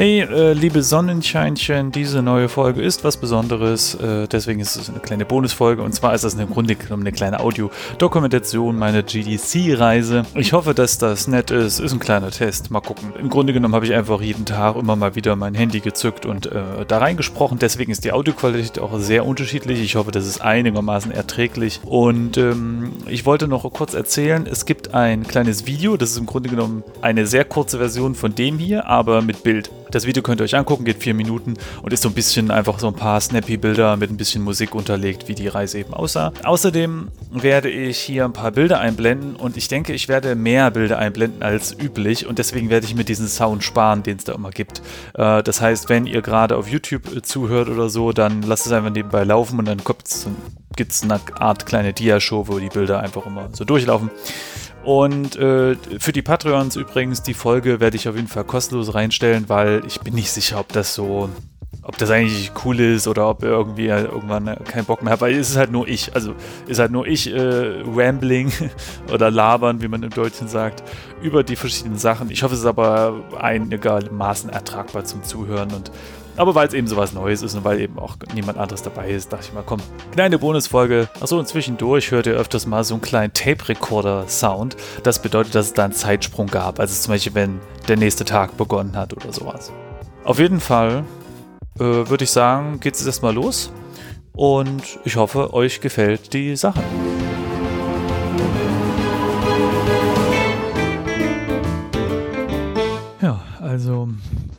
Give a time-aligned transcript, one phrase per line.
[0.00, 3.96] Hey, äh, liebe Sonnenscheinchen, diese neue Folge ist was Besonderes.
[3.96, 5.82] Äh, deswegen ist es eine kleine Bonusfolge.
[5.82, 10.22] Und zwar ist das im Grunde genommen eine kleine Audio-Dokumentation meiner GDC-Reise.
[10.36, 11.80] Ich hoffe, dass das nett ist.
[11.80, 12.70] Ist ein kleiner Test.
[12.70, 13.12] Mal gucken.
[13.18, 16.46] Im Grunde genommen habe ich einfach jeden Tag immer mal wieder mein Handy gezückt und
[16.46, 17.58] äh, da reingesprochen.
[17.58, 19.80] Deswegen ist die Audioqualität auch sehr unterschiedlich.
[19.80, 21.80] Ich hoffe, das ist einigermaßen erträglich.
[21.84, 25.96] Und ähm, ich wollte noch kurz erzählen, es gibt ein kleines Video.
[25.96, 29.72] Das ist im Grunde genommen eine sehr kurze Version von dem hier, aber mit Bild.
[29.90, 32.78] Das Video könnt ihr euch angucken, geht vier Minuten und ist so ein bisschen einfach
[32.78, 36.32] so ein paar snappy Bilder mit ein bisschen Musik unterlegt, wie die Reise eben aussah.
[36.44, 40.98] Außerdem werde ich hier ein paar Bilder einblenden und ich denke, ich werde mehr Bilder
[40.98, 44.50] einblenden als üblich und deswegen werde ich mir diesen Sound sparen, den es da immer
[44.50, 44.82] gibt.
[45.14, 48.72] Äh, das heißt, wenn ihr gerade auf YouTube äh, zuhört oder so, dann lasst es
[48.72, 49.78] einfach nebenbei laufen und dann
[50.76, 54.10] gibt es eine Art kleine Dia-Show, wo die Bilder einfach immer so durchlaufen.
[54.84, 59.48] Und äh, für die Patreons übrigens, die Folge werde ich auf jeden Fall kostenlos reinstellen,
[59.48, 61.28] weil ich bin nicht sicher, ob das so,
[61.82, 65.50] ob das eigentlich cool ist oder ob irgendwie irgendwann keinen Bock mehr hat, weil es
[65.50, 66.34] ist halt nur ich, also
[66.66, 68.52] ist halt nur ich äh, rambling
[69.12, 70.82] oder labern, wie man im Deutschen sagt,
[71.20, 72.30] über die verschiedenen Sachen.
[72.30, 75.90] Ich hoffe, es ist aber einigermaßen ertragbar zum Zuhören und
[76.38, 79.32] aber weil es eben sowas Neues ist und weil eben auch niemand anderes dabei ist,
[79.32, 79.80] dachte ich mal, komm,
[80.12, 81.08] kleine Bonusfolge.
[81.20, 84.76] Achso, und zwischendurch hört ihr öfters mal so einen kleinen Tape-Recorder-Sound.
[85.02, 86.78] Das bedeutet, dass es da einen Zeitsprung gab.
[86.78, 89.72] Also zum Beispiel, wenn der nächste Tag begonnen hat oder sowas.
[90.22, 91.04] Auf jeden Fall
[91.80, 93.72] äh, würde ich sagen, geht es erstmal los.
[94.32, 96.80] Und ich hoffe, euch gefällt die Sache.
[103.20, 104.08] Ja, also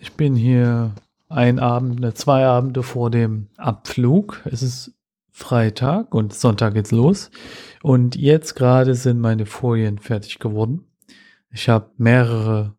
[0.01, 0.91] ich bin hier
[1.29, 4.41] ein Abend, ne, zwei Abende vor dem Abflug.
[4.45, 4.93] Es ist
[5.31, 7.31] Freitag und Sonntag geht's los.
[7.81, 10.85] Und jetzt gerade sind meine Folien fertig geworden.
[11.51, 12.75] Ich habe mehrere,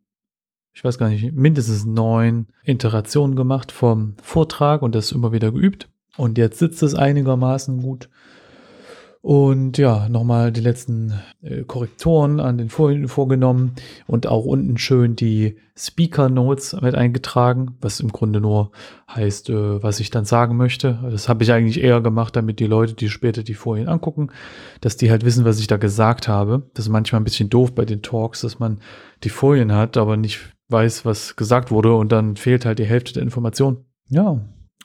[0.73, 5.89] ich weiß gar nicht, mindestens neun Iterationen gemacht vom Vortrag und das immer wieder geübt.
[6.17, 8.11] Und jetzt sitzt es einigermaßen gut.
[9.23, 11.12] Und ja, nochmal die letzten
[11.43, 13.75] äh, Korrekturen an den Folien vorgenommen
[14.06, 18.71] und auch unten schön die Speaker Notes mit eingetragen, was im Grunde nur
[19.15, 20.99] heißt, äh, was ich dann sagen möchte.
[21.03, 24.31] Das habe ich eigentlich eher gemacht, damit die Leute, die später die Folien angucken,
[24.81, 26.71] dass die halt wissen, was ich da gesagt habe.
[26.73, 28.78] Das ist manchmal ein bisschen doof bei den Talks, dass man
[29.23, 33.12] die Folien hat, aber nicht weiß, was gesagt wurde und dann fehlt halt die Hälfte
[33.12, 33.84] der Information.
[34.09, 34.41] Ja,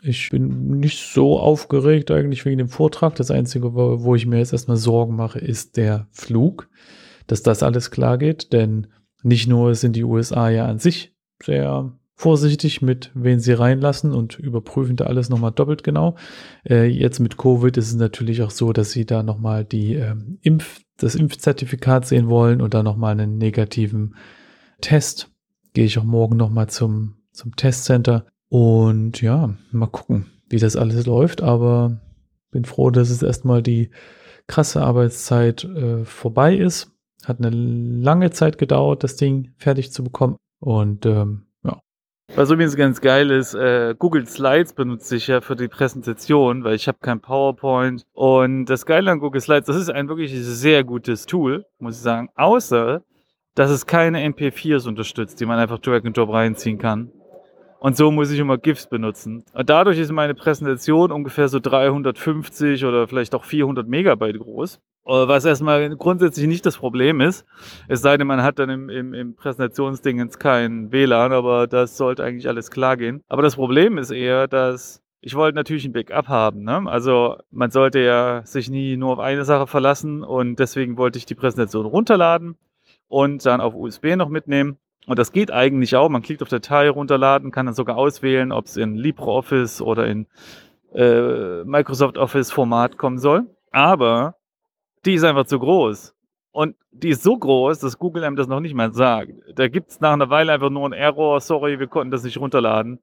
[0.08, 3.16] ich bin nicht so aufgeregt eigentlich wegen dem Vortrag.
[3.16, 6.70] Das Einzige, wo ich mir jetzt erstmal Sorgen mache, ist der Flug,
[7.28, 8.54] dass das alles klar geht.
[8.54, 8.88] Denn
[9.24, 11.14] nicht nur sind die USA ja an sich
[11.44, 16.16] sehr vorsichtig mit, wen sie reinlassen und überprüfen da alles nochmal doppelt genau.
[16.68, 20.16] Äh, jetzt mit Covid ist es natürlich auch so, dass sie da nochmal die äh,
[20.42, 24.16] Impf, das Impfzertifikat sehen wollen und da nochmal einen negativen
[24.80, 25.30] Test.
[25.74, 31.06] Gehe ich auch morgen nochmal zum, zum Testcenter und ja, mal gucken, wie das alles
[31.06, 32.00] läuft, aber
[32.52, 33.90] bin froh, dass es erstmal die
[34.48, 36.92] krasse Arbeitszeit äh, vorbei ist.
[37.26, 40.38] Hat eine lange Zeit gedauert, das Ding fertig zu bekommen.
[40.60, 41.80] Und ähm, ja.
[42.36, 46.76] Was übrigens ganz geil ist, äh, Google Slides benutze ich ja für die Präsentation, weil
[46.76, 48.04] ich habe kein PowerPoint.
[48.14, 52.02] Und das Geile an Google Slides, das ist ein wirklich sehr gutes Tool, muss ich
[52.02, 52.30] sagen.
[52.36, 53.02] Außer,
[53.56, 57.12] dass es keine MP4s unterstützt, die man einfach Drag and Drop reinziehen kann.
[57.80, 59.44] Und so muss ich immer GIFs benutzen.
[59.53, 64.80] Und dadurch ist meine Präsentation ungefähr so 350 oder vielleicht auch 400 Megabyte groß.
[65.06, 67.46] Äh, was erstmal grundsätzlich nicht das Problem ist.
[67.88, 72.24] Es sei denn, man hat dann im, im, im Präsentationsdingens kein WLAN, aber das sollte
[72.24, 73.24] eigentlich alles klar gehen.
[73.28, 76.64] Aber das Problem ist eher, dass ich wollte natürlich ein Backup haben.
[76.64, 76.84] Ne?
[76.85, 81.25] Also man sollte ja sich nie nur auf eine Sache verlassen und deswegen wollte ich
[81.25, 82.58] die Präsentation runterladen
[83.08, 84.78] und dann auf USB noch mitnehmen.
[85.08, 86.10] Und das geht eigentlich auch.
[86.10, 90.28] Man klickt auf Datei runterladen, kann dann sogar auswählen, ob es in LibreOffice oder in
[90.94, 93.46] äh, Microsoft Office Format kommen soll.
[93.72, 94.36] Aber
[95.06, 96.16] die ist einfach zu groß.
[96.52, 99.34] Und die ist so groß, dass Google einem das noch nicht mal sagt.
[99.56, 102.38] Da gibt es nach einer Weile einfach nur einen Error, sorry, wir konnten das nicht
[102.38, 103.00] runterladen.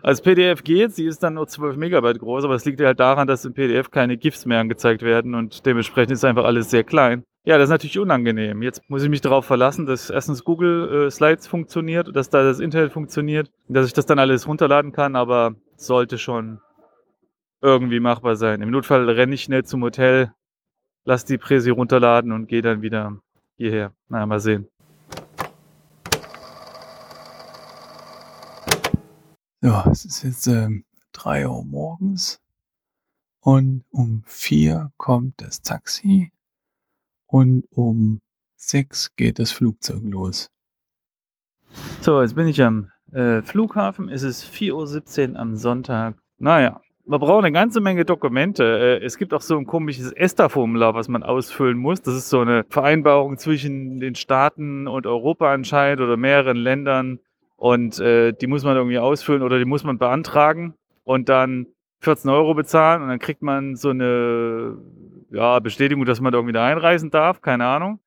[0.00, 3.26] Als PDF geht, sie ist dann nur 12 Megabyte groß, aber es liegt halt daran,
[3.26, 7.24] dass im PDF keine GIFs mehr angezeigt werden und dementsprechend ist einfach alles sehr klein.
[7.46, 8.62] Ja, das ist natürlich unangenehm.
[8.62, 12.58] Jetzt muss ich mich darauf verlassen, dass erstens Google äh, Slides funktioniert, dass da das
[12.58, 16.60] Internet funktioniert, dass ich das dann alles runterladen kann, aber sollte schon
[17.60, 18.62] irgendwie machbar sein.
[18.62, 20.32] Im Notfall renne ich schnell zum Hotel,
[21.04, 23.18] lass die Präsi runterladen und gehe dann wieder
[23.58, 23.92] hierher.
[24.08, 24.66] Na, mal sehen.
[29.60, 32.40] Ja, es ist jetzt ähm, 3 Uhr morgens
[33.40, 36.32] und um 4 kommt das Taxi
[37.26, 38.20] und um
[38.56, 40.50] sechs geht das Flugzeug los.
[42.00, 44.08] So, jetzt bin ich am äh, Flughafen.
[44.08, 46.16] Es ist 4.17 Uhr am Sonntag.
[46.38, 48.64] Naja, man braucht eine ganze Menge Dokumente.
[48.64, 52.02] Äh, es gibt auch so ein komisches ESTA-Formular, was man ausfüllen muss.
[52.02, 57.20] Das ist so eine Vereinbarung zwischen den Staaten und Europa anscheinend oder mehreren Ländern.
[57.56, 60.74] Und äh, die muss man irgendwie ausfüllen oder die muss man beantragen
[61.04, 61.66] und dann
[62.00, 64.76] 14 Euro bezahlen und dann kriegt man so eine
[65.30, 67.40] ja, Bestätigung, dass man da irgendwie da einreisen darf.
[67.40, 68.00] Keine Ahnung,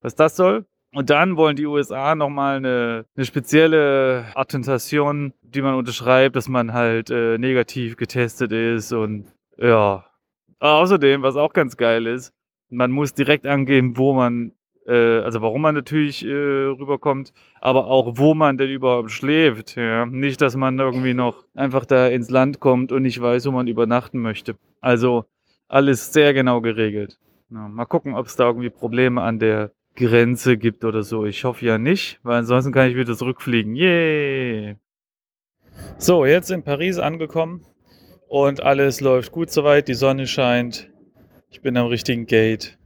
[0.00, 0.66] was das soll.
[0.92, 6.72] Und dann wollen die USA nochmal eine, eine spezielle Attentation, die man unterschreibt, dass man
[6.72, 9.26] halt äh, negativ getestet ist und
[9.56, 10.04] ja.
[10.58, 12.34] Außerdem, was auch ganz geil ist,
[12.70, 14.52] man muss direkt angeben, wo man,
[14.86, 19.76] äh, also warum man natürlich äh, rüberkommt, aber auch wo man denn überhaupt schläft.
[19.76, 20.06] Ja?
[20.06, 23.68] Nicht, dass man irgendwie noch einfach da ins Land kommt und nicht weiß, wo man
[23.68, 24.56] übernachten möchte.
[24.80, 25.24] Also
[25.70, 27.18] alles sehr genau geregelt.
[27.50, 31.24] Ja, mal gucken, ob es da irgendwie Probleme an der Grenze gibt oder so.
[31.26, 33.74] Ich hoffe ja nicht, weil ansonsten kann ich wieder zurückfliegen.
[33.74, 34.76] Yay!
[35.98, 37.64] So, jetzt in Paris angekommen
[38.28, 39.88] und alles läuft gut soweit.
[39.88, 40.90] Die Sonne scheint.
[41.50, 42.78] Ich bin am richtigen Gate.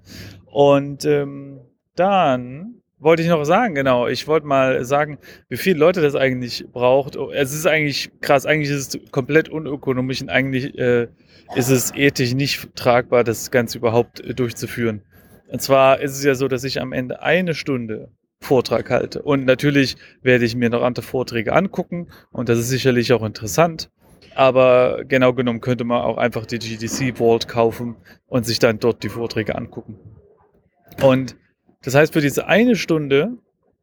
[0.47, 1.61] Und ähm,
[1.97, 5.19] dann wollte ich noch sagen, genau, ich wollte mal sagen,
[5.49, 7.17] wie viele Leute das eigentlich braucht.
[7.35, 11.09] Es ist eigentlich krass, eigentlich ist es komplett unökonomisch und eigentlich äh,
[11.55, 15.03] ist es ethisch nicht tragbar, das Ganze überhaupt äh, durchzuführen.
[15.49, 18.09] Und zwar ist es ja so, dass ich am Ende eine Stunde
[18.41, 19.23] Vortrag halte.
[19.23, 23.91] Und natürlich werde ich mir noch andere Vorträge angucken und das ist sicherlich auch interessant.
[24.35, 27.97] Aber genau genommen könnte man auch einfach die GDC Vault kaufen
[28.27, 29.99] und sich dann dort die Vorträge angucken.
[31.03, 31.37] Und
[31.85, 33.39] das heißt, für diese eine Stunde,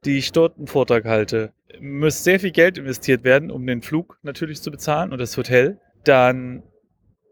[0.05, 4.17] die ich dort einen Vortrag halte, muss sehr viel Geld investiert werden, um den Flug
[4.23, 5.79] natürlich zu bezahlen und das Hotel.
[6.03, 6.63] Dann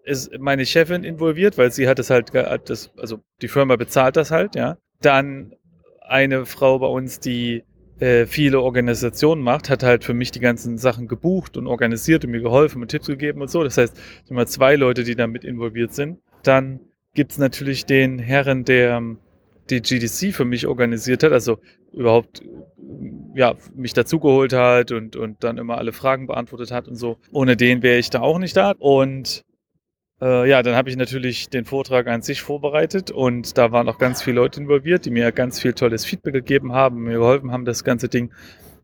[0.03, 4.31] ist meine Chefin involviert, weil sie hat es halt, das, also die Firma bezahlt das
[4.31, 4.77] halt, ja.
[5.01, 5.53] Dann
[6.01, 7.63] eine Frau bei uns, die
[7.99, 12.31] äh, viele Organisationen macht, hat halt für mich die ganzen Sachen gebucht und organisiert und
[12.31, 13.63] mir geholfen und Tipps gegeben und so.
[13.63, 13.99] Das heißt,
[14.29, 16.19] mal zwei Leute, die damit involviert sind.
[16.43, 16.79] Dann
[17.13, 19.01] gibt es natürlich den Herren, der
[19.69, 21.59] die GDC für mich organisiert hat, also
[21.93, 22.41] überhaupt
[23.35, 27.17] ja, mich dazugeholt hat und, und dann immer alle Fragen beantwortet hat und so.
[27.31, 28.73] Ohne den wäre ich da auch nicht da.
[28.77, 29.43] Und
[30.21, 33.97] äh, ja, dann habe ich natürlich den Vortrag an sich vorbereitet und da waren auch
[33.97, 37.65] ganz viele Leute involviert, die mir ganz viel tolles Feedback gegeben haben, mir geholfen haben,
[37.65, 38.33] das ganze Ding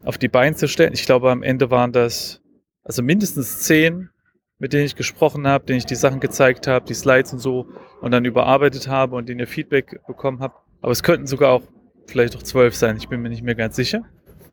[0.03, 0.93] auf die Beine zu stellen.
[0.93, 2.41] Ich glaube, am Ende waren das
[2.83, 4.09] also mindestens zehn,
[4.59, 7.67] mit denen ich gesprochen habe, denen ich die Sachen gezeigt habe, die Slides und so
[8.01, 10.53] und dann überarbeitet habe und denen ihr Feedback bekommen habe.
[10.81, 11.63] Aber es könnten sogar auch
[12.07, 14.04] vielleicht auch zwölf sein, ich bin mir nicht mehr ganz sicher.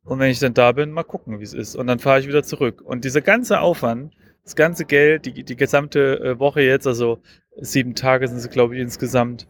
[0.05, 1.77] Und wenn ich dann da bin, mal gucken, wie es ist.
[1.77, 2.83] Und dann fahre ich wieder zurück.
[2.83, 4.13] Und dieser ganze Aufwand,
[4.45, 7.19] das ganze Geld, die, die gesamte äh, Woche jetzt, also
[7.61, 9.47] sieben Tage sind es, glaube ich, insgesamt,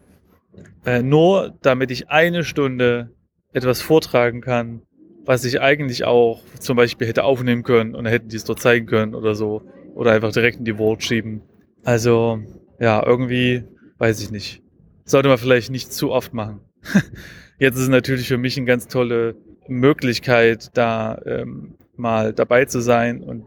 [0.85, 3.09] äh, nur damit ich eine Stunde
[3.53, 4.83] etwas vortragen kann,
[5.25, 8.85] was ich eigentlich auch zum Beispiel hätte aufnehmen können und hätten die es dort zeigen
[8.85, 9.63] können oder so.
[9.95, 11.41] Oder einfach direkt in die Word schieben.
[11.83, 12.39] Also,
[12.79, 13.63] ja, irgendwie,
[13.99, 14.62] weiß ich nicht.
[15.05, 16.61] Sollte man vielleicht nicht zu oft machen.
[17.59, 19.35] Jetzt ist es natürlich für mich eine ganz tolle
[19.67, 23.45] Möglichkeit, da ähm, mal dabei zu sein und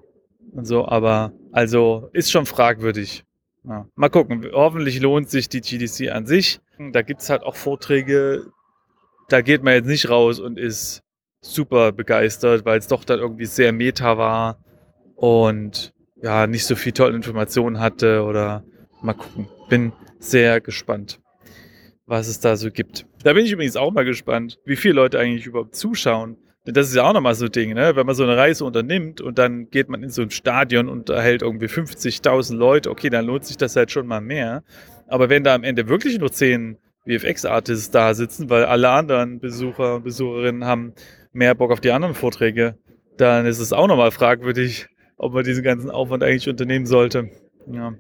[0.56, 3.24] und so, aber also ist schon fragwürdig.
[3.64, 3.86] Ja.
[3.94, 6.60] Mal gucken, hoffentlich lohnt sich die GDC an sich.
[6.92, 8.46] Da gibt's halt auch Vorträge,
[9.28, 11.02] da geht man jetzt nicht raus und ist
[11.40, 14.58] super begeistert, weil es doch dann irgendwie sehr meta war
[15.14, 15.92] und
[16.22, 18.64] ja, nicht so viel tolle Informationen hatte oder
[19.02, 19.48] mal gucken.
[19.68, 21.20] Bin sehr gespannt,
[22.06, 23.06] was es da so gibt.
[23.22, 26.36] Da bin ich übrigens auch mal gespannt, wie viele Leute eigentlich überhaupt zuschauen.
[26.64, 27.94] Das ist ja auch nochmal so ein Ding, ne?
[27.94, 31.10] Wenn man so eine Reise unternimmt und dann geht man in so ein Stadion und
[31.10, 34.64] erhält irgendwie 50.000 Leute, okay, dann lohnt sich das halt schon mal mehr.
[35.06, 39.96] Aber wenn da am Ende wirklich nur 10 VFX-Artists da sitzen, weil alle anderen Besucher
[39.96, 40.94] und Besucherinnen haben
[41.32, 42.76] mehr Bock auf die anderen Vorträge,
[43.16, 47.30] dann ist es auch nochmal fragwürdig, ob man diesen ganzen Aufwand eigentlich unternehmen sollte.
[47.70, 47.94] Ja.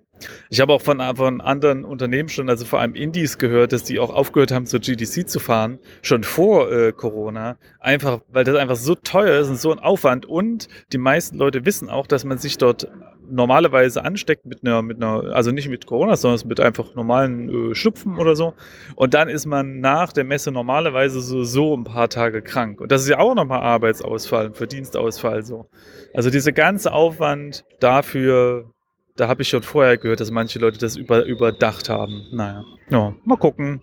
[0.48, 3.98] Ich habe auch von, von anderen Unternehmen schon, also vor allem Indies gehört, dass die
[3.98, 7.58] auch aufgehört haben, zur GDC zu fahren, schon vor äh, Corona.
[7.80, 10.24] Einfach, weil das einfach so teuer ist und so ein Aufwand.
[10.24, 12.88] Und die meisten Leute wissen auch, dass man sich dort
[13.28, 17.74] normalerweise ansteckt mit einer, mit einer, also nicht mit Corona, sondern mit einfach normalen äh,
[17.74, 18.54] Schnupfen oder so.
[18.94, 22.80] Und dann ist man nach der Messe normalerweise so, so ein paar Tage krank.
[22.80, 25.68] Und das ist ja auch nochmal Arbeitsausfall, Verdienstausfall so.
[26.14, 28.72] Also dieser ganze Aufwand dafür,
[29.16, 32.26] da habe ich schon vorher gehört, dass manche Leute das über, überdacht haben.
[32.32, 33.82] Naja, ja, mal gucken.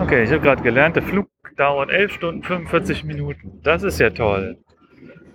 [0.00, 3.60] Okay, ich habe gerade gelernt, der Flug dauert 11 Stunden 45 Minuten.
[3.62, 4.58] Das ist ja toll.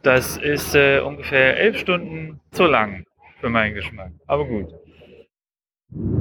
[0.01, 3.05] Das ist äh, ungefähr 11 Stunden zu lang
[3.39, 4.11] für meinen Geschmack.
[4.25, 4.73] Aber gut.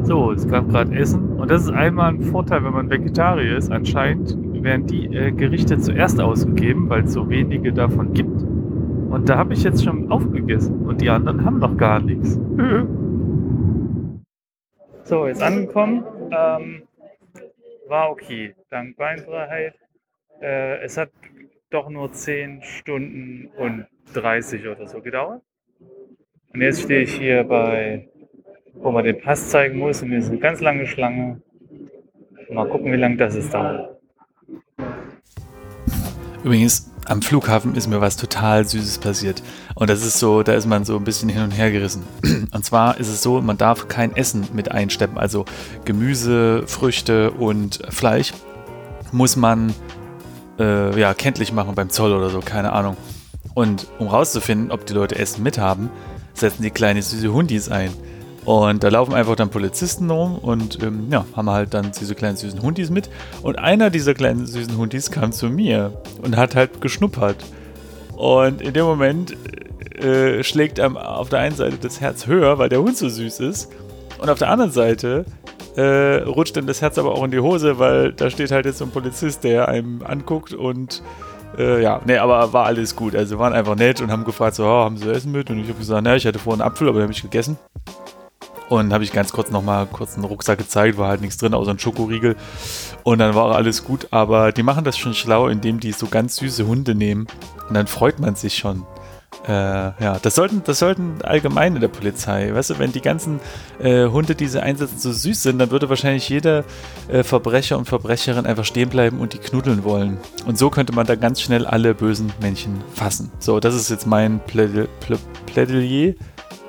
[0.02, 1.38] So, es gab gerade Essen.
[1.38, 3.71] Und das ist einmal ein Vorteil, wenn man Vegetarier ist.
[3.73, 8.43] Anscheinend werden die äh, Gerichte zuerst ausgegeben, weil es so wenige davon gibt.
[9.16, 12.38] Und da habe ich jetzt schon aufgegessen und die anderen haben noch gar nichts.
[15.04, 16.04] So, jetzt angekommen.
[16.30, 16.82] Ähm,
[17.88, 18.54] war okay.
[18.68, 19.73] Dank Beinfreiheit.
[20.42, 21.08] Äh, es hat
[21.70, 25.40] doch nur 10 Stunden und 30 oder so gedauert.
[26.52, 28.11] Und jetzt stehe ich hier bei,
[28.75, 30.02] wo man den Pass zeigen muss.
[30.02, 31.40] Und hier ist eine ganz lange Schlange.
[32.50, 33.96] Mal gucken, wie lange das ist dauert.
[36.45, 39.43] Übrigens, am Flughafen ist mir was total Süßes passiert.
[39.75, 42.02] Und das ist so, da ist man so ein bisschen hin und her gerissen.
[42.52, 45.19] Und zwar ist es so, man darf kein Essen mit einsteppen.
[45.19, 45.45] Also
[45.85, 48.33] Gemüse, Früchte und Fleisch
[49.12, 49.73] muss man
[50.59, 52.97] äh, ja, kenntlich machen beim Zoll oder so, keine Ahnung.
[53.55, 55.90] Und um rauszufinden, ob die Leute Essen mithaben,
[56.35, 57.90] setzen die kleine süße Hundis ein.
[58.47, 62.37] Und da laufen einfach dann Polizisten rum und ähm, ja, haben halt dann diese kleinen
[62.37, 63.11] süßen Hundis mit.
[63.43, 67.45] Und einer dieser kleinen süßen Hundis kam zu mir und hat halt geschnuppert.
[68.15, 69.37] Und in dem Moment
[69.99, 73.41] äh, schlägt einem auf der einen Seite das Herz höher, weil der Hund so süß
[73.41, 73.69] ist.
[74.19, 75.25] Und auf der anderen Seite
[75.75, 78.79] äh, rutscht dann das Herz aber auch in die Hose, weil da steht halt jetzt
[78.79, 81.03] so ein Polizist, der einem anguckt und
[81.59, 83.17] äh, ja, nee, aber war alles gut.
[83.17, 85.50] Also waren einfach nett und haben gefragt, so, oh, haben sie Essen mit?
[85.50, 87.59] Und ich habe gesagt, naja, ich hatte vorhin einen Apfel, aber den habe ich gegessen.
[88.68, 91.70] Und habe ich ganz kurz nochmal kurz einen Rucksack gezeigt, war halt nichts drin, außer
[91.70, 92.37] ein Schokoriegel.
[93.04, 94.08] Und dann war alles gut.
[94.11, 97.26] Aber die machen das schon schlau, indem die so ganz süße Hunde nehmen.
[97.68, 98.85] Und dann freut man sich schon.
[99.46, 102.52] Äh, ja, das sollten, das sollten allgemein in der Polizei.
[102.52, 103.38] Weißt du, wenn die ganzen
[103.78, 106.64] äh, Hunde, die sie einsetzen, so süß sind, dann würde wahrscheinlich jeder
[107.08, 110.18] äh, Verbrecher und Verbrecherin einfach stehen bleiben und die knuddeln wollen.
[110.46, 113.30] Und so könnte man da ganz schnell alle bösen Männchen fassen.
[113.38, 114.88] So, das ist jetzt mein Plädoyer.
[115.46, 116.14] Plädoyer?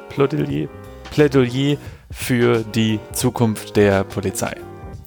[0.10, 0.68] Plädoyer?
[1.12, 1.78] Plädoyer
[2.12, 4.56] für die Zukunft der Polizei.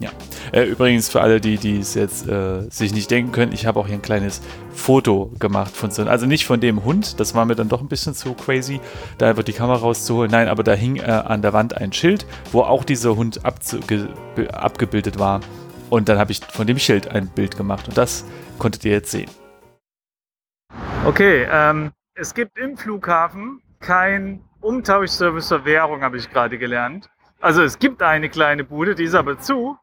[0.00, 0.10] Ja.
[0.52, 3.78] Äh, übrigens für alle, die die es jetzt äh, sich nicht denken können, ich habe
[3.78, 4.40] auch hier ein kleines
[4.72, 7.88] Foto gemacht von so, also nicht von dem Hund, das war mir dann doch ein
[7.88, 8.80] bisschen zu crazy,
[9.18, 10.30] da einfach die Kamera rauszuholen.
[10.30, 15.18] Nein, aber da hing äh, an der Wand ein Schild, wo auch dieser Hund abgebildet
[15.18, 15.40] war.
[15.90, 18.24] Und dann habe ich von dem Schild ein Bild gemacht und das
[18.58, 19.28] konntet ihr jetzt sehen.
[21.04, 27.08] Okay, ähm, es gibt im Flughafen kein Umtauschservice für Währung, habe ich gerade gelernt.
[27.40, 29.78] Also es gibt eine kleine Bude, die ist aber zu.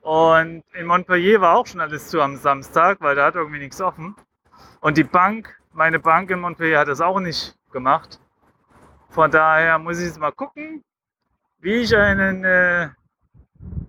[0.00, 3.80] Und in Montpellier war auch schon alles zu am Samstag, weil da hat irgendwie nichts
[3.80, 4.14] offen.
[4.80, 8.20] Und die Bank, meine Bank in Montpellier hat das auch nicht gemacht.
[9.10, 10.84] Von daher muss ich jetzt mal gucken,
[11.60, 12.88] wie ich einen äh,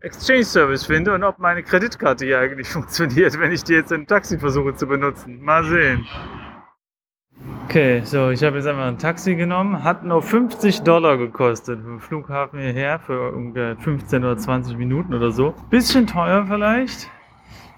[0.01, 4.07] Exchange Service finde und ob meine Kreditkarte hier eigentlich funktioniert, wenn ich die jetzt im
[4.07, 5.41] Taxi versuche zu benutzen.
[5.43, 6.07] Mal sehen.
[7.69, 9.83] Okay, so, ich habe jetzt einfach ein Taxi genommen.
[9.83, 15.29] Hat nur 50 Dollar gekostet vom Flughafen hierher für ungefähr 15 oder 20 Minuten oder
[15.29, 15.53] so.
[15.69, 17.11] Bisschen teuer vielleicht.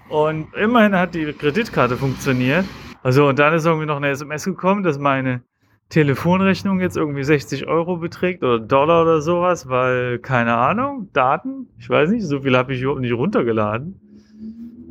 [0.08, 2.64] Und immerhin hat die Kreditkarte funktioniert.
[3.02, 5.42] Also, und dann ist irgendwie noch eine SMS gekommen, dass meine
[5.90, 11.90] Telefonrechnung jetzt irgendwie 60 Euro beträgt oder Dollar oder sowas, weil, keine Ahnung, Daten, ich
[11.90, 14.00] weiß nicht, so viel habe ich überhaupt nicht runtergeladen.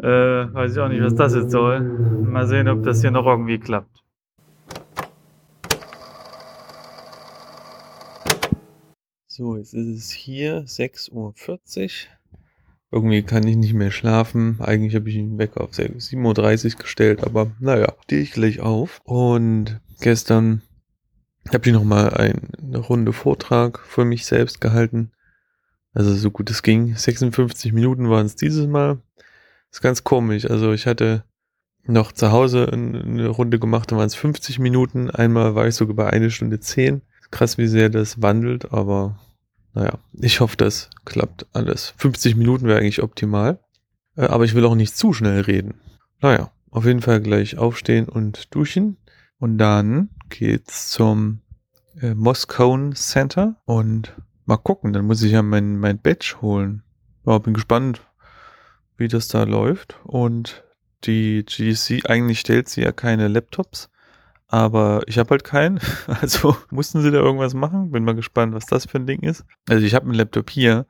[0.03, 0.07] Äh,
[0.53, 1.79] weiß ich auch nicht, was das jetzt soll.
[1.79, 4.00] Mal sehen, ob das hier noch irgendwie klappt.
[9.41, 11.33] So, jetzt ist es hier 6.40 Uhr.
[12.91, 14.57] Irgendwie kann ich nicht mehr schlafen.
[14.59, 19.01] Eigentlich habe ich ihn weg auf 7.30 Uhr gestellt, aber naja, stehe ich gleich auf.
[19.03, 20.61] Und gestern
[21.51, 25.11] habe ich nochmal eine Runde Vortrag für mich selbst gehalten.
[25.95, 26.95] Also so gut es ging.
[26.95, 29.01] 56 Minuten waren es dieses Mal.
[29.71, 30.45] ist ganz komisch.
[30.45, 31.23] Also ich hatte
[31.83, 35.09] noch zu Hause eine Runde gemacht, da waren es 50 Minuten.
[35.09, 39.17] Einmal war ich sogar bei eine Stunde 10 krass, wie sehr das wandelt, aber
[39.73, 41.93] naja, ich hoffe, das klappt alles.
[41.97, 43.59] 50 Minuten wäre eigentlich optimal.
[44.15, 45.75] Äh, aber ich will auch nicht zu schnell reden.
[46.21, 48.97] Naja, auf jeden Fall gleich aufstehen und duschen.
[49.39, 51.41] Und dann geht's zum
[51.99, 54.93] äh, Moscone Center und mal gucken.
[54.93, 56.83] Dann muss ich ja mein, mein Badge holen.
[57.25, 58.01] Ja, bin gespannt,
[58.97, 59.99] wie das da läuft.
[60.03, 60.63] Und
[61.03, 63.89] die GDC, eigentlich stellt sie ja keine Laptops.
[64.51, 65.79] Aber ich habe halt keinen.
[66.07, 67.91] Also mussten sie da irgendwas machen.
[67.91, 69.45] Bin mal gespannt, was das für ein Ding ist.
[69.69, 70.85] Also ich habe einen Laptop hier,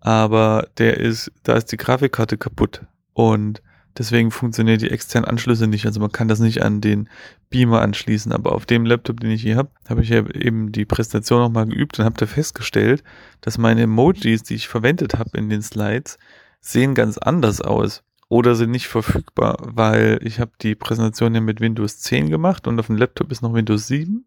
[0.00, 2.80] aber der ist, da ist die Grafikkarte kaputt.
[3.12, 3.62] Und
[3.98, 5.84] deswegen funktionieren die externen Anschlüsse nicht.
[5.84, 7.10] Also man kann das nicht an den
[7.50, 8.32] Beamer anschließen.
[8.32, 11.66] Aber auf dem Laptop, den ich hier habe, habe ich ja eben die Präsentation nochmal
[11.66, 13.04] geübt und habe da festgestellt,
[13.42, 16.18] dass meine Emojis, die ich verwendet habe in den Slides,
[16.62, 21.60] sehen ganz anders aus oder sind nicht verfügbar, weil ich habe die Präsentation ja mit
[21.60, 24.26] Windows 10 gemacht und auf dem Laptop ist noch Windows 7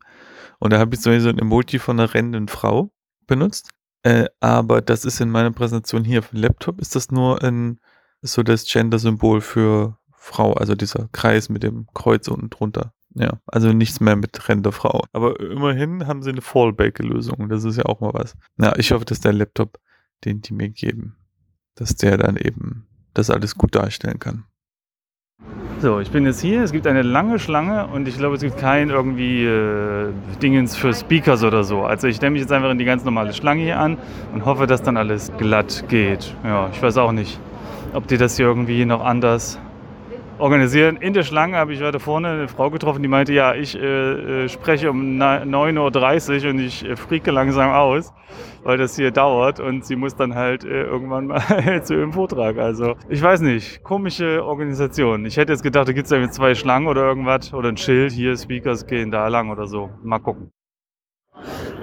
[0.60, 2.92] und da habe ich sowieso ein Emoji von einer rennenden Frau
[3.26, 3.70] benutzt.
[4.04, 7.80] Äh, aber das ist in meiner Präsentation hier auf dem Laptop, ist das nur ein,
[8.22, 12.94] so das Gender-Symbol für Frau, also dieser Kreis mit dem Kreuz unten drunter.
[13.14, 15.04] Ja, also nichts mehr mit Renderfrau.
[15.12, 17.50] Aber immerhin haben sie eine Fallback-Lösung.
[17.50, 18.36] Das ist ja auch mal was.
[18.58, 19.80] Ja, ich hoffe, dass der Laptop,
[20.24, 21.16] den die mir geben,
[21.74, 22.88] dass der dann eben
[23.18, 24.44] das alles gut darstellen kann.
[25.80, 26.64] So, ich bin jetzt hier.
[26.64, 30.92] Es gibt eine lange Schlange und ich glaube, es gibt kein irgendwie äh, Dingens für
[30.92, 31.84] Speakers oder so.
[31.84, 33.98] Also ich stelle mich jetzt einfach in die ganz normale Schlange hier an
[34.34, 36.34] und hoffe, dass dann alles glatt geht.
[36.44, 37.40] Ja, ich weiß auch nicht,
[37.94, 39.60] ob die das hier irgendwie noch anders
[40.40, 40.98] organisieren.
[40.98, 44.44] In der Schlange habe ich weiter vorne eine Frau getroffen, die meinte, ja, ich äh,
[44.44, 48.14] äh spreche um 9.30 Uhr und ich äh, frieke langsam aus,
[48.64, 52.58] weil das hier dauert und sie muss dann halt äh, irgendwann mal zu ihrem Vortrag.
[52.58, 55.26] Also ich weiß nicht, komische Organisation.
[55.26, 58.12] Ich hätte jetzt gedacht, da gibt es ja zwei Schlangen oder irgendwas oder ein Schild,
[58.12, 59.90] hier Speakers gehen da lang oder so.
[60.04, 60.52] Mal gucken.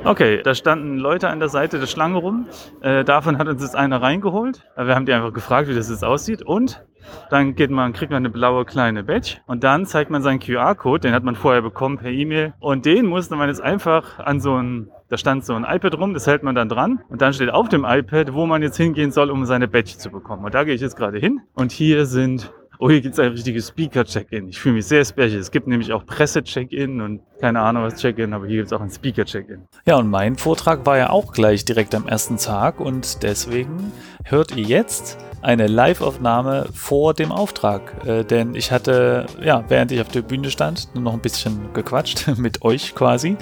[0.05, 2.47] Okay, da standen Leute an der Seite der Schlange rum.
[2.83, 4.63] Äh, davon hat uns jetzt einer reingeholt.
[4.77, 6.43] Wir haben die einfach gefragt, wie das jetzt aussieht.
[6.43, 6.85] Und
[7.31, 11.01] dann geht man, kriegt man eine blaue kleine Badge und dann zeigt man seinen QR-Code,
[11.01, 12.55] den hat man vorher bekommen per E-Mail.
[12.61, 16.15] Und den musste man jetzt einfach an so ein, da stand so ein iPad rum,
[16.15, 17.01] das hält man dann dran.
[17.09, 20.11] Und dann steht auf dem iPad, wo man jetzt hingehen soll, um seine Badge zu
[20.11, 20.45] bekommen.
[20.45, 21.41] Und da gehe ich jetzt gerade hin.
[21.55, 24.49] Und hier sind Oh, hier gibt es ein richtiges Speaker-Check-In.
[24.49, 25.37] Ich fühle mich sehr special.
[25.37, 28.81] Es gibt nämlich auch Presse-Check-In und keine Ahnung was Check-In, aber hier gibt es auch
[28.81, 29.69] ein Speaker-Check-In.
[29.87, 33.93] Ja, und mein Vortrag war ja auch gleich direkt am ersten Tag und deswegen
[34.25, 38.07] hört ihr jetzt eine Live-Aufnahme vor dem Auftrag.
[38.07, 41.73] Äh, denn ich hatte, ja, während ich auf der Bühne stand, nur noch ein bisschen
[41.75, 43.37] gequatscht mit euch quasi.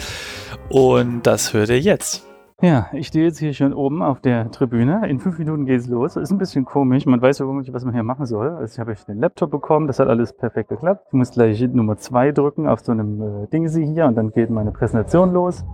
[0.68, 2.26] Und das hört ihr jetzt.
[2.60, 5.08] Ja, ich stehe jetzt hier schon oben auf der Tribüne.
[5.08, 6.14] In fünf Minuten geht es los.
[6.14, 7.06] Ist ein bisschen komisch.
[7.06, 8.50] Man weiß überhaupt nicht, was man hier machen soll.
[8.50, 9.88] Also ich habe den Laptop bekommen.
[9.88, 11.06] Das hat alles perfekt geklappt.
[11.08, 14.48] Ich muss gleich Nummer zwei drücken auf so einem äh, Dingsi hier und dann geht
[14.50, 15.64] meine Präsentation los.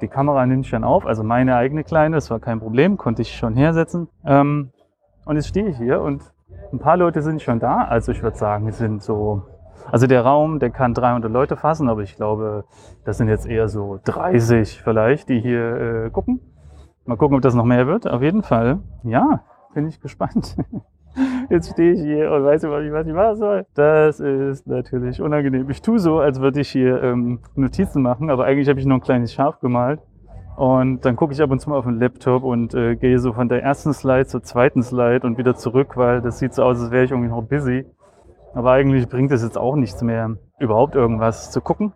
[0.00, 1.04] Die Kamera nimmt schon auf.
[1.04, 2.16] Also meine eigene kleine.
[2.16, 2.96] Das war kein Problem.
[2.96, 4.08] Konnte ich schon hersetzen.
[4.24, 4.70] Ähm,
[5.24, 6.22] und jetzt stehe ich hier und
[6.72, 7.84] ein paar Leute sind schon da.
[7.84, 9.42] Also ich würde sagen, es sind so
[9.90, 12.64] also der Raum, der kann 300 Leute fassen, aber ich glaube,
[13.04, 16.40] das sind jetzt eher so 30 vielleicht, die hier äh, gucken.
[17.04, 18.06] Mal gucken, ob das noch mehr wird.
[18.06, 19.42] Auf jeden Fall, ja,
[19.74, 20.56] bin ich gespannt.
[21.48, 23.66] Jetzt stehe ich hier und weiß überhaupt nicht, was ich machen soll.
[23.74, 25.70] Das ist natürlich unangenehm.
[25.70, 28.98] Ich tue so, als würde ich hier ähm, Notizen machen, aber eigentlich habe ich nur
[28.98, 30.00] ein kleines Schaf gemalt.
[30.56, 33.32] Und dann gucke ich ab und zu mal auf den Laptop und äh, gehe so
[33.32, 36.80] von der ersten Slide zur zweiten Slide und wieder zurück, weil das sieht so aus,
[36.80, 37.84] als wäre ich irgendwie noch busy.
[38.54, 41.92] Aber eigentlich bringt es jetzt auch nichts mehr, überhaupt irgendwas zu gucken.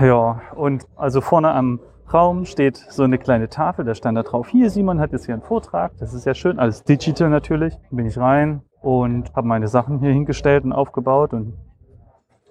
[0.00, 1.80] Ja, und also vorne am
[2.12, 5.34] Raum steht so eine kleine Tafel, da stand da drauf, hier Simon hat jetzt hier
[5.34, 7.76] einen Vortrag, das ist ja schön, alles digital natürlich.
[7.90, 11.54] Bin ich rein und habe meine Sachen hier hingestellt und aufgebaut und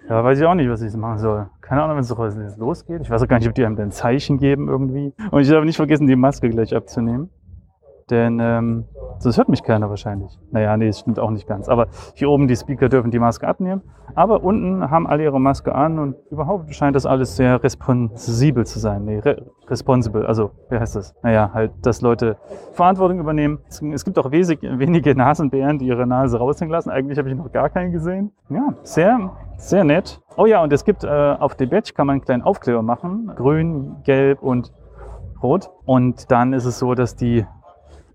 [0.08, 1.46] ja, weiß ich auch nicht, was ich machen soll.
[1.60, 3.02] Keine Ahnung, wenn es losgeht.
[3.02, 5.12] Ich weiß auch gar nicht, ob die einem ein Zeichen geben irgendwie.
[5.30, 7.28] Und ich habe nicht vergessen, die Maske gleich abzunehmen.
[8.10, 8.84] Denn ähm,
[9.22, 10.38] das hört mich keiner wahrscheinlich.
[10.50, 11.68] Naja, nee, das stimmt auch nicht ganz.
[11.68, 13.82] Aber hier oben die Speaker dürfen die Maske abnehmen.
[14.14, 18.78] Aber unten haben alle ihre Maske an und überhaupt scheint das alles sehr responsibel zu
[18.78, 19.04] sein.
[19.04, 20.26] Nee, re responsible.
[20.26, 21.14] Also, wie heißt das?
[21.22, 22.36] Naja, halt, dass Leute
[22.72, 23.58] Verantwortung übernehmen.
[23.68, 26.90] Es gibt auch wenige Nasenbären, die ihre Nase raushängen lassen.
[26.90, 28.32] Eigentlich habe ich noch gar keinen gesehen.
[28.48, 30.22] Ja, sehr, sehr nett.
[30.36, 33.32] Oh ja, und es gibt äh, auf dem Badge kann man einen kleinen Aufkleber machen.
[33.36, 34.72] Grün, gelb und
[35.42, 35.70] rot.
[35.84, 37.44] Und dann ist es so, dass die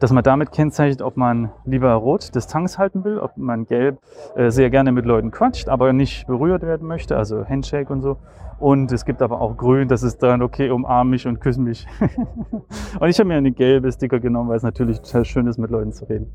[0.03, 3.99] dass man damit kennzeichnet, ob man lieber rot Distanz halten will, ob man gelb
[4.35, 8.17] äh, sehr gerne mit Leuten quatscht, aber nicht berührt werden möchte, also Handshake und so.
[8.59, 11.87] Und es gibt aber auch grün, das ist dann, okay, umarm mich und küsse mich.
[12.99, 15.71] und ich habe mir eine gelbe Sticker genommen, weil es natürlich total schön ist, mit
[15.71, 16.29] Leuten zu reden.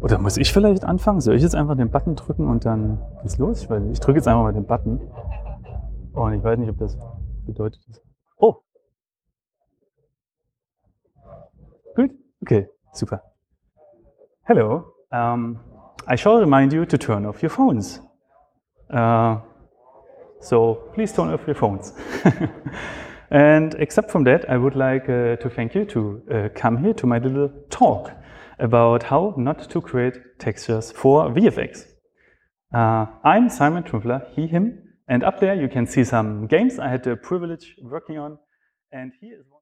[0.00, 1.20] Oder muss ich vielleicht anfangen?
[1.20, 3.64] Soll ich jetzt einfach den Button drücken und dann geht's los?
[3.64, 5.00] Ich, ich drücke jetzt einfach mal den Button.
[6.12, 6.96] Und ich weiß nicht, ob das
[7.46, 7.80] bedeutet.
[8.36, 8.58] Oh!
[11.96, 12.68] Gut, okay.
[12.96, 13.20] Super.
[14.48, 14.94] Hello.
[15.12, 15.60] Um,
[16.06, 18.00] I shall remind you to turn off your phones.
[18.88, 19.40] Uh,
[20.40, 21.92] so please turn off your phones.
[23.30, 26.94] and except from that, I would like uh, to thank you to uh, come here
[26.94, 28.12] to my little talk
[28.58, 31.84] about how not to create textures for VFX.
[32.74, 36.88] Uh, I'm Simon Trufler, he, him, and up there you can see some games I
[36.88, 38.38] had the privilege working on.
[38.90, 39.55] And here is one.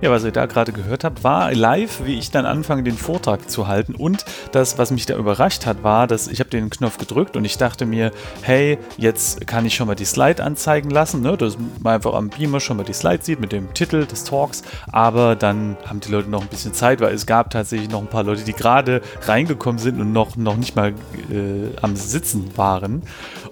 [0.00, 3.50] Ja, was ihr da gerade gehört habt, war live, wie ich dann anfange, den Vortrag
[3.50, 3.96] zu halten.
[3.96, 7.44] Und das, was mich da überrascht hat, war, dass ich habe den Knopf gedrückt und
[7.44, 8.12] ich dachte mir,
[8.42, 11.36] hey, jetzt kann ich schon mal die Slide anzeigen lassen, ne?
[11.36, 14.62] dass man einfach am Beamer schon mal die Slide sieht mit dem Titel des Talks.
[14.92, 18.06] Aber dann haben die Leute noch ein bisschen Zeit, weil es gab tatsächlich noch ein
[18.06, 20.90] paar Leute, die gerade reingekommen sind und noch, noch nicht mal
[21.28, 23.02] äh, am Sitzen waren.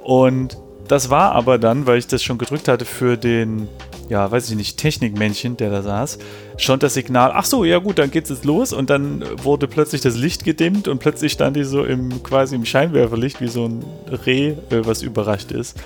[0.05, 3.69] Und das war aber dann, weil ich das schon gedrückt hatte für den
[4.09, 6.19] ja, weiß ich nicht, Technikmännchen, der da saß,
[6.57, 10.01] schon das Signal, ach so, ja gut, dann geht's jetzt los und dann wurde plötzlich
[10.01, 13.85] das Licht gedimmt und plötzlich stand die so im quasi im Scheinwerferlicht wie so ein
[14.27, 15.77] Reh, äh, was überrascht ist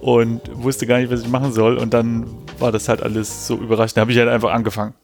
[0.00, 2.26] und wusste gar nicht, was ich machen soll und dann
[2.58, 3.96] war das halt alles so überraschend.
[3.96, 4.94] Da habe ich halt einfach angefangen.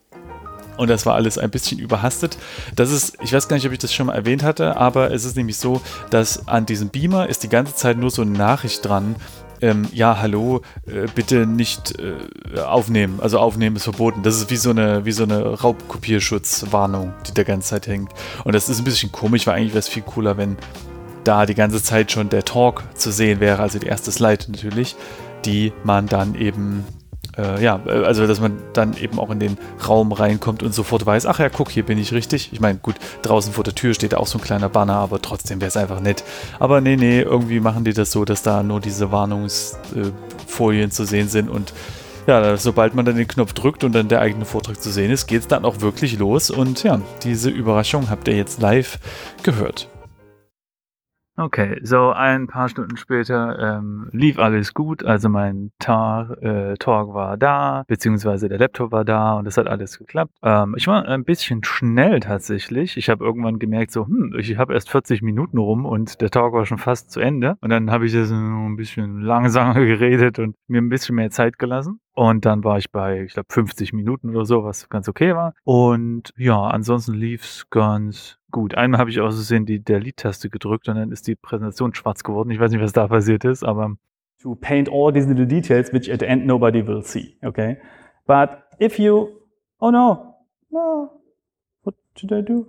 [0.77, 2.39] Und das war alles ein bisschen überhastet.
[2.75, 5.27] Das ist, ich weiß gar nicht, ob ich das schon mal erwähnt hatte, aber es
[5.27, 8.87] ist nämlich so, dass an diesem Beamer ist die ganze Zeit nur so eine Nachricht
[8.87, 9.17] dran,
[9.61, 13.21] ähm, ja, hallo, äh, bitte nicht äh, aufnehmen.
[13.21, 14.23] Also aufnehmen ist verboten.
[14.23, 18.13] Das ist wie so eine, wie so eine Raubkopierschutzwarnung, die der ganze Zeit hängt.
[18.45, 20.57] Und das ist ein bisschen komisch, weil eigentlich wäre es viel cooler, wenn
[21.25, 24.97] da die ganze Zeit schon der Talk zu sehen wäre, also die erste Slide natürlich,
[25.45, 26.85] die man dann eben
[27.41, 31.07] äh, ja, äh, also dass man dann eben auch in den Raum reinkommt und sofort
[31.07, 32.53] weiß, ach ja, guck, hier bin ich richtig.
[32.53, 35.61] Ich meine, gut, draußen vor der Tür steht auch so ein kleiner Banner, aber trotzdem
[35.61, 36.25] wäre es einfach nett.
[36.59, 41.05] Aber nee, nee, irgendwie machen die das so, dass da nur diese Warnungsfolien äh, zu
[41.05, 41.73] sehen sind und
[42.27, 45.27] ja, sobald man dann den Knopf drückt und dann der eigene Vortrag zu sehen ist,
[45.27, 46.51] geht es dann auch wirklich los.
[46.51, 48.99] Und ja, diese Überraschung habt ihr jetzt live
[49.43, 49.90] gehört.
[51.41, 55.03] Okay, so ein paar Stunden später ähm, lief alles gut.
[55.03, 59.67] Also mein Tar, äh, Talk war da, beziehungsweise der Laptop war da und es hat
[59.67, 60.35] alles geklappt.
[60.43, 62.99] Ähm, ich war ein bisschen schnell tatsächlich.
[62.99, 66.53] Ich habe irgendwann gemerkt, so, hm, ich habe erst 40 Minuten rum und der Talk
[66.53, 67.57] war schon fast zu Ende.
[67.63, 71.59] Und dann habe ich das ein bisschen langsamer geredet und mir ein bisschen mehr Zeit
[71.59, 72.01] gelassen.
[72.21, 75.55] Und dann war ich bei, ich glaube, 50 Minuten oder so, was ganz okay war.
[75.65, 78.75] Und ja, ansonsten lief's ganz gut.
[78.75, 82.51] Einmal habe ich aus Versehen die Delete-Taste gedrückt und dann ist die Präsentation schwarz geworden.
[82.51, 83.97] Ich weiß nicht, was da passiert ist, aber
[84.43, 87.39] to paint all these little details, which at the end nobody will see.
[87.43, 87.79] Okay,
[88.27, 89.31] but if you,
[89.79, 90.35] oh no,
[90.69, 91.23] no,
[91.85, 92.67] what should I do?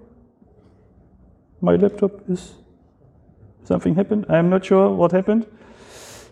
[1.60, 2.56] My laptop is
[3.66, 4.28] something happened.
[4.30, 5.46] I'm not sure what happened.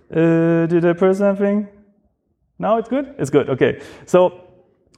[0.10, 1.68] Uh, did I press something?
[2.60, 3.16] Now it's good?
[3.18, 3.80] It's good, okay.
[4.06, 4.34] So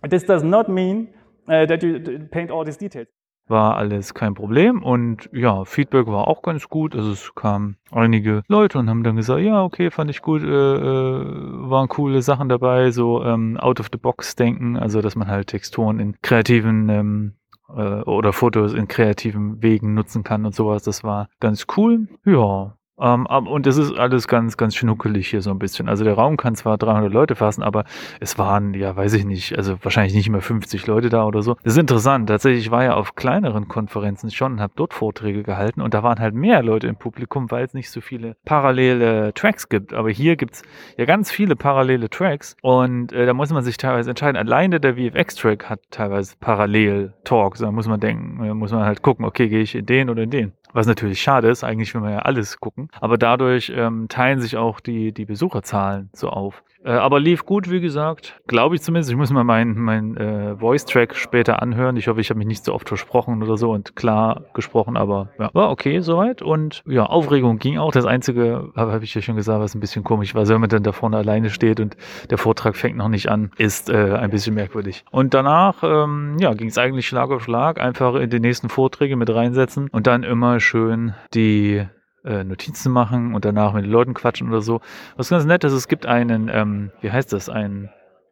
[0.09, 1.09] this does not mean
[1.47, 1.99] uh, that you
[2.31, 3.07] paint all these details.
[3.47, 6.95] War alles kein Problem und ja, Feedback war auch ganz gut.
[6.95, 10.47] Also es kamen einige Leute und haben dann gesagt, ja, okay, fand ich gut, äh,
[10.47, 11.25] äh,
[11.69, 15.47] waren coole Sachen dabei, so ähm, out of the box denken, also dass man halt
[15.47, 17.33] Texturen in kreativen ähm,
[17.75, 20.83] äh, oder Fotos in kreativen Wegen nutzen kann und sowas.
[20.83, 22.07] Das war ganz cool.
[22.25, 25.89] Ja, ähm, und es ist alles ganz, ganz schnuckelig hier so ein bisschen.
[25.89, 27.85] Also der Raum kann zwar 300 Leute fassen, aber
[28.19, 31.55] es waren, ja, weiß ich nicht, also wahrscheinlich nicht mehr 50 Leute da oder so.
[31.63, 32.29] Das ist interessant.
[32.29, 36.19] Tatsächlich war ja auf kleineren Konferenzen schon und habe dort Vorträge gehalten und da waren
[36.19, 39.93] halt mehr Leute im Publikum, weil es nicht so viele parallele Tracks gibt.
[39.93, 40.61] Aber hier gibt es
[40.97, 44.37] ja ganz viele parallele Tracks und äh, da muss man sich teilweise entscheiden.
[44.37, 47.59] Alleine der VFX-Track hat teilweise parallel Talks.
[47.59, 50.23] Da muss man denken, da muss man halt gucken, okay, gehe ich in den oder
[50.23, 50.53] in den.
[50.73, 52.89] Was natürlich schade ist, eigentlich will man ja alles gucken.
[52.99, 56.63] Aber dadurch ähm, teilen sich auch die, die Besucherzahlen so auf.
[56.83, 58.39] Äh, aber lief gut, wie gesagt.
[58.47, 59.11] Glaube ich zumindest.
[59.11, 61.97] Ich muss mal meinen mein, äh, Voice-Track später anhören.
[61.97, 65.29] Ich hoffe, ich habe mich nicht so oft versprochen oder so und klar gesprochen, aber
[65.39, 66.41] ja, war okay soweit.
[66.41, 67.91] Und ja, Aufregung ging auch.
[67.91, 70.69] Das Einzige, habe hab ich ja schon gesagt, was ein bisschen komisch war, wenn man
[70.69, 71.95] dann da vorne alleine steht und
[72.29, 75.05] der Vortrag fängt noch nicht an, ist äh, ein bisschen merkwürdig.
[75.11, 77.79] Und danach, ähm, ja, ging es eigentlich Schlag auf Schlag.
[77.79, 81.85] Einfach in die nächsten Vorträge mit reinsetzen und dann immer schön die
[82.23, 84.81] äh, Notizen machen und danach mit den Leuten quatschen oder so.
[85.17, 87.89] Was ganz nett ist, es gibt einen, ähm, wie heißt das, ein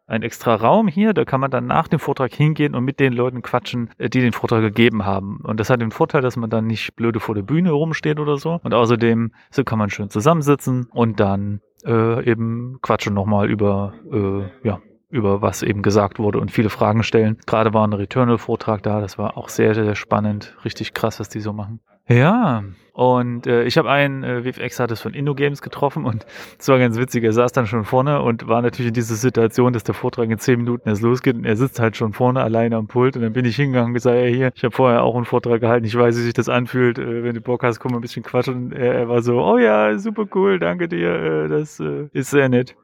[0.10, 3.14] ein extra Raum hier, da kann man dann nach dem Vortrag hingehen und mit den
[3.14, 5.40] Leuten quatschen, äh, die den Vortrag gegeben haben.
[5.44, 8.38] Und das hat den Vorteil, dass man dann nicht blöde vor der Bühne rumsteht oder
[8.38, 8.60] so.
[8.64, 14.68] Und außerdem so kann man schön zusammensitzen und dann äh, eben quatschen nochmal über, äh,
[14.68, 17.38] ja, über was eben gesagt wurde und viele Fragen stellen.
[17.46, 20.56] Gerade war ein Returnal-Vortrag da, das war auch sehr, sehr spannend.
[20.66, 21.82] Richtig krass, was die so machen.
[22.10, 22.64] Ja,
[23.00, 26.26] und äh, ich habe einen, äh, WFX hat es von InnoGames getroffen und
[26.58, 27.24] es war ganz witzig.
[27.24, 30.38] Er saß dann schon vorne und war natürlich in dieser Situation, dass der Vortrag in
[30.38, 33.32] zehn Minuten erst losgeht und er sitzt halt schon vorne alleine am Pult und dann
[33.32, 35.96] bin ich hingegangen und gesagt, hey, hier, ich habe vorher auch einen Vortrag gehalten, ich
[35.96, 38.66] weiß, wie sich das anfühlt, äh, wenn du Bock hast, komm mal ein bisschen quatschen.
[38.66, 42.32] Und er, er war so, oh ja, super cool, danke dir, äh, das äh, ist
[42.32, 42.76] sehr nett.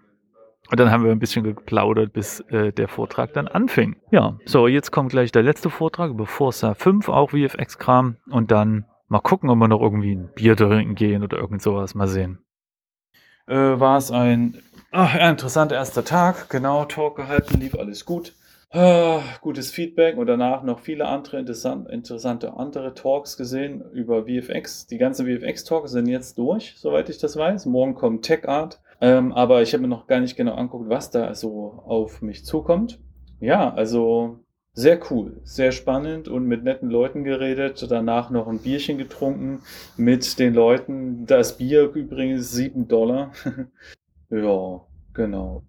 [0.72, 3.98] Und dann haben wir ein bisschen geplaudert, bis äh, der Vortrag dann anfing.
[4.12, 8.16] Ja, so, jetzt kommt gleich der letzte Vortrag über Forza 5, auch VFX-Kram.
[8.30, 11.96] Und dann Mal gucken, ob wir noch irgendwie ein Bier trinken gehen oder irgend sowas.
[11.96, 12.40] Mal sehen.
[13.48, 16.50] Äh, war es ein ach, interessanter erster Tag.
[16.50, 18.34] Genau, Talk gehalten, lief alles gut.
[18.72, 24.88] Äh, gutes Feedback und danach noch viele andere interessant, interessante andere Talks gesehen über VFX.
[24.88, 27.68] Die ganzen VFX-Talks sind jetzt durch, soweit ich das weiß.
[27.68, 28.82] Morgen kommt Tech Art.
[29.02, 32.44] Ähm, aber ich habe mir noch gar nicht genau angeguckt, was da so auf mich
[32.44, 33.00] zukommt.
[33.40, 34.40] Ja, also
[34.76, 37.86] sehr cool, sehr spannend und mit netten Leuten geredet.
[37.90, 39.62] Danach noch ein Bierchen getrunken
[39.96, 41.26] mit den Leuten.
[41.26, 43.32] Das Bier übrigens 7 Dollar.
[44.30, 44.82] ja,
[45.14, 45.64] genau.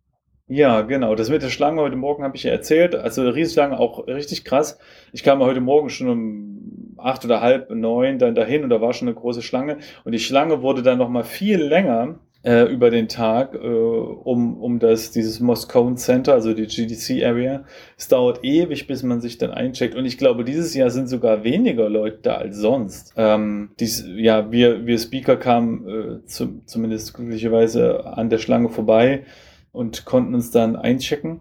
[0.49, 1.15] Ja, genau.
[1.15, 2.97] Das mit der Schlange heute Morgen habe ich ja erzählt.
[2.97, 4.79] Also Riesenschlange auch richtig krass.
[5.13, 8.93] Ich kam heute Morgen schon um acht oder halb neun dann dahin und da war
[8.93, 9.79] schon eine große Schlange.
[10.05, 14.61] Und die Schlange wurde dann noch mal viel länger äh, über den Tag, äh, um,
[14.61, 17.65] um das, dieses Moscone Center, also die GDC Area.
[17.97, 19.95] Es dauert ewig, bis man sich dann eincheckt.
[19.95, 23.15] Und ich glaube, dieses Jahr sind sogar weniger Leute da als sonst.
[23.17, 29.25] Ähm, dies, ja, wir, wir Speaker kamen äh, zu, zumindest glücklicherweise an der Schlange vorbei
[29.73, 31.41] und konnten uns dann einchecken.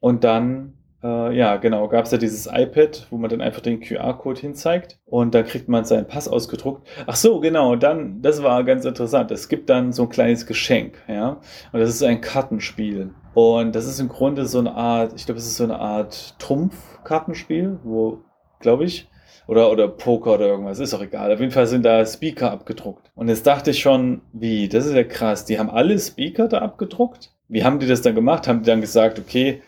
[0.00, 3.80] Und dann äh, ja, genau, gab es ja dieses iPad, wo man dann einfach den
[3.80, 6.86] QR-Code hinzeigt und dann kriegt man seinen Pass ausgedruckt.
[7.06, 9.30] Ach so, genau, dann, das war ganz interessant.
[9.30, 11.40] Es gibt dann so ein kleines Geschenk, ja,
[11.72, 13.14] und das ist ein Kartenspiel.
[13.32, 16.38] Und das ist im Grunde so eine Art, ich glaube, es ist so eine Art
[16.38, 18.24] Trumpf-Kartenspiel, wo,
[18.58, 19.08] glaube ich,
[19.46, 21.32] oder, oder Poker oder irgendwas, ist auch egal.
[21.32, 23.10] Auf jeden Fall sind da Speaker abgedruckt.
[23.14, 25.44] Und jetzt dachte ich schon, wie, das ist ja krass.
[25.44, 27.32] Die haben alle Speaker da abgedruckt?
[27.48, 28.46] Wie haben die das dann gemacht?
[28.46, 29.62] Haben die dann gesagt, okay,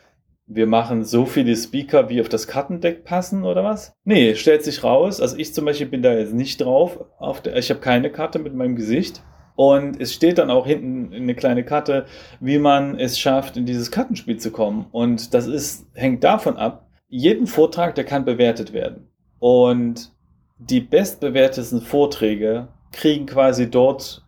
[0.47, 3.95] wir machen so viele Speaker, wie auf das Kartendeck passen oder was?
[4.05, 5.21] Nee, stellt sich raus.
[5.21, 7.05] Also ich zum Beispiel bin da jetzt nicht drauf.
[7.19, 9.23] Auf der, ich habe keine Karte mit meinem Gesicht.
[9.55, 12.07] Und es steht dann auch hinten eine kleine Karte,
[12.41, 14.87] wie man es schafft, in dieses Kartenspiel zu kommen.
[14.93, 19.09] Und das ist, hängt davon ab, jeden Vortrag, der kann bewertet werden.
[19.39, 20.13] Und
[20.59, 24.25] die bestbewertesten Vorträge kriegen quasi dort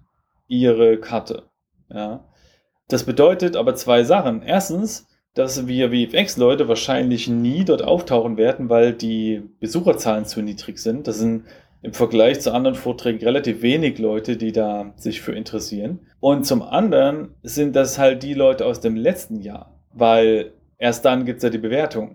[0.47, 1.45] ihre Karte.
[1.89, 2.29] Ja.
[2.89, 4.43] Das bedeutet aber zwei Sachen.
[4.43, 11.09] Erstens, dass wir VFX-Leute wahrscheinlich nie dort auftauchen werden, weil die Besucherzahlen zu niedrig sind.
[11.09, 11.45] Das sind
[11.83, 16.01] im Vergleich zu anderen Vorträgen relativ wenig Leute, die da sich für interessieren.
[16.21, 21.27] Und zum anderen sind das halt die Leute aus dem letzten Jahr, weil erst dann
[21.27, 22.15] gibt es ja die Bewertung.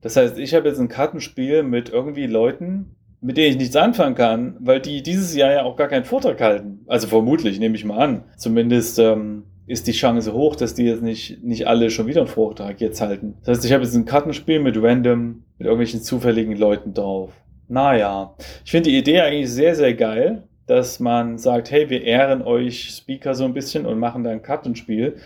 [0.00, 4.14] Das heißt, ich habe jetzt ein Kartenspiel mit irgendwie Leuten, mit denen ich nichts anfangen
[4.14, 6.84] kann, weil die dieses Jahr ja auch gar keinen Vortrag halten.
[6.86, 8.24] Also vermutlich, nehme ich mal an.
[8.36, 12.28] Zumindest ähm, ist die Chance hoch, dass die jetzt nicht, nicht alle schon wieder einen
[12.28, 13.36] Vortrag jetzt halten.
[13.40, 17.32] Das heißt, ich habe jetzt ein Kartenspiel mit random, mit irgendwelchen zufälligen Leuten drauf.
[17.68, 22.42] Naja, ich finde die Idee eigentlich sehr, sehr geil, dass man sagt, hey, wir ehren
[22.42, 25.16] euch Speaker so ein bisschen und machen da ein Kartenspiel.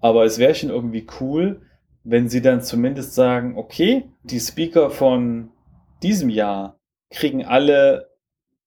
[0.00, 1.62] Aber es wäre schon irgendwie cool,
[2.04, 5.50] wenn sie dann zumindest sagen, okay, die Speaker von
[6.02, 6.78] diesem Jahr
[7.10, 8.09] kriegen alle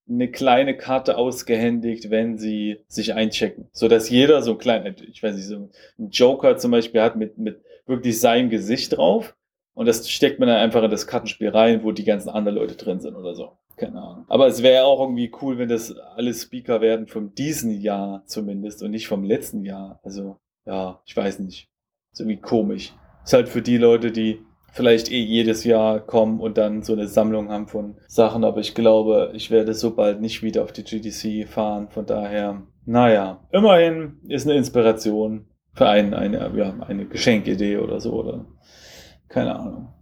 [0.08, 3.68] eine kleine Karte ausgehändigt, wenn sie sich einchecken.
[3.72, 7.16] So dass jeder so ein kleiner, ich weiß nicht, so ein Joker zum Beispiel hat
[7.16, 9.34] mit, mit wirklich seinem Gesicht drauf.
[9.74, 12.76] Und das steckt man dann einfach in das Kartenspiel rein, wo die ganzen anderen Leute
[12.76, 13.58] drin sind oder so.
[13.76, 14.24] Keine Ahnung.
[14.28, 18.82] Aber es wäre auch irgendwie cool, wenn das alle Speaker werden von diesem Jahr zumindest
[18.82, 19.98] und nicht vom letzten Jahr.
[20.04, 21.68] Also, ja, ich weiß nicht.
[22.12, 22.92] Ist irgendwie komisch.
[23.24, 24.40] Ist halt für die Leute, die
[24.74, 28.42] vielleicht eh jedes Jahr kommen und dann so eine Sammlung haben von Sachen.
[28.44, 31.88] Aber ich glaube, ich werde so bald nicht wieder auf die GDC fahren.
[31.90, 38.14] Von daher, naja, immerhin ist eine Inspiration für einen eine, ja, eine Geschenkidee oder so.
[38.14, 38.46] Oder
[39.28, 39.94] keine Ahnung.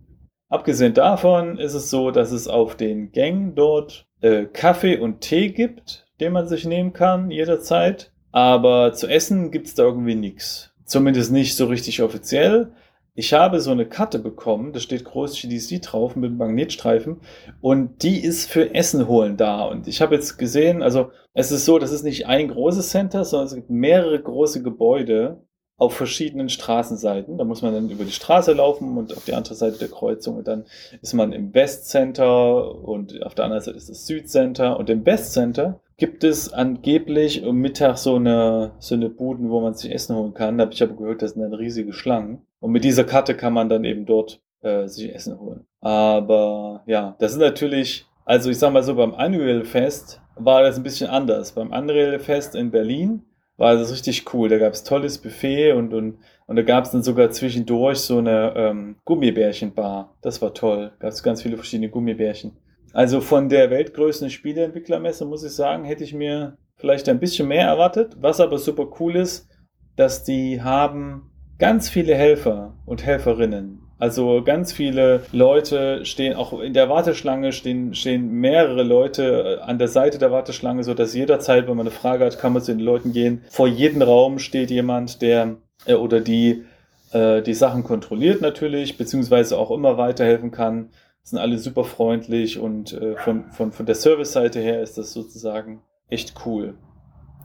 [0.48, 5.50] Abgesehen davon ist es so, dass es auf den Gängen dort äh, Kaffee und Tee
[5.50, 8.11] gibt, den man sich nehmen kann jederzeit.
[8.30, 10.72] Aber zu essen gibt es da irgendwie nichts.
[10.87, 12.72] Zumindest nicht so richtig offiziell.
[13.14, 17.20] Ich habe so eine Karte bekommen, da steht groß GDC drauf mit Magnetstreifen
[17.61, 19.64] und die ist für Essen holen da.
[19.64, 23.27] Und ich habe jetzt gesehen, also es ist so, das ist nicht ein großes Center,
[23.27, 25.44] sondern es gibt mehrere große Gebäude
[25.77, 27.37] auf verschiedenen Straßenseiten.
[27.37, 30.37] Da muss man dann über die Straße laufen und auf die andere Seite der Kreuzung
[30.37, 30.64] und dann
[31.03, 34.88] ist man im West Center und auf der anderen Seite ist das Süd Center und
[34.88, 39.75] im West Center gibt es angeblich um Mittag so eine, so eine Buden, wo man
[39.75, 40.57] sich Essen holen kann.
[40.57, 42.46] Da habe ich aber gehört, das sind dann riesige Schlangen.
[42.62, 45.66] Und mit dieser Karte kann man dann eben dort äh, sich Essen holen.
[45.81, 50.77] Aber ja, das ist natürlich, also ich sag mal so, beim Annual Fest war das
[50.77, 51.53] ein bisschen anders.
[51.53, 53.25] Beim Annual Fest in Berlin
[53.57, 54.48] war das richtig cool.
[54.48, 58.18] Da gab es tolles Buffet und, und, und da gab es dann sogar zwischendurch so
[58.18, 60.16] eine ähm, Gummibärchenbar.
[60.22, 60.92] Das war toll.
[61.01, 62.57] Gab es ganz viele verschiedene Gummibärchen.
[62.92, 67.66] Also von der weltgrößten Spieleentwicklermesse muss ich sagen, hätte ich mir vielleicht ein bisschen mehr
[67.66, 68.14] erwartet.
[68.20, 69.48] Was aber super cool ist,
[69.96, 71.32] dass die haben
[71.62, 73.83] ganz viele Helfer und Helferinnen.
[74.01, 79.79] Also ganz viele Leute stehen auch in der Warteschlange stehen, stehen mehrere Leute äh, an
[79.79, 82.72] der Seite der Warteschlange, so dass jederzeit, wenn man eine Frage hat, kann man zu
[82.72, 83.44] den Leuten gehen.
[83.48, 85.55] Vor jedem Raum steht jemand, der
[85.87, 86.64] äh, oder die
[87.12, 90.88] äh, die Sachen kontrolliert natürlich, beziehungsweise auch immer weiterhelfen kann
[91.22, 95.81] sind alle super freundlich und äh, von, von, von der Service-Seite her ist das sozusagen
[96.09, 96.75] echt cool.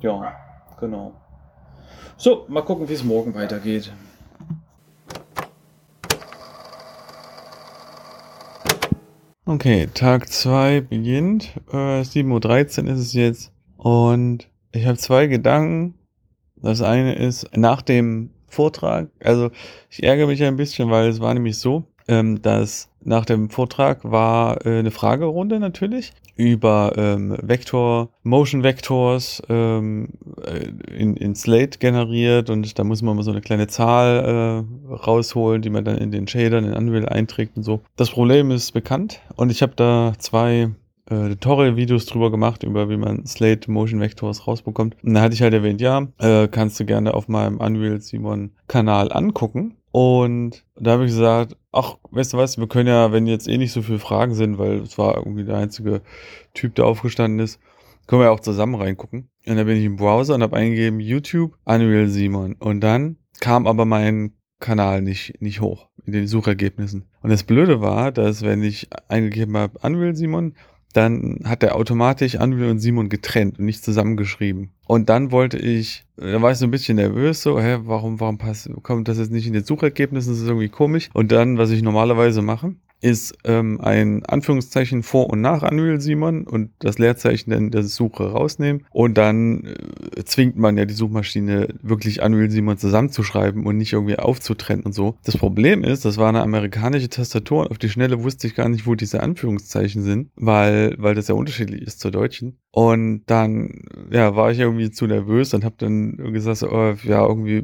[0.02, 0.34] Ja,
[0.80, 1.14] genau.
[2.20, 3.92] So, mal gucken, wie es morgen weitergeht.
[9.50, 11.54] Okay, Tag 2 beginnt.
[11.72, 13.54] Äh, 7.13 Uhr ist es jetzt.
[13.78, 15.94] Und ich habe zwei Gedanken.
[16.58, 19.08] Das eine ist, nach dem Vortrag.
[19.24, 19.52] Also
[19.90, 24.04] ich ärgere mich ein bisschen, weil es war nämlich so, ähm, dass nach dem Vortrag
[24.04, 30.10] war äh, eine Fragerunde natürlich über ähm, Vektor, Motion Vectors ähm,
[30.46, 34.94] äh, in, in Slate generiert und da muss man mal so eine kleine Zahl äh,
[34.94, 37.82] rausholen, die man dann in den Shadern in Unreal einträgt und so.
[37.96, 40.70] Das Problem ist bekannt und ich habe da zwei
[41.10, 44.96] äh, Tutorial-Videos drüber gemacht, über wie man Slate Motion Vectors rausbekommt.
[45.04, 48.52] Und da hatte ich halt erwähnt, ja, äh, kannst du gerne auf meinem Unreal Simon
[48.68, 49.76] Kanal angucken.
[49.92, 53.58] Und da habe ich gesagt, ach, weißt du was, wir können ja, wenn jetzt eh
[53.58, 56.02] nicht so viele Fragen sind, weil es war irgendwie der einzige
[56.54, 57.60] Typ, der aufgestanden ist,
[58.08, 59.30] können wir ja auch zusammen reingucken.
[59.46, 62.54] Und dann bin ich im Browser und habe eingegeben YouTube Unreal Simon.
[62.54, 67.06] Und dann kam aber mein Kanal nicht, nicht hoch in den Suchergebnissen.
[67.22, 70.56] Und das Blöde war, dass wenn ich eingegeben habe Unreal Simon,
[70.98, 74.72] dann hat er automatisch Unreal und Simon getrennt und nicht zusammengeschrieben.
[74.88, 78.38] Und dann wollte ich, da war ich so ein bisschen nervös, so, hä, warum, warum
[78.38, 80.34] passt, kommt das jetzt nicht in den Suchergebnissen?
[80.34, 81.10] Das ist irgendwie komisch.
[81.14, 86.48] Und dann, was ich normalerweise mache, ist ähm, ein Anführungszeichen vor und nach Unreal Simon
[86.48, 89.66] und das Leerzeichen dann der Suche rausnehmen und dann
[90.16, 94.94] äh, zwingt man ja die Suchmaschine wirklich Unreal Simon zusammenzuschreiben und nicht irgendwie aufzutrennen und
[94.94, 95.18] so.
[95.24, 98.70] Das Problem ist, das war eine amerikanische Tastatur und auf die Schnelle wusste ich gar
[98.70, 102.58] nicht, wo diese Anführungszeichen sind, weil, weil das ja unterschiedlich ist zur deutschen.
[102.72, 107.64] Und dann, ja, war ich irgendwie zu nervös und habe dann gesagt, oh, ja, irgendwie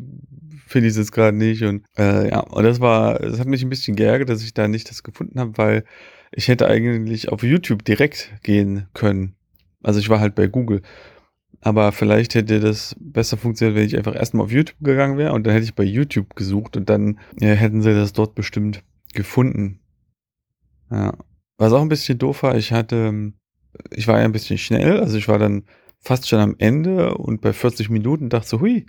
[0.74, 1.64] finde ich es jetzt gerade nicht.
[1.64, 4.68] Und äh, ja, und das war, das hat mich ein bisschen geärgert, dass ich da
[4.68, 5.86] nicht das gefunden habe, weil
[6.32, 9.36] ich hätte eigentlich auf YouTube direkt gehen können.
[9.84, 10.82] Also ich war halt bei Google.
[11.62, 15.46] Aber vielleicht hätte das besser funktioniert, wenn ich einfach erstmal auf YouTube gegangen wäre und
[15.46, 18.84] dann hätte ich bei YouTube gesucht und dann ja, hätten sie das dort bestimmt
[19.14, 19.80] gefunden.
[20.92, 21.14] Ja.
[21.58, 23.32] Was auch ein bisschen doof war, ich hatte,
[23.92, 25.64] ich war ja ein bisschen schnell, also ich war dann
[26.00, 28.86] fast schon am Ende und bei 40 Minuten dachte so, hui,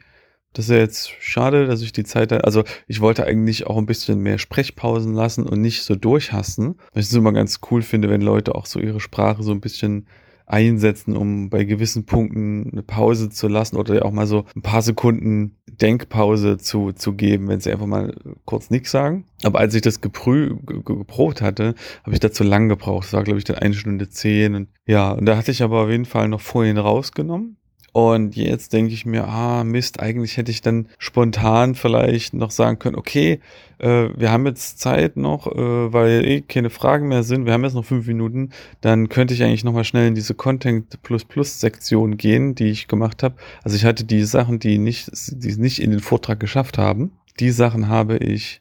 [0.54, 3.86] das ist ja jetzt schade, dass ich die Zeit, also ich wollte eigentlich auch ein
[3.86, 6.76] bisschen mehr Sprechpausen lassen und nicht so durchhassen.
[6.92, 9.60] Weil ich es immer ganz cool finde, wenn Leute auch so ihre Sprache so ein
[9.60, 10.06] bisschen
[10.46, 14.82] einsetzen, um bei gewissen Punkten eine Pause zu lassen oder auch mal so ein paar
[14.82, 18.14] Sekunden Denkpause zu, zu geben, wenn sie einfach mal
[18.44, 19.24] kurz nichts sagen.
[19.42, 23.06] Aber als ich das geprü geprobt hatte, habe ich da zu lang gebraucht.
[23.06, 24.54] Das war, glaube ich, dann eine Stunde zehn.
[24.54, 27.56] Und ja, und da hatte ich aber auf jeden Fall noch vorhin rausgenommen
[27.94, 32.80] und jetzt denke ich mir, ah, Mist, eigentlich hätte ich dann spontan vielleicht noch sagen
[32.80, 33.38] können, okay,
[33.78, 37.62] äh, wir haben jetzt Zeit noch, äh, weil eh keine Fragen mehr sind, wir haben
[37.62, 41.60] jetzt noch fünf Minuten, dann könnte ich eigentlich nochmal schnell in diese Content Plus Plus
[41.60, 43.36] Sektion gehen, die ich gemacht habe.
[43.62, 47.12] Also ich hatte die Sachen, die nicht, die es nicht in den Vortrag geschafft haben.
[47.38, 48.60] Die Sachen habe ich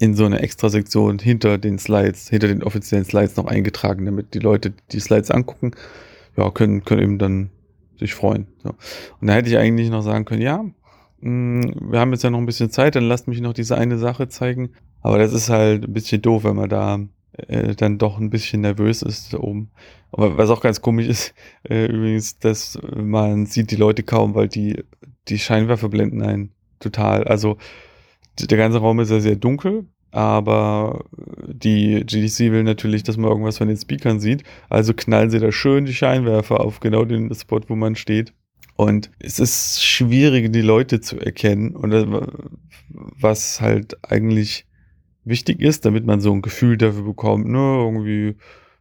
[0.00, 4.34] in so eine extra Sektion hinter den Slides, hinter den offiziellen Slides noch eingetragen, damit
[4.34, 5.70] die Leute die Slides angucken,
[6.36, 7.50] ja, können, können eben dann
[8.02, 8.46] sich freuen.
[8.62, 8.70] So.
[9.20, 10.64] Und da hätte ich eigentlich noch sagen können, ja,
[11.20, 13.98] mm, wir haben jetzt ja noch ein bisschen Zeit, dann lasst mich noch diese eine
[13.98, 14.70] Sache zeigen.
[15.00, 17.00] Aber das ist halt ein bisschen doof, wenn man da
[17.48, 19.70] äh, dann doch ein bisschen nervös ist da oben.
[20.12, 21.34] Aber was auch ganz komisch ist,
[21.68, 24.84] äh, übrigens, dass man sieht die Leute kaum, weil die,
[25.28, 27.24] die Scheinwerfer blenden einen total.
[27.24, 27.56] Also
[28.38, 31.06] der ganze Raum ist ja sehr dunkel aber
[31.46, 34.44] die GDC will natürlich, dass man irgendwas von den Speakern sieht.
[34.68, 38.34] Also knallen sie da schön die Scheinwerfer auf genau den Spot, wo man steht.
[38.76, 41.74] Und es ist schwierig, die Leute zu erkennen.
[41.74, 41.92] Und
[42.90, 44.66] was halt eigentlich
[45.24, 48.36] wichtig ist, damit man so ein Gefühl dafür bekommt, ne, irgendwie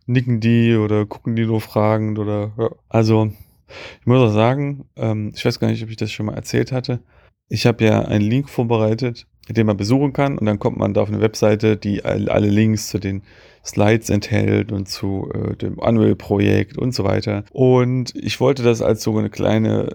[0.05, 2.69] nicken die oder gucken die nur fragend oder, ja.
[2.89, 3.31] also,
[4.01, 6.73] ich muss auch sagen, ähm, ich weiß gar nicht, ob ich das schon mal erzählt
[6.73, 6.99] hatte.
[7.51, 10.37] Ich habe ja einen Link vorbereitet den man besuchen kann.
[10.37, 13.23] Und dann kommt man da auf eine Webseite, die alle Links zu den
[13.65, 17.43] Slides enthält und zu äh, dem Unreal-Projekt und so weiter.
[17.51, 19.89] Und ich wollte das als so eine kleine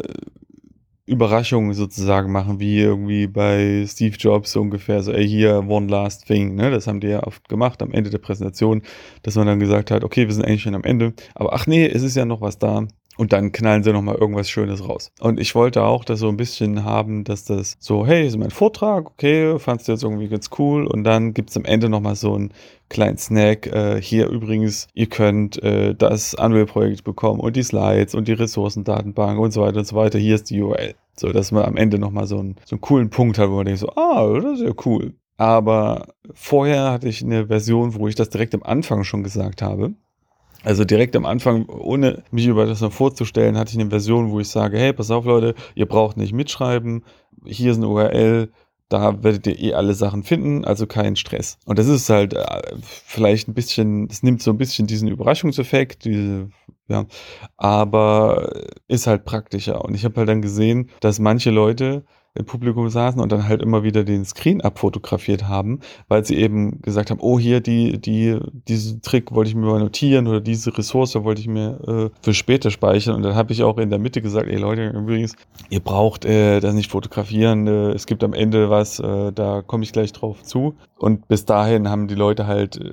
[1.04, 6.26] Überraschung sozusagen machen, wie irgendwie bei Steve Jobs so ungefähr, so, ey, hier, one last
[6.26, 8.82] thing, ne, das haben die ja oft gemacht am Ende der Präsentation,
[9.22, 11.86] dass man dann gesagt hat, okay, wir sind eigentlich schon am Ende, aber ach nee,
[11.86, 15.10] es ist ja noch was da, und dann knallen sie nochmal irgendwas Schönes raus.
[15.20, 18.50] Und ich wollte auch das so ein bisschen haben, dass das so, hey, ist mein
[18.50, 20.86] Vortrag, okay, fandst du jetzt irgendwie ganz cool.
[20.86, 22.52] Und dann gibt's am Ende nochmal so einen
[22.88, 23.66] kleinen Snack.
[23.66, 29.38] Äh, hier übrigens, ihr könnt äh, das Unreal-Projekt bekommen und die Slides und die Ressourcendatenbank
[29.38, 30.18] und so weiter und so weiter.
[30.18, 30.94] Hier ist die URL.
[31.18, 33.64] So, dass man am Ende nochmal so einen, so einen coolen Punkt hat, wo man
[33.64, 35.14] denkt so, ah, das ist ja cool.
[35.38, 39.94] Aber vorher hatte ich eine Version, wo ich das direkt am Anfang schon gesagt habe.
[40.66, 44.40] Also direkt am Anfang, ohne mich über das noch vorzustellen, hatte ich eine Version, wo
[44.40, 47.04] ich sage, hey, pass auf Leute, ihr braucht nicht mitschreiben,
[47.44, 48.50] hier ist eine URL,
[48.88, 51.58] da werdet ihr eh alle Sachen finden, also kein Stress.
[51.66, 56.04] Und das ist halt äh, vielleicht ein bisschen, das nimmt so ein bisschen diesen Überraschungseffekt,
[56.04, 56.48] diese,
[56.88, 57.06] ja,
[57.56, 58.50] aber
[58.88, 59.84] ist halt praktischer.
[59.84, 62.04] Und ich habe halt dann gesehen, dass manche Leute
[62.44, 67.10] Publikum saßen und dann halt immer wieder den Screen abfotografiert haben, weil sie eben gesagt
[67.10, 71.14] haben, oh hier, die, die, diesen Trick wollte ich mir mal notieren oder diese Ressource
[71.16, 73.14] wollte ich mir äh, für später speichern.
[73.14, 75.34] Und dann habe ich auch in der Mitte gesagt, ey Leute, übrigens,
[75.70, 79.84] ihr braucht äh, das nicht fotografieren, äh, es gibt am Ende was, äh, da komme
[79.84, 80.74] ich gleich drauf zu.
[80.98, 82.92] Und bis dahin haben die Leute halt äh,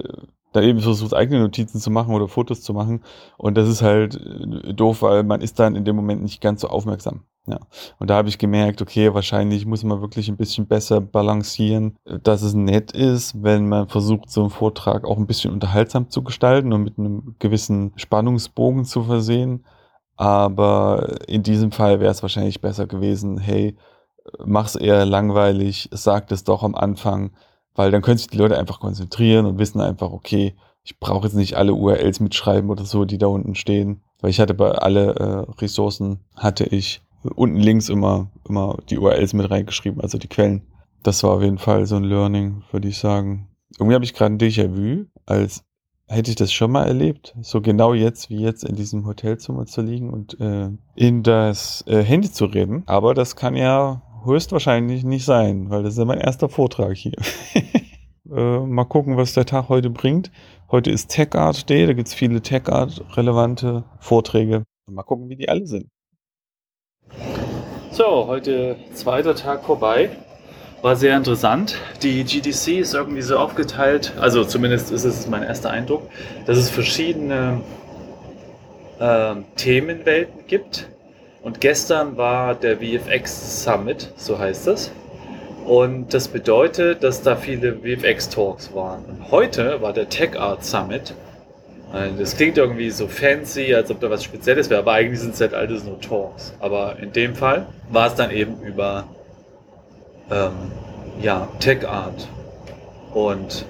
[0.53, 3.03] da eben versucht, eigene Notizen zu machen oder Fotos zu machen.
[3.37, 6.61] Und das ist halt äh, doof, weil man ist dann in dem Moment nicht ganz
[6.61, 7.23] so aufmerksam.
[7.45, 7.59] Ja.
[7.99, 12.41] Und da habe ich gemerkt, okay, wahrscheinlich muss man wirklich ein bisschen besser balancieren, dass
[12.41, 16.71] es nett ist, wenn man versucht, so einen Vortrag auch ein bisschen unterhaltsam zu gestalten
[16.71, 19.65] und mit einem gewissen Spannungsbogen zu versehen.
[20.15, 23.75] Aber in diesem Fall wäre es wahrscheinlich besser gewesen, hey,
[24.45, 27.31] mach's eher langweilig, sag es doch am Anfang,
[27.75, 31.35] weil dann können sich die Leute einfach konzentrieren und wissen einfach, okay, ich brauche jetzt
[31.35, 34.01] nicht alle URLs mitschreiben oder so, die da unten stehen.
[34.21, 39.33] Weil ich hatte bei alle äh, Ressourcen, hatte ich unten links immer, immer die URLs
[39.33, 40.63] mit reingeschrieben, also die Quellen.
[41.03, 43.49] Das war auf jeden Fall so ein Learning, würde ich sagen.
[43.77, 45.63] Irgendwie habe ich gerade ein Déjà-vu, als
[46.07, 49.81] hätte ich das schon mal erlebt, so genau jetzt wie jetzt in diesem Hotelzimmer zu
[49.81, 52.83] liegen und äh, in das äh, Handy zu reden.
[52.85, 57.13] Aber das kann ja höchstwahrscheinlich nicht sein, weil das ist ja mein erster Vortrag hier.
[58.31, 60.31] äh, mal gucken, was der Tag heute bringt.
[60.71, 64.63] Heute ist Tech Art Day, da gibt es viele Tech Art relevante Vorträge.
[64.89, 65.87] Mal gucken, wie die alle sind.
[67.91, 70.09] So, heute zweiter Tag vorbei.
[70.81, 71.75] War sehr interessant.
[72.01, 76.09] Die GDC ist irgendwie so aufgeteilt, also zumindest ist es mein erster Eindruck,
[76.45, 77.61] dass es verschiedene
[78.99, 80.89] äh, Themenwelten gibt.
[81.41, 84.91] Und gestern war der VFX Summit, so heißt es.
[85.65, 89.05] Und das bedeutet, dass da viele VFX-Talks waren.
[89.05, 91.13] Und heute war der Tech Art Summit.
[92.17, 95.41] Das klingt irgendwie so fancy, als ob da was Spezielles wäre, aber eigentlich sind es
[95.41, 96.55] halt alles nur Talks.
[96.59, 99.03] Aber in dem Fall war es dann eben über
[100.31, 100.53] ähm,
[101.21, 102.27] ja, Tech Art.
[103.13, 103.65] Und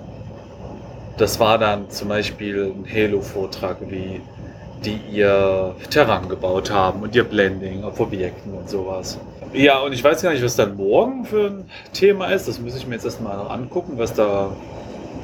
[1.17, 4.21] das war dann zum Beispiel ein Halo-Vortrag, wie
[4.85, 9.19] die ihr Terrain gebaut haben und ihr Blending auf Objekten und sowas.
[9.53, 12.47] Ja, und ich weiß gar nicht, was dann morgen für ein Thema ist.
[12.47, 14.55] Das muss ich mir jetzt erstmal angucken, was da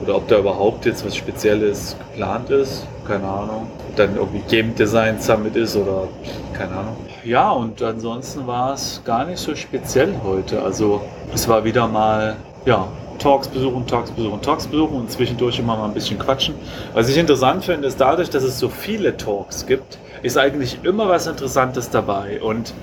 [0.01, 2.85] oder ob da überhaupt jetzt was Spezielles geplant ist.
[3.07, 3.67] Keine Ahnung.
[3.89, 6.07] Ob dann irgendwie Game Design Summit ist oder
[6.53, 6.97] keine Ahnung.
[7.23, 10.61] Ja, und ansonsten war es gar nicht so speziell heute.
[10.61, 11.01] Also
[11.33, 12.35] es war wieder mal,
[12.65, 12.87] ja,
[13.19, 16.55] Talks besuchen, Talks besuchen, Talks besuchen und zwischendurch immer mal ein bisschen quatschen.
[16.93, 21.09] Was ich interessant finde, ist dadurch, dass es so viele Talks gibt, ist eigentlich immer
[21.09, 22.41] was Interessantes dabei.
[22.41, 22.73] Und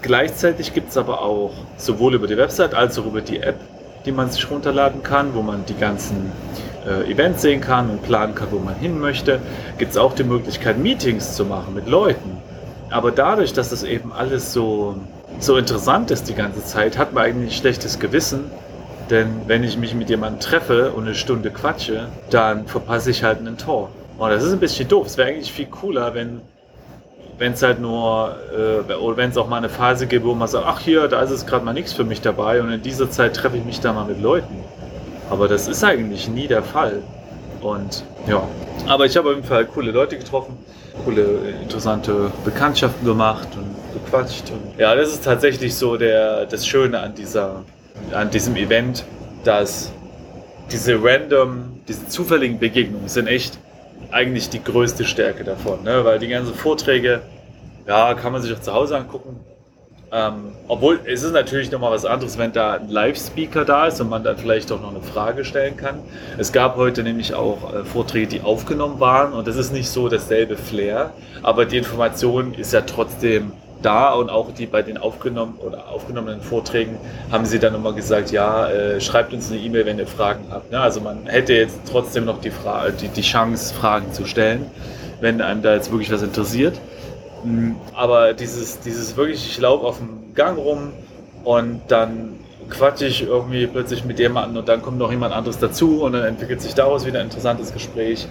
[0.00, 3.60] gleichzeitig gibt es aber auch sowohl über die Website als auch über die App
[4.04, 6.32] die man sich runterladen kann, wo man die ganzen
[6.86, 9.40] äh, Events sehen kann und planen kann, wo man hin möchte.
[9.78, 12.38] Gibt es auch die Möglichkeit, Meetings zu machen mit Leuten.
[12.90, 14.96] Aber dadurch, dass das eben alles so,
[15.38, 18.50] so interessant ist die ganze Zeit, hat man eigentlich ein schlechtes Gewissen.
[19.10, 23.38] Denn wenn ich mich mit jemandem treffe und eine Stunde quatsche, dann verpasse ich halt
[23.38, 23.90] einen Tor.
[24.18, 25.06] Und das ist ein bisschen doof.
[25.06, 26.40] Es wäre eigentlich viel cooler, wenn
[27.42, 30.46] wenn es halt nur, äh, oder wenn es auch mal eine Phase gibt, wo man
[30.46, 33.10] sagt, ach hier, da ist es gerade mal nichts für mich dabei und in dieser
[33.10, 34.54] Zeit treffe ich mich da mal mit Leuten.
[35.28, 37.02] Aber das ist eigentlich nie der Fall.
[37.60, 38.42] Und ja,
[38.86, 40.56] aber ich habe auf jeden Fall coole Leute getroffen,
[41.04, 41.24] coole,
[41.60, 44.52] interessante Bekanntschaften gemacht und gequatscht.
[44.52, 47.64] Und ja, das ist tatsächlich so der, das Schöne an, dieser,
[48.12, 49.04] an diesem Event,
[49.42, 49.90] dass
[50.70, 53.58] diese random, diese zufälligen Begegnungen sind echt
[54.12, 56.04] eigentlich die größte Stärke davon, ne?
[56.04, 57.22] weil die ganzen Vorträge,
[57.86, 59.40] ja, kann man sich auch zu Hause angucken.
[60.14, 64.10] Ähm, obwohl es ist natürlich nochmal was anderes, wenn da ein Live-Speaker da ist und
[64.10, 66.00] man dann vielleicht auch noch eine Frage stellen kann.
[66.36, 70.10] Es gab heute nämlich auch äh, Vorträge, die aufgenommen waren und das ist nicht so
[70.10, 73.52] dasselbe Flair, aber die Information ist ja trotzdem
[73.82, 76.96] da und auch die bei den aufgenommen oder aufgenommenen Vorträgen
[77.30, 80.70] haben sie dann immer gesagt, ja, äh, schreibt uns eine E-Mail, wenn ihr Fragen habt.
[80.70, 80.80] Ne?
[80.80, 84.66] Also man hätte jetzt trotzdem noch die, Fra die, die Chance, Fragen zu stellen,
[85.20, 86.80] wenn einem da jetzt wirklich was interessiert.
[87.44, 90.92] Mm, aber dieses, dieses wirklich, ich laufe auf dem Gang rum
[91.44, 92.38] und dann
[92.70, 96.24] quatsche ich irgendwie plötzlich mit jemandem und dann kommt noch jemand anderes dazu und dann
[96.24, 98.26] entwickelt sich daraus wieder ein interessantes Gespräch.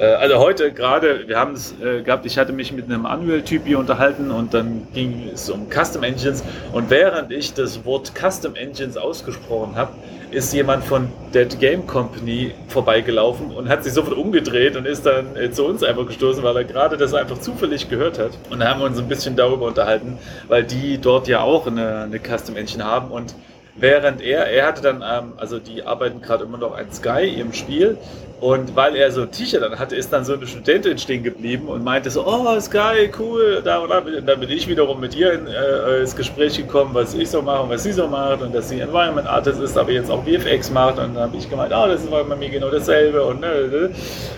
[0.00, 3.66] Äh, also heute gerade, wir haben es äh, gehabt, ich hatte mich mit einem Unreal-Typ
[3.66, 6.42] hier unterhalten und dann ging es um Custom Engines.
[6.72, 9.92] Und während ich das Wort Custom Engines ausgesprochen habe,
[10.30, 15.36] ist jemand von Dead Game Company vorbeigelaufen und hat sich sofort umgedreht und ist dann
[15.36, 18.30] äh, zu uns einfach gestoßen, weil er gerade das einfach zufällig gehört hat.
[18.48, 22.02] Und da haben wir uns ein bisschen darüber unterhalten, weil die dort ja auch eine,
[22.02, 23.10] eine Custom Engine haben.
[23.10, 23.34] Und
[23.74, 27.52] während er, er hatte dann, ähm, also die arbeiten gerade immer noch an Sky im
[27.52, 27.98] Spiel
[28.40, 31.68] und weil er so ein T-Shirt dann hatte, ist dann so eine Studentin stehen geblieben
[31.68, 34.00] und meinte so, oh Sky, cool, da und da.
[34.00, 37.64] Dann bin ich wiederum mit ihr in, äh, ins Gespräch gekommen, was ich so mache
[37.64, 40.70] und was sie so macht und dass sie Environment Artist ist, aber jetzt auch VFX
[40.70, 43.68] macht und dann habe ich gemeint, oh, das ist bei mir genau dasselbe und ne,
[43.70, 43.90] ne.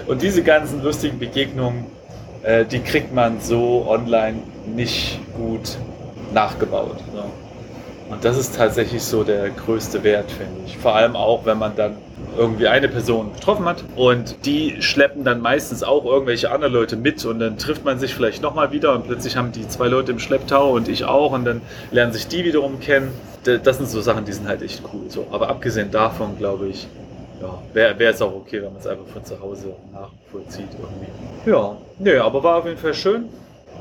[0.09, 1.87] und diese ganzen lustigen Begegnungen,
[2.43, 5.79] äh, die kriegt man so online nicht gut
[6.35, 6.97] nachgebaut.
[7.15, 7.23] So.
[8.13, 10.77] Und das ist tatsächlich so der größte Wert, finde ich.
[10.77, 11.97] Vor allem auch, wenn man dann
[12.37, 17.25] irgendwie eine Person getroffen hat und die schleppen dann meistens auch irgendwelche anderen Leute mit
[17.25, 20.19] und dann trifft man sich vielleicht nochmal wieder und plötzlich haben die zwei Leute im
[20.19, 23.13] Schlepptau und ich auch und dann lernen sich die wiederum kennen.
[23.45, 25.09] Das sind so Sachen, die sind halt echt cool.
[25.09, 25.27] So.
[25.33, 26.87] Aber abgesehen davon, glaube ich,
[27.41, 31.51] ja, wäre es auch okay, wenn man es einfach von zu Hause nachvollzieht irgendwie.
[31.51, 33.25] Ja, nee, aber war auf jeden Fall schön.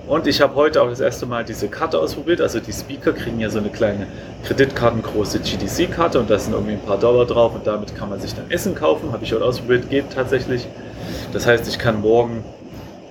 [0.08, 2.42] Und ich habe heute auch das erste Mal diese Karte ausprobiert.
[2.42, 4.08] Also die Speaker kriegen ja so eine kleine
[4.46, 8.34] kreditkartengroße GDC-Karte und da sind irgendwie ein paar Dollar drauf und damit kann man sich
[8.34, 9.12] dann Essen kaufen.
[9.14, 10.68] Habe ich heute ausprobiert, geht tatsächlich.
[11.34, 12.44] Das heißt, ich kann morgen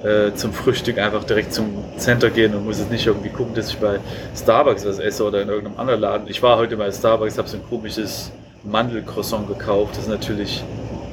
[0.03, 3.70] äh, zum Frühstück einfach direkt zum Center gehen und muss jetzt nicht irgendwie gucken, dass
[3.70, 4.01] ich bei
[4.36, 6.28] Starbucks was esse oder in irgendeinem anderen Laden.
[6.28, 8.32] Ich war heute bei Starbucks, habe so ein komisches
[8.64, 9.97] Mandelcroissant gekauft.
[9.97, 10.64] Das ist natürlich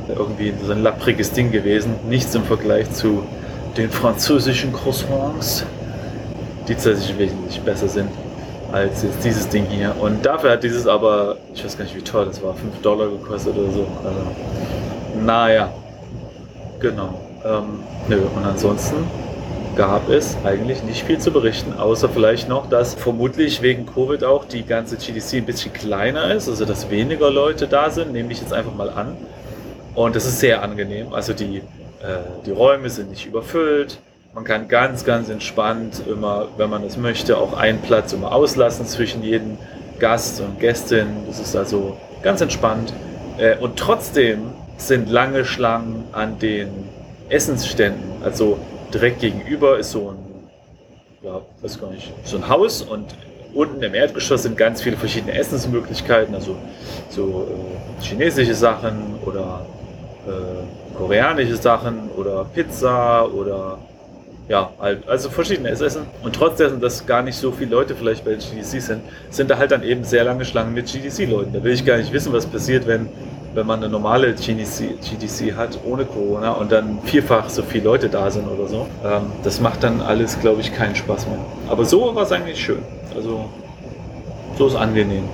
[0.10, 1.96] irgendwie so ein lappriges Ding gewesen.
[2.08, 3.24] Nichts im Vergleich zu
[3.78, 5.66] den französischen Croissants,
[6.68, 8.10] die tatsächlich wesentlich besser sind
[8.72, 9.96] als jetzt dieses Ding hier.
[10.00, 13.08] Und dafür hat dieses aber, ich weiß gar nicht wie teuer das war, 5 Dollar
[13.08, 13.88] gekostet oder so.
[14.04, 15.72] Also, naja,
[16.80, 17.22] genau.
[17.46, 18.96] Ähm, nö, und ansonsten
[19.76, 24.46] gab es eigentlich nicht viel zu berichten, außer vielleicht noch, dass vermutlich wegen Covid auch
[24.46, 28.42] die ganze GDC ein bisschen kleiner ist, also dass weniger Leute da sind, nehme ich
[28.42, 29.16] jetzt einfach mal an.
[29.94, 31.14] Und das ist sehr angenehm.
[31.14, 31.62] Also die
[32.02, 34.00] äh, die Räume sind nicht überfüllt.
[34.34, 38.86] Man kann ganz, ganz entspannt immer, wenn man es möchte, auch einen Platz immer auslassen
[38.86, 39.58] zwischen jedem
[40.00, 41.08] Gast und Gästin.
[41.26, 42.94] Das ist also ganz entspannt.
[43.38, 46.70] Äh, und trotzdem sind lange Schlangen an den
[47.30, 48.22] Essensständen.
[48.24, 48.60] Also
[48.94, 50.50] direkt gegenüber ist so ein,
[51.24, 53.16] ja, weiß gar nicht, so ein Haus und
[53.54, 56.56] unten im Erdgeschoss sind ganz viele verschiedene Essensmöglichkeiten, also
[57.10, 59.66] so äh, chinesische Sachen oder
[60.28, 63.78] äh, koreanische Sachen oder Pizza oder
[64.50, 66.06] ja, halt, also verschiedenes Essen.
[66.24, 69.58] Und trotz dessen, dass gar nicht so viele Leute vielleicht bei GDC sind, sind da
[69.58, 71.52] halt dann eben sehr lange Schlangen mit GDC-Leuten.
[71.52, 73.10] Da will ich gar nicht wissen, was passiert, wenn,
[73.54, 78.08] wenn man eine normale GDC, GDC hat, ohne Corona und dann vierfach so viele Leute
[78.08, 78.88] da sind oder so.
[79.04, 81.40] Ähm, das macht dann alles, glaube ich, keinen Spaß mehr.
[81.68, 82.84] Aber so war es eigentlich schön.
[83.14, 83.50] Also,
[84.58, 85.28] so ist angenehm.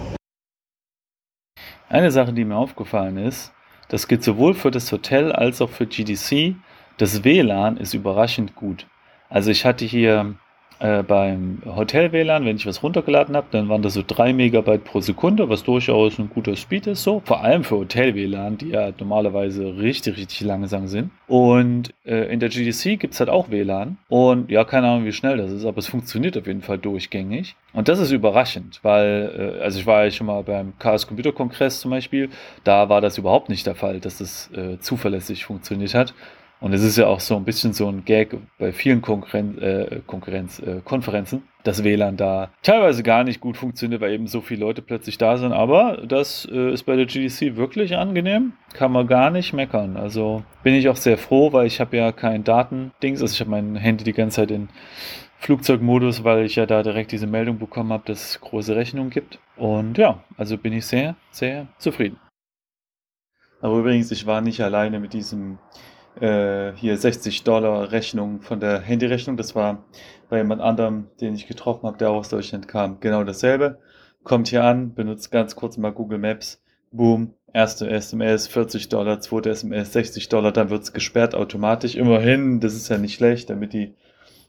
[1.87, 3.53] Eine Sache, die mir aufgefallen ist,
[3.93, 6.55] das gilt sowohl für das Hotel als auch für GDC.
[6.97, 8.87] Das WLAN ist überraschend gut.
[9.29, 10.33] Also ich hatte hier
[10.83, 14.99] äh, beim Hotel-WLAN, wenn ich was runtergeladen habe, dann waren das so 3 Megabyte pro
[14.99, 17.21] Sekunde, was durchaus ein guter Speed ist, so.
[17.23, 21.11] Vor allem für Hotel-WLAN, die ja normalerweise richtig, richtig langsam sind.
[21.27, 23.97] Und äh, in der GDC gibt es halt auch WLAN.
[24.09, 27.55] Und ja, keine Ahnung, wie schnell das ist, aber es funktioniert auf jeden Fall durchgängig.
[27.71, 31.31] Und das ist überraschend, weil, äh, also ich war ja schon mal beim Chaos Computer
[31.31, 32.29] Kongress zum Beispiel,
[32.65, 36.13] da war das überhaupt nicht der Fall, dass es äh, zuverlässig funktioniert hat.
[36.63, 39.99] Und es ist ja auch so ein bisschen so ein Gag bei vielen Konkurren äh,
[40.07, 44.61] Konkurrenz, äh, Konferenzen, dass WLAN da teilweise gar nicht gut funktioniert, weil eben so viele
[44.61, 45.51] Leute plötzlich da sind.
[45.51, 48.53] Aber das äh, ist bei der GDC wirklich angenehm.
[48.71, 49.97] Kann man gar nicht meckern.
[49.97, 53.21] Also bin ich auch sehr froh, weil ich habe ja kein Datendings.
[53.21, 54.69] Also ich habe mein Handy die ganze Zeit in
[55.39, 59.37] Flugzeugmodus, weil ich ja da direkt diese Meldung bekommen habe, dass es große Rechnungen gibt.
[59.57, 62.21] Und ja, also bin ich sehr, sehr zufrieden.
[63.59, 65.57] Aber übrigens, ich war nicht alleine mit diesem
[66.23, 69.35] äh, hier 60 Dollar Rechnung von der Handyrechnung.
[69.35, 69.83] Das war
[70.29, 73.01] bei jemand anderem, den ich getroffen habe, der aus Deutschland kam.
[73.01, 73.79] Genau dasselbe.
[74.23, 76.63] Kommt hier an, benutzt ganz kurz mal Google Maps.
[76.91, 81.95] Boom, erste SMS 40 Dollar, zweite SMS 60 Dollar, dann wird es gesperrt automatisch.
[81.95, 83.95] Immerhin, das ist ja nicht schlecht, damit die,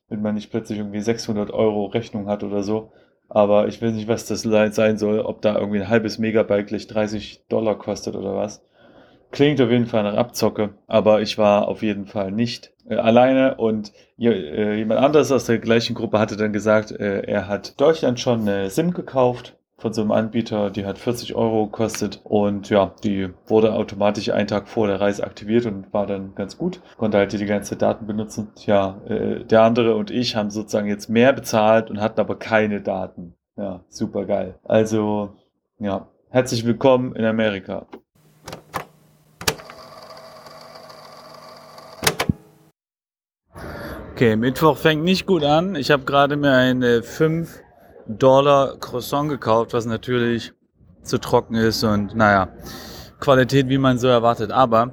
[0.09, 2.93] wenn man nicht plötzlich irgendwie 600 Euro Rechnung hat oder so.
[3.29, 6.87] Aber ich weiß nicht, was das sein soll, ob da irgendwie ein halbes Megabyte gleich
[6.87, 8.63] 30 Dollar kostet oder was.
[9.35, 13.57] Klingt auf jeden Fall nach Abzocke, aber ich war auf jeden Fall nicht äh, alleine
[13.57, 18.21] und äh, jemand anderes aus der gleichen Gruppe hatte dann gesagt, äh, er hat Deutschland
[18.21, 22.95] schon eine SIM gekauft von so einem Anbieter, die hat 40 Euro gekostet und ja,
[23.03, 27.19] die wurde automatisch einen Tag vor der Reise aktiviert und war dann ganz gut, konnte
[27.19, 28.53] halt die ganze Daten benutzen.
[28.55, 32.83] Tja, äh, der andere und ich haben sozusagen jetzt mehr bezahlt und hatten aber keine
[32.83, 33.35] Daten.
[33.57, 34.61] Ja, super geil.
[34.63, 35.35] Also,
[35.81, 37.89] ja, herzlich willkommen in Amerika.
[44.15, 45.75] Okay, Mittwoch fängt nicht gut an.
[45.75, 47.61] Ich habe gerade mir ein 5
[48.07, 50.53] Dollar Croissant gekauft, was natürlich
[51.03, 52.51] zu trocken ist und naja,
[53.19, 54.53] Qualität, wie man so erwartet.
[54.53, 54.93] Aber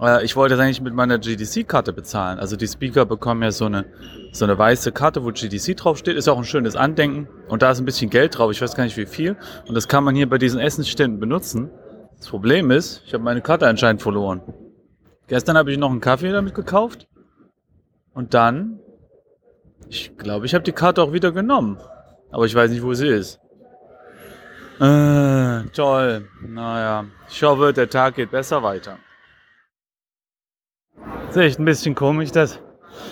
[0.00, 2.40] äh, ich wollte das eigentlich mit meiner GDC-Karte bezahlen.
[2.40, 3.84] Also die Speaker bekommen ja so eine,
[4.32, 6.16] so eine weiße Karte, wo GDC draufsteht.
[6.16, 7.28] Ist auch ein schönes Andenken.
[7.46, 8.50] Und da ist ein bisschen Geld drauf.
[8.50, 9.36] Ich weiß gar nicht wie viel.
[9.68, 11.70] Und das kann man hier bei diesen Essensständen benutzen.
[12.16, 14.42] Das Problem ist, ich habe meine Karte anscheinend verloren.
[15.28, 17.07] Gestern habe ich noch einen Kaffee damit gekauft.
[18.18, 18.80] Und dann,
[19.88, 21.78] ich glaube, ich habe die Karte auch wieder genommen.
[22.32, 23.38] Aber ich weiß nicht, wo sie ist.
[24.80, 26.28] Äh, toll.
[26.44, 28.98] Naja, ich hoffe, der Tag geht besser weiter.
[30.96, 32.58] Das ist echt ein bisschen komisch, dass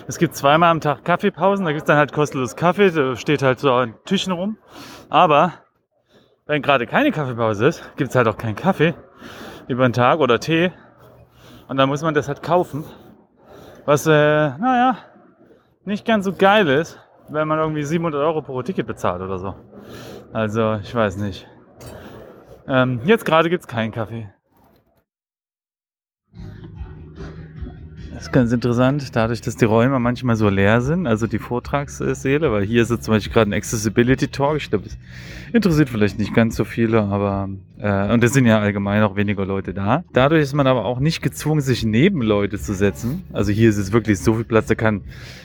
[0.08, 3.42] es gibt zweimal am Tag Kaffeepausen, da gibt es dann halt kostenlos Kaffee, da steht
[3.42, 4.58] halt so an Tischen rum.
[5.08, 5.52] Aber
[6.46, 8.96] wenn gerade keine Kaffeepause ist, gibt es halt auch keinen Kaffee
[9.68, 10.72] über den Tag oder Tee.
[11.68, 12.84] Und dann muss man das halt kaufen.
[13.86, 14.98] Was, äh, naja,
[15.84, 19.54] nicht ganz so geil ist, wenn man irgendwie 700 Euro pro Ticket bezahlt oder so.
[20.32, 21.46] Also, ich weiß nicht.
[22.66, 24.28] Ähm, jetzt gerade gibt es keinen Kaffee.
[28.16, 32.50] Das ist ganz interessant, dadurch, dass die Räume manchmal so leer sind, also die Vortragssäle,
[32.50, 34.56] weil hier ist jetzt zum Beispiel gerade ein Accessibility Talk.
[34.56, 34.96] Ich glaube, das
[35.52, 39.44] interessiert vielleicht nicht ganz so viele, aber äh, und es sind ja allgemein auch weniger
[39.44, 40.02] Leute da.
[40.14, 43.24] Dadurch ist man aber auch nicht gezwungen, sich neben Leute zu setzen.
[43.34, 45.02] Also hier ist es wirklich so viel Platz, da kann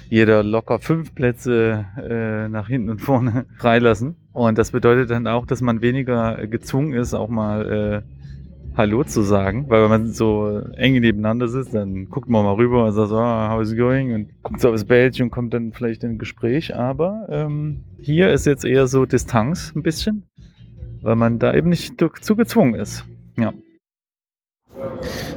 [0.10, 4.16] jeder locker fünf Plätze äh, nach hinten und vorne freilassen.
[4.32, 8.21] Und das bedeutet dann auch, dass man weniger gezwungen ist, auch mal äh,
[8.78, 12.86] Hallo zu sagen, weil wenn man so eng nebeneinander sitzt, dann guckt man mal rüber
[12.86, 14.14] und sagt so, ah, how is it going?
[14.14, 16.74] Und guckt so aufs Badge und kommt dann vielleicht in ein Gespräch.
[16.74, 20.24] Aber ähm, hier ist jetzt eher so Distanz ein bisschen,
[21.02, 23.06] weil man da eben nicht zu gezwungen ist.
[23.38, 23.54] Ja.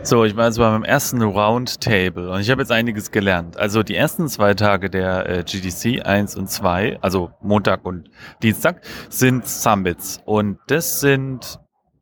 [0.04, 3.56] So, ich war jetzt beim ersten Roundtable und ich habe jetzt einiges gelernt.
[3.56, 8.10] Also die ersten zwei Tage der äh, GDC 1 und 2, also Montag und
[8.42, 10.20] Dienstag, sind Summits.
[10.24, 11.58] Und das sind,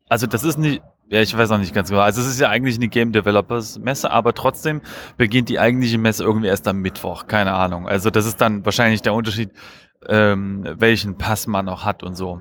[0.08, 0.82] also das ist nicht,
[1.12, 2.00] ja, ich weiß auch nicht ganz genau.
[2.00, 4.80] Also es ist ja eigentlich eine Game Developers Messe, aber trotzdem
[5.18, 7.26] beginnt die eigentliche Messe irgendwie erst am Mittwoch.
[7.26, 7.86] Keine Ahnung.
[7.86, 9.50] Also das ist dann wahrscheinlich der Unterschied,
[10.08, 12.40] ähm, welchen Pass man noch hat und so.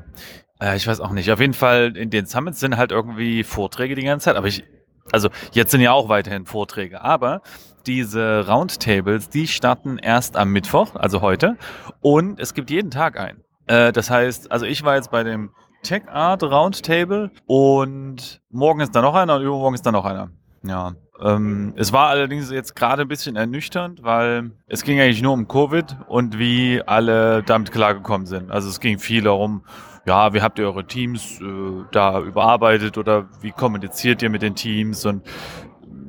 [0.62, 1.30] Äh, ich weiß auch nicht.
[1.34, 4.38] Auf jeden Fall in den Summits sind halt irgendwie Vorträge die ganze Zeit.
[4.38, 4.64] Aber ich,
[5.12, 7.02] also jetzt sind ja auch weiterhin Vorträge.
[7.02, 7.42] Aber
[7.86, 11.58] diese Roundtables, die starten erst am Mittwoch, also heute.
[12.00, 13.44] Und es gibt jeden Tag einen.
[13.68, 15.52] Äh, das heißt, also ich war jetzt bei dem
[15.84, 20.30] Tech Art Roundtable und morgen ist da noch einer und übermorgen ist da noch einer.
[20.64, 20.94] Ja.
[21.20, 25.48] Ähm, es war allerdings jetzt gerade ein bisschen ernüchternd, weil es ging eigentlich nur um
[25.48, 28.52] Covid und wie alle damit klargekommen sind.
[28.52, 29.64] Also es ging viel darum,
[30.06, 34.56] ja, wie habt ihr eure Teams äh, da überarbeitet oder wie kommuniziert ihr mit den
[34.56, 35.24] Teams und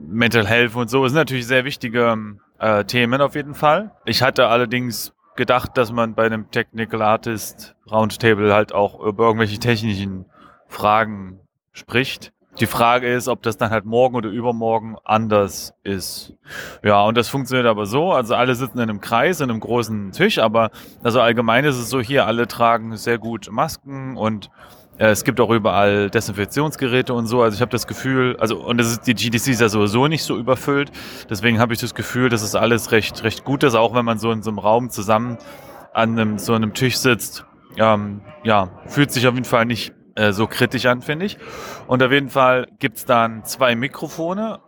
[0.07, 1.03] Mental Health und so.
[1.03, 2.17] Das sind natürlich sehr wichtige
[2.59, 3.93] äh, Themen auf jeden Fall.
[4.05, 9.59] Ich hatte allerdings gedacht, dass man bei einem Technical Artist Roundtable halt auch über irgendwelche
[9.59, 10.27] technischen
[10.69, 11.41] Fragen
[11.73, 12.33] spricht.
[12.61, 16.35] Die Frage ist, ob das dann halt morgen oder übermorgen anders ist.
[16.83, 18.13] Ja, und das funktioniert aber so.
[18.13, 20.71] Also alle sitzen in einem Kreis, in einem großen Tisch, aber
[21.03, 24.51] also allgemein ist es so hier, alle tragen sehr gut Masken und
[25.11, 27.43] es gibt auch überall Desinfektionsgeräte und so.
[27.43, 30.23] Also ich habe das Gefühl, also und das ist, die GDC ist ja sowieso nicht
[30.23, 30.93] so überfüllt.
[31.29, 34.19] Deswegen habe ich das Gefühl, dass es alles recht, recht gut ist, auch wenn man
[34.19, 35.39] so in so einem Raum zusammen
[35.93, 37.45] an einem, so einem Tisch sitzt.
[37.79, 41.39] Ähm, ja, fühlt sich auf jeden Fall nicht äh, so kritisch an, finde ich.
[41.87, 44.61] Und auf jeden Fall gibt's dann zwei Mikrofone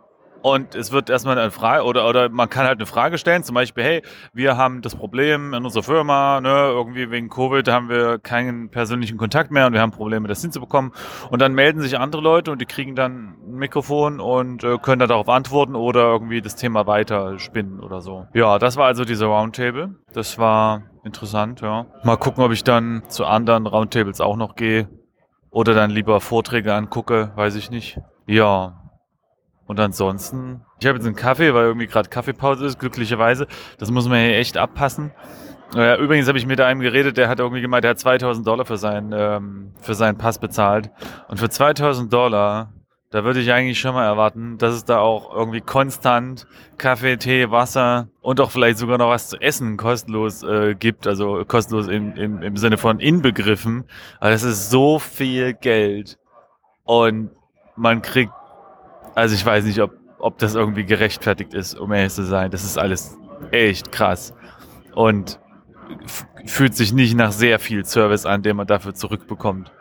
[0.45, 3.55] und es wird erstmal eine Frage, oder, oder man kann halt eine Frage stellen, zum
[3.55, 8.19] Beispiel, hey, wir haben das Problem in unserer Firma, ne, irgendwie wegen Covid haben wir
[8.19, 10.91] keinen persönlichen Kontakt mehr und wir haben Probleme, das hinzubekommen.
[11.31, 14.99] Und dann melden sich andere Leute und die kriegen dann ein Mikrofon und äh, können
[14.99, 18.27] dann darauf antworten oder irgendwie das Thema weiter spinnen oder so.
[18.35, 19.95] Ja, das war also dieser Roundtable.
[20.13, 21.87] Das war interessant, ja.
[22.03, 24.89] Mal gucken, ob ich dann zu anderen Roundtables auch noch gehe
[25.49, 27.99] oder dann lieber Vorträge angucke, weiß ich nicht.
[28.27, 28.84] Ja,
[29.67, 33.47] und ansonsten, ich habe jetzt einen Kaffee, weil irgendwie gerade Kaffeepause ist, glücklicherweise.
[33.79, 35.11] Das muss man hier echt abpassen.
[35.75, 38.65] Äh, übrigens habe ich mit einem geredet, der hat irgendwie gemeint, der hat 2000 Dollar
[38.65, 40.91] für seinen, ähm, für seinen Pass bezahlt.
[41.27, 42.71] Und für 2000 Dollar,
[43.09, 46.45] da würde ich eigentlich schon mal erwarten, dass es da auch irgendwie konstant
[46.77, 51.07] Kaffee, Tee, Wasser und auch vielleicht sogar noch was zu essen kostenlos äh, gibt.
[51.07, 53.85] Also kostenlos im, im, im Sinne von inbegriffen.
[54.19, 56.19] Aber das ist so viel Geld.
[56.83, 57.31] Und
[57.75, 58.31] man kriegt
[59.15, 62.51] also ich weiß nicht, ob, ob das irgendwie gerechtfertigt ist, um ehrlich zu sein.
[62.51, 63.17] Das ist alles
[63.51, 64.33] echt krass.
[64.93, 65.39] Und
[66.45, 69.71] fühlt sich nicht nach sehr viel Service an, den man dafür zurückbekommt.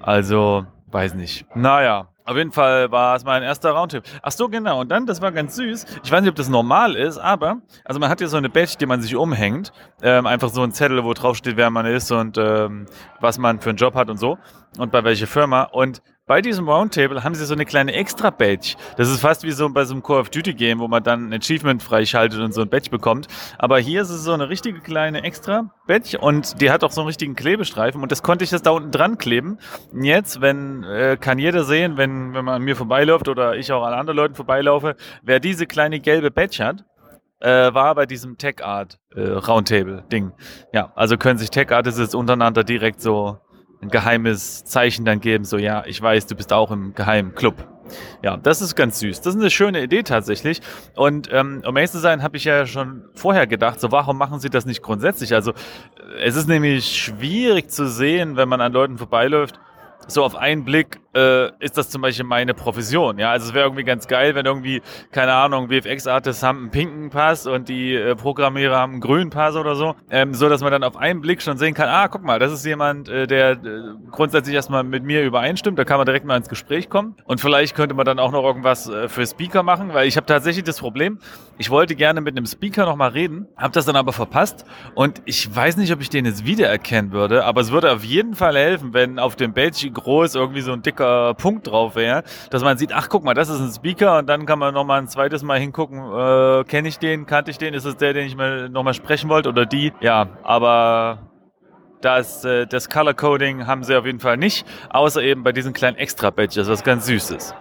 [0.00, 1.46] Also, weiß nicht.
[1.54, 4.08] Naja, Auf jeden Fall war es mein erster Roundtable.
[4.22, 4.80] Ach so, genau.
[4.80, 5.86] Und dann, das war ganz süß.
[6.04, 8.76] Ich weiß nicht, ob das normal ist, aber, also man hat ja so eine Badge,
[8.78, 9.72] die man sich umhängt.
[10.02, 12.86] Ähm, einfach so ein Zettel, wo drauf steht, wer man ist und ähm,
[13.20, 14.38] was man für einen Job hat und so.
[14.78, 15.64] Und bei welcher Firma.
[15.64, 16.00] Und
[16.32, 18.76] bei diesem Roundtable haben sie so eine kleine Extra-Badge.
[18.96, 21.34] Das ist fast wie so bei so einem Call of Duty-Game, wo man dann ein
[21.34, 23.26] Achievement freischaltet und so ein Badge bekommt.
[23.58, 27.08] Aber hier ist es so eine richtige kleine Extra-Badge und die hat auch so einen
[27.08, 29.58] richtigen Klebestreifen und das konnte ich jetzt da unten dran kleben.
[29.92, 33.70] Und jetzt, wenn, äh, kann jeder sehen, wenn, wenn man an mir vorbeiläuft oder ich
[33.70, 36.82] auch an anderen Leuten vorbeilaufe, wer diese kleine gelbe Badge hat,
[37.40, 39.38] äh, war bei diesem Tech Art äh.
[40.72, 43.38] Ja, also können sich Tech Artists jetzt untereinander direkt so
[43.82, 47.66] ein geheimes Zeichen dann geben, so ja, ich weiß, du bist auch im geheimen Club.
[48.22, 49.20] Ja, das ist ganz süß.
[49.20, 50.60] Das ist eine schöne Idee tatsächlich.
[50.94, 54.38] Und ähm, um ehrlich zu sein, habe ich ja schon vorher gedacht, so warum machen
[54.38, 55.34] sie das nicht grundsätzlich?
[55.34, 55.52] Also
[56.22, 59.58] es ist nämlich schwierig zu sehen, wenn man an Leuten vorbeiläuft,
[60.06, 63.18] so auf einen Blick äh, ist das zum Beispiel meine Profession.
[63.18, 67.10] Ja, also es wäre irgendwie ganz geil, wenn irgendwie, keine Ahnung, VFX-Artists haben einen pinken
[67.10, 69.94] Pass und die äh, Programmierer haben einen grünen Pass oder so.
[70.10, 72.52] Ähm, so, dass man dann auf einen Blick schon sehen kann, ah, guck mal, das
[72.52, 73.56] ist jemand, äh, der äh,
[74.10, 75.78] grundsätzlich erstmal mit mir übereinstimmt.
[75.78, 77.16] Da kann man direkt mal ins Gespräch kommen.
[77.24, 80.26] Und vielleicht könnte man dann auch noch irgendwas äh, für Speaker machen, weil ich habe
[80.26, 81.18] tatsächlich das Problem,
[81.58, 84.64] ich wollte gerne mit einem Speaker nochmal reden, habe das dann aber verpasst.
[84.94, 88.34] Und ich weiß nicht, ob ich den jetzt wiedererkennen würde, aber es würde auf jeden
[88.34, 92.62] Fall helfen, wenn auf dem Badge groß irgendwie so ein dicker Punkt drauf wäre, dass
[92.62, 95.08] man sieht, ach guck mal, das ist ein Speaker und dann kann man nochmal ein
[95.08, 98.36] zweites Mal hingucken, äh, kenne ich den, kannte ich den, ist es der, den ich
[98.36, 99.92] mal nochmal sprechen wollte oder die?
[100.00, 101.30] Ja, aber
[102.00, 105.72] das, äh, das Color Coding haben sie auf jeden Fall nicht, außer eben bei diesen
[105.72, 107.54] kleinen Extra-Badges, was ganz süß ist.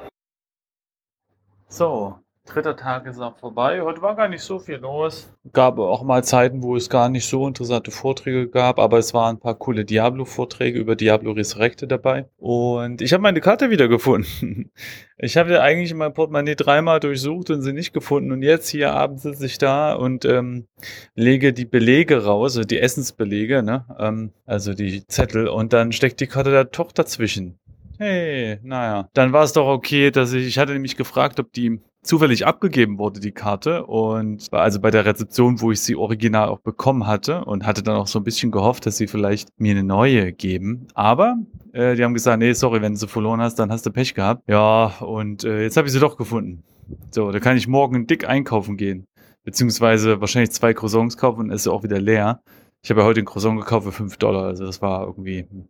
[1.68, 2.20] So,
[2.54, 3.82] dritter Tag ist auch vorbei.
[3.82, 5.32] Heute war gar nicht so viel los.
[5.54, 9.36] Gab auch mal Zeiten, wo es gar nicht so interessante Vorträge gab, aber es waren
[9.36, 12.28] ein paar coole Diablo-Vorträge über Diablo Resurrected dabei.
[12.38, 14.72] Und ich habe meine Karte wiedergefunden.
[15.24, 18.32] Ich habe eigentlich mein Portemonnaie dreimal durchsucht und sie nicht gefunden.
[18.32, 20.66] Und jetzt hier abends sitze ich da und ähm,
[21.14, 23.86] lege die Belege raus, also die Essensbelege, ne?
[24.00, 25.48] Ähm, also die Zettel.
[25.48, 27.60] Und dann steckt die Karte da doch dazwischen.
[28.00, 29.10] Hey, naja.
[29.14, 32.98] Dann war es doch okay, dass ich, ich hatte nämlich gefragt, ob die zufällig abgegeben
[32.98, 33.86] wurde, die Karte.
[33.86, 37.96] Und also bei der Rezeption, wo ich sie original auch bekommen hatte und hatte dann
[37.96, 40.88] auch so ein bisschen gehofft, dass sie vielleicht mir eine neue geben.
[40.94, 41.38] Aber
[41.74, 44.14] äh, die haben gesagt, nee, sorry, wenn du sie verloren hast, dann hast du Pech
[44.14, 44.44] gehabt.
[44.48, 46.64] Ja, und äh, jetzt habe ich sie doch gefunden.
[47.12, 49.06] So, da kann ich morgen dick einkaufen gehen.
[49.44, 52.42] Beziehungsweise wahrscheinlich zwei Croissants kaufen und ist auch wieder leer.
[52.84, 55.46] Ich habe ja heute ein Croissant gekauft für 5 Dollar, also das war irgendwie.
[55.50, 55.68] Hm.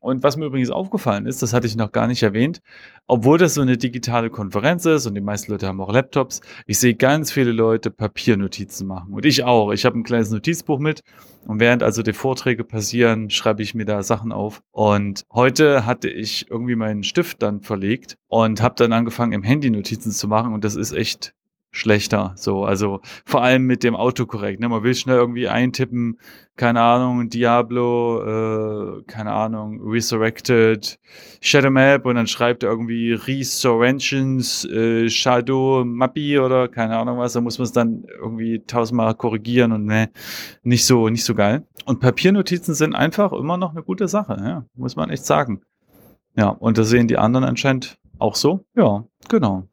[0.00, 2.62] Und was mir übrigens aufgefallen ist, das hatte ich noch gar nicht erwähnt,
[3.06, 6.78] obwohl das so eine digitale Konferenz ist und die meisten Leute haben auch Laptops, ich
[6.78, 9.12] sehe ganz viele Leute Papiernotizen machen.
[9.12, 9.70] Und ich auch.
[9.70, 11.02] Ich habe ein kleines Notizbuch mit
[11.46, 14.62] und während also die Vorträge passieren, schreibe ich mir da Sachen auf.
[14.70, 19.68] Und heute hatte ich irgendwie meinen Stift dann verlegt und habe dann angefangen, im Handy
[19.68, 21.34] Notizen zu machen und das ist echt
[21.76, 22.32] schlechter.
[22.36, 24.60] So, also vor allem mit dem Autokorrekt.
[24.60, 24.68] Ne?
[24.68, 26.18] Man will schnell irgendwie eintippen,
[26.56, 30.98] keine Ahnung, Diablo, äh, keine Ahnung, Resurrected,
[31.40, 37.34] Shadow Map und dann schreibt er irgendwie Resurrections, äh, Shadow Mappi oder keine Ahnung was.
[37.34, 40.08] Da muss man es dann irgendwie tausendmal korrigieren und ne,
[40.62, 41.66] nicht so, nicht so geil.
[41.84, 45.60] Und Papiernotizen sind einfach immer noch eine gute Sache, ja, muss man echt sagen.
[46.36, 48.64] Ja, und das sehen die anderen anscheinend auch so.
[48.74, 49.68] Ja, genau.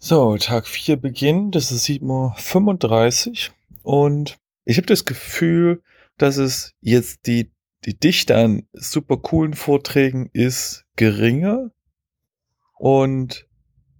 [0.00, 3.50] So, Tag 4 beginnt, das ist 7.35
[3.82, 5.82] Uhr und ich habe das Gefühl,
[6.18, 7.50] dass es jetzt die,
[7.84, 11.72] die Dichte an super coolen Vorträgen ist geringer
[12.76, 13.48] und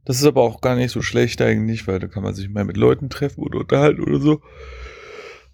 [0.04, 2.64] das ist aber auch gar nicht so schlecht eigentlich, weil da kann man sich mal
[2.64, 4.40] mit Leuten treffen oder unterhalten oder so.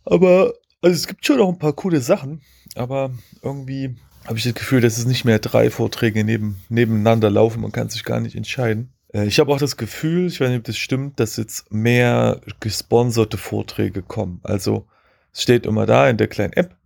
[0.05, 2.43] Aber also es gibt schon noch ein paar coole Sachen,
[2.75, 7.63] aber irgendwie habe ich das Gefühl, dass es nicht mehr drei Vorträge neben, nebeneinander laufen,
[7.63, 8.94] man kann sich gar nicht entscheiden.
[9.15, 12.41] Äh, ich habe auch das Gefühl, ich weiß nicht, ob das stimmt, dass jetzt mehr
[12.61, 14.41] gesponserte Vorträge kommen.
[14.43, 14.87] Also
[15.33, 16.77] es steht immer da in der kleinen App,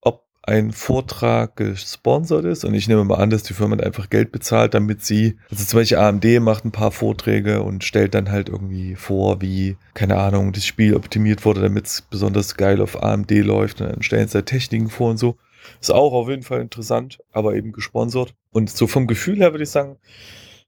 [0.00, 2.64] ob ein Vortrag gesponsert ist.
[2.64, 5.80] Und ich nehme mal an, dass die Firma einfach Geld bezahlt, damit sie, also zum
[5.80, 10.52] Beispiel AMD macht ein paar Vorträge und stellt dann halt irgendwie vor, wie, keine Ahnung,
[10.52, 13.80] das Spiel optimiert wurde, damit es besonders geil auf AMD läuft.
[13.80, 15.36] Und dann stellen sie da Techniken vor und so.
[15.80, 18.34] Ist auch auf jeden Fall interessant, aber eben gesponsert.
[18.50, 19.98] Und so vom Gefühl her würde ich sagen,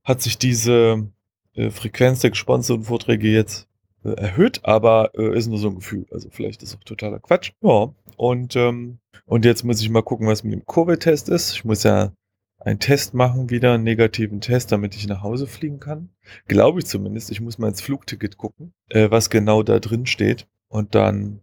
[0.05, 1.09] hat sich diese
[1.55, 3.69] äh, Frequenz der gesponserten Vorträge jetzt
[4.05, 6.07] äh, erhöht, aber äh, ist nur so ein Gefühl.
[6.11, 7.53] Also vielleicht ist auch totaler Quatsch.
[7.63, 11.53] Ja, und, ähm, und jetzt muss ich mal gucken, was mit dem Covid-Test ist.
[11.53, 12.13] Ich muss ja
[12.59, 16.11] einen Test machen, wieder einen negativen Test, damit ich nach Hause fliegen kann.
[16.47, 17.31] Glaube ich zumindest.
[17.31, 21.41] Ich muss mal ins Flugticket gucken, äh, was genau da drin steht und dann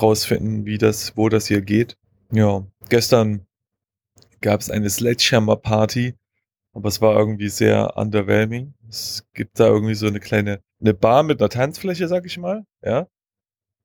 [0.00, 1.96] rausfinden, wie das, wo das hier geht.
[2.30, 3.46] Ja, gestern
[4.40, 6.14] gab es eine Sledgehammer Party
[6.72, 8.74] aber es war irgendwie sehr underwhelming.
[8.88, 12.64] Es gibt da irgendwie so eine kleine, eine Bar mit einer Tanzfläche, sag ich mal,
[12.82, 13.06] ja.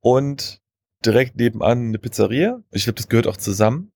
[0.01, 0.61] Und
[1.05, 2.61] direkt nebenan eine Pizzeria.
[2.71, 3.91] Ich glaube, das gehört auch zusammen.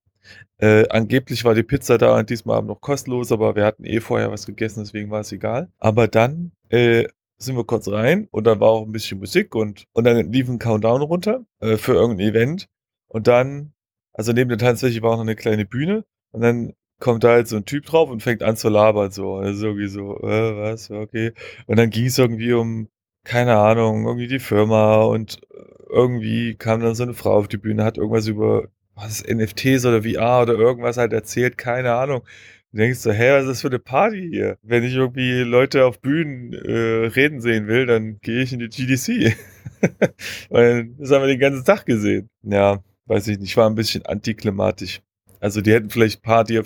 [0.58, 4.00] Äh, angeblich war die Pizza da an diesem Abend noch kostenlos, aber wir hatten eh
[4.00, 5.70] vorher was gegessen, deswegen war es egal.
[5.78, 7.06] Aber dann äh,
[7.38, 10.48] sind wir kurz rein und dann war auch ein bisschen Musik und, und dann lief
[10.48, 12.68] ein Countdown runter äh, für irgendein Event.
[13.08, 13.72] Und dann,
[14.12, 17.48] also neben der Tanzfläche war auch noch eine kleine Bühne und dann kommt da halt
[17.48, 19.34] so ein Typ drauf und fängt an zu labern so.
[19.34, 21.32] Also irgendwie so, äh, was, okay.
[21.66, 22.88] Und dann ging es irgendwie um,
[23.24, 25.40] keine Ahnung, irgendwie die Firma und
[25.90, 30.04] irgendwie kam dann so eine Frau auf die Bühne, hat irgendwas über was NFTs oder
[30.04, 32.22] VR oder irgendwas halt erzählt, keine Ahnung.
[32.70, 34.58] Du denkst so, hä, was ist das für eine Party hier?
[34.62, 38.68] Wenn ich irgendwie Leute auf Bühnen äh, reden sehen will, dann gehe ich in die
[38.68, 39.36] GDC.
[40.50, 42.30] Weil das haben wir den ganzen Tag gesehen.
[42.42, 45.02] Ja, weiß ich nicht, war ein bisschen antiklimatisch.
[45.42, 46.60] Also die hätten vielleicht Party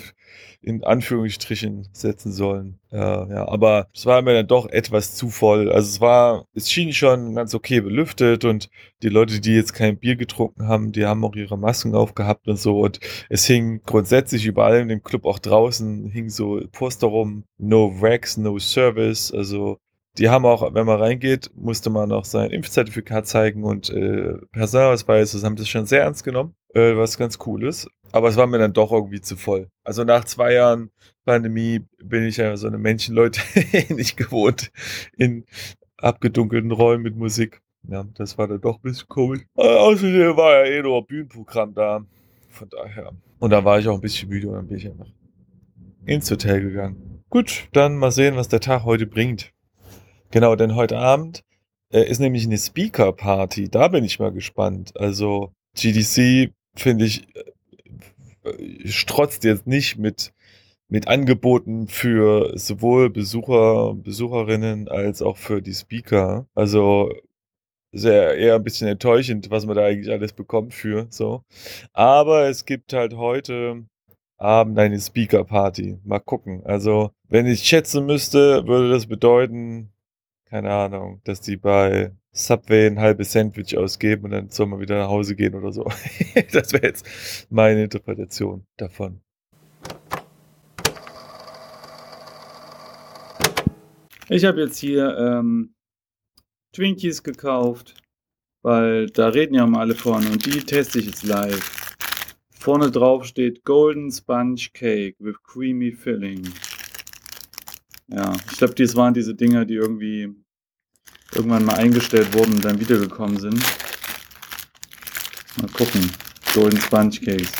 [0.61, 2.79] in Anführungsstrichen setzen sollen.
[2.91, 5.71] Äh, ja, aber es war mir dann doch etwas zu voll.
[5.71, 8.69] Also es war, es schien schon ganz okay belüftet und
[9.01, 12.59] die Leute, die jetzt kein Bier getrunken haben, die haben auch ihre Masken aufgehabt und
[12.59, 12.99] so und
[13.29, 18.37] es hing grundsätzlich überall in dem Club auch draußen hing so Poster rum, no Wax,
[18.37, 19.79] no Service, also
[20.17, 25.33] die haben auch, wenn man reingeht, musste man auch sein Impfzertifikat zeigen und äh, Personalausweis.
[25.33, 27.89] Das haben das schon sehr ernst genommen, äh, was ganz cool ist.
[28.11, 29.69] Aber es war mir dann doch irgendwie zu voll.
[29.83, 30.91] Also nach zwei Jahren
[31.25, 33.41] Pandemie bin ich ja so eine Menschenleute
[33.93, 34.71] nicht gewohnt
[35.17, 35.45] in
[35.97, 37.61] abgedunkelten Räumen mit Musik.
[37.83, 39.41] Ja, das war dann doch ein bisschen komisch.
[39.55, 42.05] Aber außerdem war ja eh nur Bühnenprogramm da.
[42.49, 43.11] Von daher.
[43.39, 45.07] Und da war ich auch ein bisschen müde und dann bin ich einfach
[46.05, 47.23] ins Hotel gegangen.
[47.29, 49.51] Gut, dann mal sehen, was der Tag heute bringt.
[50.31, 51.43] Genau, denn heute Abend
[51.91, 53.69] äh, ist nämlich eine Speaker-Party.
[53.69, 54.93] Da bin ich mal gespannt.
[54.99, 60.33] Also GDC, finde ich, äh, strotzt jetzt nicht mit,
[60.89, 66.47] mit Angeboten für sowohl Besucher, Besucherinnen als auch für die Speaker.
[66.55, 67.11] Also
[67.91, 71.43] sehr eher ein bisschen enttäuschend, was man da eigentlich alles bekommt für so.
[71.93, 73.85] Aber es gibt halt heute
[74.37, 75.99] Abend eine Speaker Party.
[76.03, 76.63] Mal gucken.
[76.65, 79.91] Also, wenn ich schätzen müsste, würde das bedeuten,
[80.45, 84.97] keine Ahnung, dass die bei Subway ein halbes Sandwich ausgeben und dann soll man wieder
[84.97, 85.83] nach Hause gehen oder so.
[86.51, 87.05] das wäre jetzt
[87.49, 89.21] meine Interpretation davon.
[94.29, 95.73] Ich habe jetzt hier ähm,
[96.73, 97.95] Twinkies gekauft,
[98.61, 101.95] weil da reden ja mal alle vorne und die teste ich jetzt live.
[102.51, 106.43] Vorne drauf steht Golden Sponge Cake with Creamy Filling.
[108.09, 110.35] Ja, ich glaube, dies waren diese Dinger, die irgendwie
[111.33, 113.61] irgendwann mal eingestellt wurden und dann wiedergekommen sind.
[115.61, 116.11] Mal gucken.
[116.53, 117.51] Golden Sponge Cakes.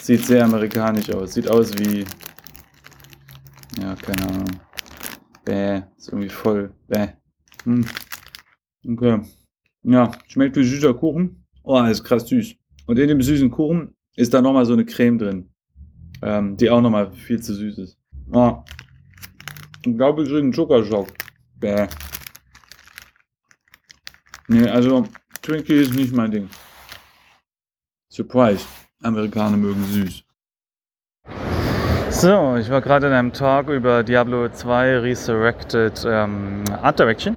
[0.00, 1.34] Sieht sehr amerikanisch aus.
[1.34, 2.04] Sieht aus wie.
[3.80, 4.60] Ja, keine Ahnung.
[5.44, 5.82] Bäh.
[5.96, 6.72] Ist irgendwie voll.
[6.88, 7.08] Bäh.
[7.64, 7.84] Hm.
[8.88, 9.20] Okay.
[9.82, 11.44] Ja, schmeckt wie süßer Kuchen.
[11.62, 12.54] Oh, ist krass süß.
[12.86, 15.50] Und in dem süßen Kuchen ist da nochmal so eine Creme drin.
[16.22, 17.98] Ähm, die auch nochmal viel zu süß ist.
[18.32, 18.62] Oh,
[19.84, 21.08] ich glaube, ich kriege einen Zuckerschock.
[21.60, 21.88] Bäh.
[24.48, 25.08] Nee, also
[25.42, 26.48] Twinkie ist nicht mein Ding.
[28.08, 28.64] Surprise.
[29.02, 30.22] Amerikaner mögen süß.
[32.10, 37.36] So, ich war gerade in einem Talk über Diablo 2 Resurrected ähm, Art Direction.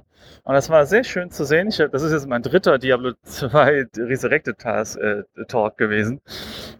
[0.50, 1.68] Und das war sehr schön zu sehen.
[1.68, 6.20] Ich, das ist jetzt mein dritter Diablo 2 Resurrected Task, äh, Talk gewesen.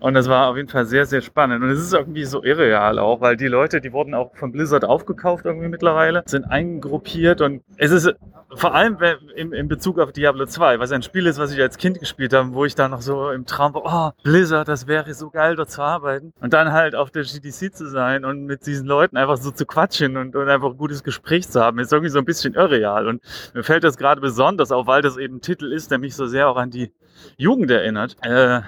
[0.00, 1.62] Und das war auf jeden Fall sehr, sehr spannend.
[1.62, 4.84] Und es ist irgendwie so irreal auch, weil die Leute, die wurden auch von Blizzard
[4.84, 8.12] aufgekauft irgendwie mittlerweile, sind eingruppiert und es ist
[8.54, 8.98] vor allem
[9.36, 12.52] in, Bezug auf Diablo 2, was ein Spiel ist, was ich als Kind gespielt habe,
[12.52, 15.70] wo ich da noch so im Traum war, oh, Blizzard, das wäre so geil, dort
[15.70, 16.32] zu arbeiten.
[16.40, 19.66] Und dann halt auf der GDC zu sein und mit diesen Leuten einfach so zu
[19.66, 23.06] quatschen und, und einfach ein gutes Gespräch zu haben, ist irgendwie so ein bisschen irreal.
[23.06, 23.22] Und
[23.60, 26.24] mir fällt das gerade besonders auf, weil das eben ein Titel ist, der mich so
[26.24, 26.92] sehr auch an die
[27.36, 28.16] Jugend erinnert.
[28.22, 28.62] Äh,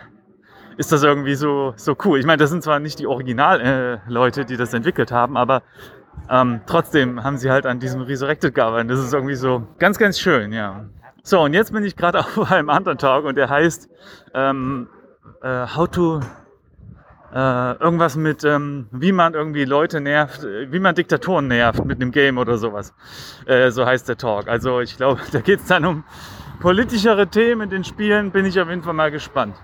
[0.77, 2.19] ist das irgendwie so, so cool.
[2.19, 5.63] Ich meine, das sind zwar nicht die Original-Leute, äh, die das entwickelt haben, aber
[6.29, 8.91] ähm, trotzdem haben sie halt an diesem Resurrected gearbeitet.
[8.91, 10.85] Das ist irgendwie so ganz, ganz schön, ja.
[11.23, 13.89] So, und jetzt bin ich gerade auf einem anderen Talk und der heißt
[14.35, 14.89] ähm,
[15.41, 16.21] äh, How to
[17.33, 22.13] äh, irgendwas mit, ähm, wie man irgendwie Leute nervt, wie man Diktatoren nervt mit einem
[22.13, 22.93] Game oder sowas.
[23.47, 24.49] Äh, so heißt der Talk.
[24.49, 26.05] Also ich glaube, da geht es dann um
[26.61, 28.33] politischere Themen in den Spielen.
[28.33, 29.57] Bin ich auf jeden Fall mal gespannt.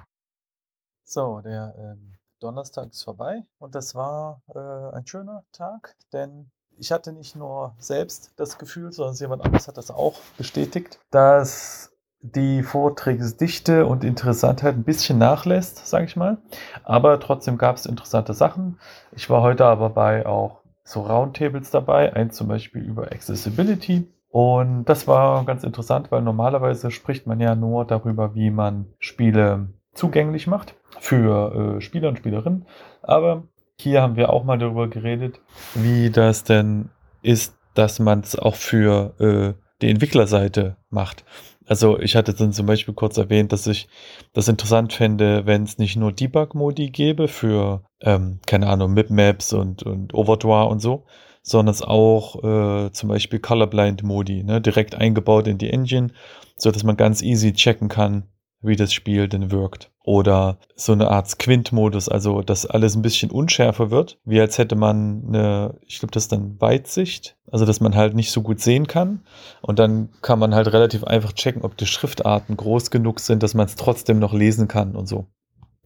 [1.05, 6.93] So, der ähm, Donnerstag ist vorbei und das war äh, ein schöner Tag, denn ich
[6.93, 11.91] hatte nicht nur selbst das Gefühl, sondern jemand anderes hat das auch bestätigt, dass
[12.21, 16.39] die Vortragsdichte und Interessantheit ein bisschen nachlässt, sage ich mal.
[16.85, 18.79] Aber trotzdem gab es interessante Sachen.
[19.13, 24.09] Ich war heute aber bei auch so Roundtables dabei, eins zum Beispiel über Accessibility.
[24.31, 29.69] Und das war ganz interessant, weil normalerweise spricht man ja nur darüber, wie man Spiele
[29.95, 32.67] zugänglich macht für äh, Spieler und Spielerinnen.
[33.03, 33.45] Aber
[33.77, 35.41] hier haben wir auch mal darüber geredet,
[35.75, 36.91] wie das denn
[37.23, 41.25] ist, dass man es auch für äh, die Entwicklerseite macht.
[41.69, 43.89] Also ich hatte dann zum Beispiel kurz erwähnt, dass ich
[44.33, 49.83] das interessant fände, wenn es nicht nur Debug-Modi gäbe für, ähm, keine Ahnung, Mip-Maps und,
[49.83, 51.05] und Overdraw und so,
[51.43, 56.09] sondern es auch äh, zum Beispiel Colorblind-Modi ne, direkt eingebaut in die Engine,
[56.57, 58.25] so dass man ganz easy checken kann,
[58.63, 59.91] wie das Spiel denn wirkt.
[60.03, 64.75] Oder so eine Art Squint-Modus, also dass alles ein bisschen unschärfer wird, wie als hätte
[64.75, 68.61] man eine, ich glaube, das ist dann Weitsicht, also dass man halt nicht so gut
[68.61, 69.23] sehen kann.
[69.61, 73.55] Und dann kann man halt relativ einfach checken, ob die Schriftarten groß genug sind, dass
[73.55, 75.27] man es trotzdem noch lesen kann und so.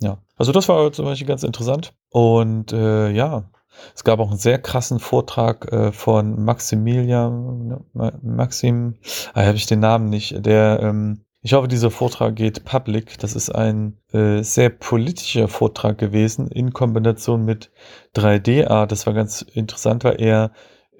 [0.00, 1.94] Ja, also das war zum Beispiel ganz interessant.
[2.10, 3.50] Und äh, ja,
[3.94, 7.84] es gab auch einen sehr krassen Vortrag äh, von Maximilian,
[8.22, 8.96] Maxim,
[9.34, 13.18] ah, habe ich den Namen nicht, der ähm, ich hoffe, dieser Vortrag geht public.
[13.18, 17.72] Das ist ein äh, sehr politischer Vortrag gewesen in Kombination mit
[18.14, 18.92] 3D-Art.
[18.92, 20.52] Das war ganz interessant, weil er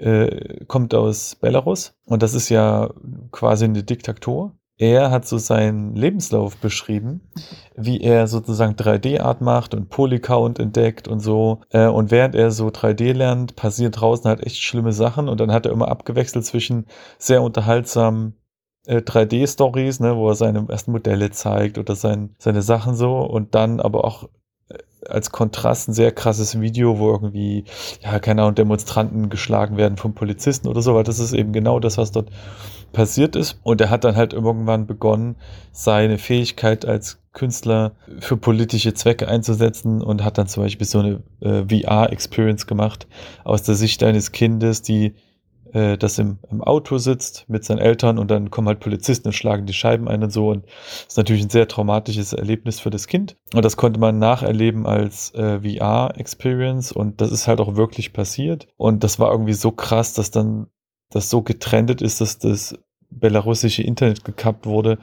[0.03, 2.91] äh, kommt aus Belarus und das ist ja
[3.31, 4.53] quasi eine Diktatur.
[4.79, 7.21] Er hat so seinen Lebenslauf beschrieben,
[7.77, 11.61] wie er sozusagen 3D-Art macht und Polycount entdeckt und so.
[11.71, 15.53] Äh, und während er so 3D lernt, passieren draußen halt echt schlimme Sachen und dann
[15.53, 16.87] hat er immer abgewechselt zwischen
[17.19, 18.35] sehr unterhaltsamen
[18.87, 23.55] äh, 3D-Stories, ne, wo er seine ersten Modelle zeigt oder sein, seine Sachen so und
[23.55, 24.29] dann aber auch
[25.09, 27.65] als Kontrast ein sehr krasses Video, wo irgendwie,
[28.03, 31.81] ja, keine Ahnung, Demonstranten geschlagen werden von Polizisten oder so, weil das ist eben genau
[31.81, 32.31] das, was dort
[32.93, 33.59] passiert ist.
[33.63, 35.37] Und er hat dann halt irgendwann begonnen,
[35.73, 41.23] seine Fähigkeit als Künstler für politische Zwecke einzusetzen und hat dann zum Beispiel so eine
[41.41, 43.07] äh, VR-Experience gemacht
[43.45, 45.15] aus der Sicht eines Kindes, die
[45.73, 49.33] äh, das im, im Auto sitzt mit seinen Eltern und dann kommen halt Polizisten und
[49.33, 50.51] schlagen die Scheiben ein und so.
[50.51, 53.37] Und das ist natürlich ein sehr traumatisches Erlebnis für das Kind.
[53.55, 58.69] Und das konnte man nacherleben als äh, VR-Experience und das ist halt auch wirklich passiert.
[58.77, 60.67] Und das war irgendwie so krass, dass dann
[61.11, 62.79] das so getrennt ist, dass das
[63.11, 64.99] belarussische Internet gekappt wurde,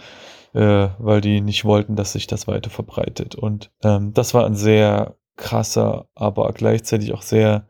[0.54, 3.36] äh, weil die nicht wollten, dass sich das weiter verbreitet.
[3.36, 7.68] Und ähm, das war ein sehr krasser, aber gleichzeitig auch sehr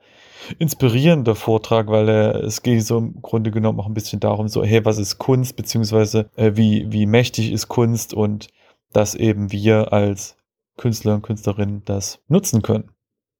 [0.58, 4.64] inspirierender Vortrag, weil er, es geht so im Grunde genommen auch ein bisschen darum, so,
[4.64, 8.48] hey, was ist Kunst, beziehungsweise äh, wie, wie mächtig ist Kunst und
[8.94, 10.38] dass eben wir als
[10.78, 12.90] Künstler und Künstlerinnen das nutzen können.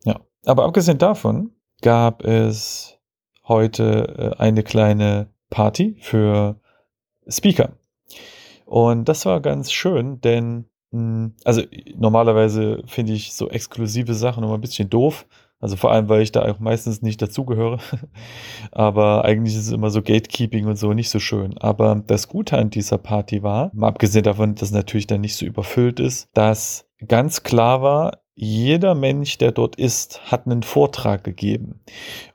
[0.04, 0.20] Ja.
[0.46, 3.00] Aber abgesehen davon gab es
[3.48, 6.60] heute äh, eine kleine Party für
[7.28, 7.74] Speaker.
[8.66, 11.64] Und das war ganz schön, denn mh, hm, also
[11.96, 15.26] normalerweise finde ich so exklusive Sachen immer ein bisschen doof,
[15.60, 17.80] also vor allem, weil ich da auch meistens nicht dazugehöre.
[18.72, 21.58] Aber eigentlich ist es immer so Gatekeeping und so nicht so schön.
[21.58, 25.46] Aber das Gute an dieser Party war, mal abgesehen davon, dass natürlich dann nicht so
[25.46, 31.82] überfüllt ist, dass ganz klar war, jeder Mensch, der dort ist, hat einen Vortrag gegeben.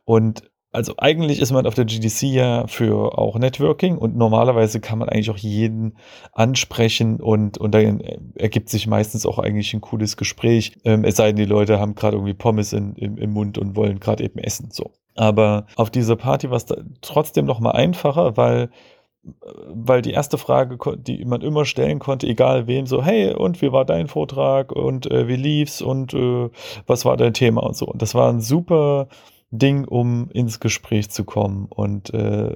[0.04, 4.98] Und also eigentlich ist man auf der GDC ja für auch Networking und normalerweise kann
[4.98, 5.96] man eigentlich auch jeden
[6.32, 8.00] ansprechen und, und dann
[8.34, 10.72] ergibt sich meistens auch eigentlich ein cooles Gespräch.
[10.84, 13.76] Ähm, es sei denn, die Leute haben gerade irgendwie Pommes in, im, im Mund und
[13.76, 14.70] wollen gerade eben essen.
[14.72, 14.90] So.
[15.14, 16.66] Aber auf dieser Party war es
[17.02, 18.70] trotzdem noch mal einfacher, weil
[19.68, 23.72] weil die erste Frage, die man immer stellen konnte, egal wem, so, hey, und wie
[23.72, 26.50] war dein Vortrag und äh, wie lief's und äh,
[26.86, 27.86] was war dein Thema und so.
[27.86, 29.08] Und das war ein super
[29.58, 31.66] Ding, um ins Gespräch zu kommen.
[31.70, 32.54] Und äh,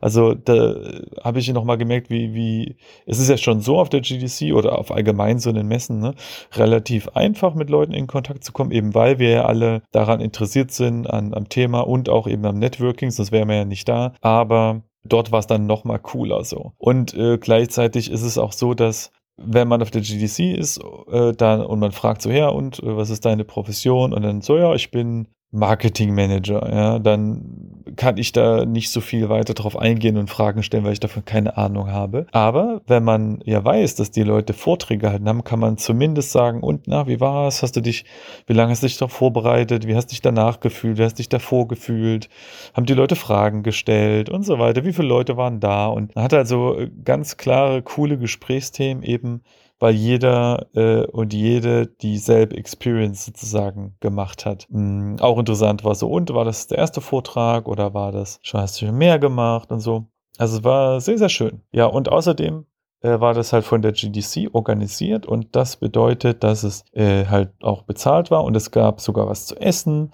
[0.00, 0.76] also da
[1.22, 2.76] habe ich nochmal gemerkt, wie, wie,
[3.06, 6.00] es ist ja schon so auf der GDC oder auf allgemein so in den Messen,
[6.00, 6.14] ne,
[6.52, 10.70] relativ einfach mit Leuten in Kontakt zu kommen, eben weil wir ja alle daran interessiert
[10.70, 14.14] sind, an, am Thema und auch eben am Networking, sonst wären wir ja nicht da.
[14.20, 16.72] Aber dort war es dann nochmal cooler so.
[16.78, 20.80] Und äh, gleichzeitig ist es auch so, dass wenn man auf der GDC ist,
[21.10, 24.12] äh, dann und man fragt so, ja, und äh, was ist deine Profession?
[24.12, 29.00] Und dann so, ja, ich bin Marketing Manager, ja, dann kann ich da nicht so
[29.00, 32.26] viel weiter drauf eingehen und Fragen stellen, weil ich davon keine Ahnung habe.
[32.32, 36.62] Aber wenn man ja weiß, dass die Leute Vorträge halten haben, kann man zumindest sagen,
[36.62, 37.62] und na, wie war's?
[37.62, 38.04] Hast du dich,
[38.46, 39.86] wie lange hast du dich darauf vorbereitet?
[39.86, 40.98] Wie hast du dich danach gefühlt?
[40.98, 42.28] Wie hast du dich davor gefühlt?
[42.74, 44.84] Haben die Leute Fragen gestellt und so weiter?
[44.84, 45.86] Wie viele Leute waren da?
[45.86, 49.42] Und man hat also ganz klare, coole Gesprächsthemen eben
[49.78, 54.66] weil jeder äh, und jede dieselbe Experience sozusagen gemacht hat.
[54.70, 58.60] Mhm, auch interessant war so, und war das der erste Vortrag oder war das schon,
[58.60, 60.06] hast du schon mehr gemacht und so.
[60.36, 61.62] Also es war sehr, sehr schön.
[61.72, 62.64] Ja, und außerdem
[63.00, 67.52] äh, war das halt von der GDC organisiert und das bedeutet, dass es äh, halt
[67.62, 70.12] auch bezahlt war und es gab sogar was zu essen.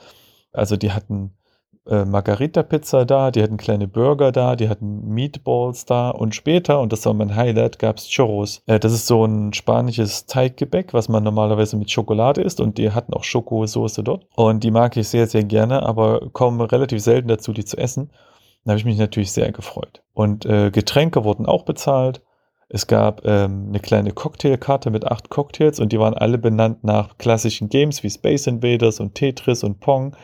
[0.52, 1.34] Also die hatten
[1.86, 6.92] äh, Margarita-Pizza da, die hatten kleine Burger da, die hatten Meatballs da und später, und
[6.92, 8.62] das war mein Highlight, gab es Churros.
[8.66, 12.92] Äh, das ist so ein spanisches Teiggebäck, was man normalerweise mit Schokolade isst und die
[12.92, 14.26] hatten auch Schokosoße dort.
[14.34, 18.10] Und die mag ich sehr, sehr gerne, aber komme relativ selten dazu, die zu essen.
[18.64, 20.02] Da habe ich mich natürlich sehr gefreut.
[20.14, 22.22] Und äh, Getränke wurden auch bezahlt.
[22.70, 27.18] Es gab ähm, eine kleine Cocktailkarte mit acht Cocktails und die waren alle benannt nach
[27.18, 30.16] klassischen Games wie Space Invaders und Tetris und Pong.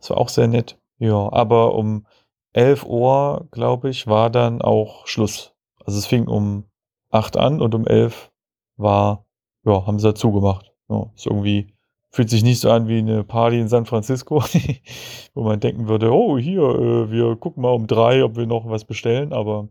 [0.00, 0.78] Das war auch sehr nett.
[0.98, 2.06] Ja, aber um
[2.52, 5.52] 11 Uhr, glaube ich, war dann auch Schluss.
[5.84, 6.64] Also es fing um
[7.10, 8.30] 8 an und um 11
[8.76, 9.26] war,
[9.64, 10.72] ja, haben sie dazu gemacht.
[10.88, 11.74] Ja, ist irgendwie,
[12.10, 14.42] fühlt sich nicht so an wie eine Party in San Francisco,
[15.34, 18.68] wo man denken würde, oh, hier, äh, wir gucken mal um drei, ob wir noch
[18.68, 19.68] was bestellen, aber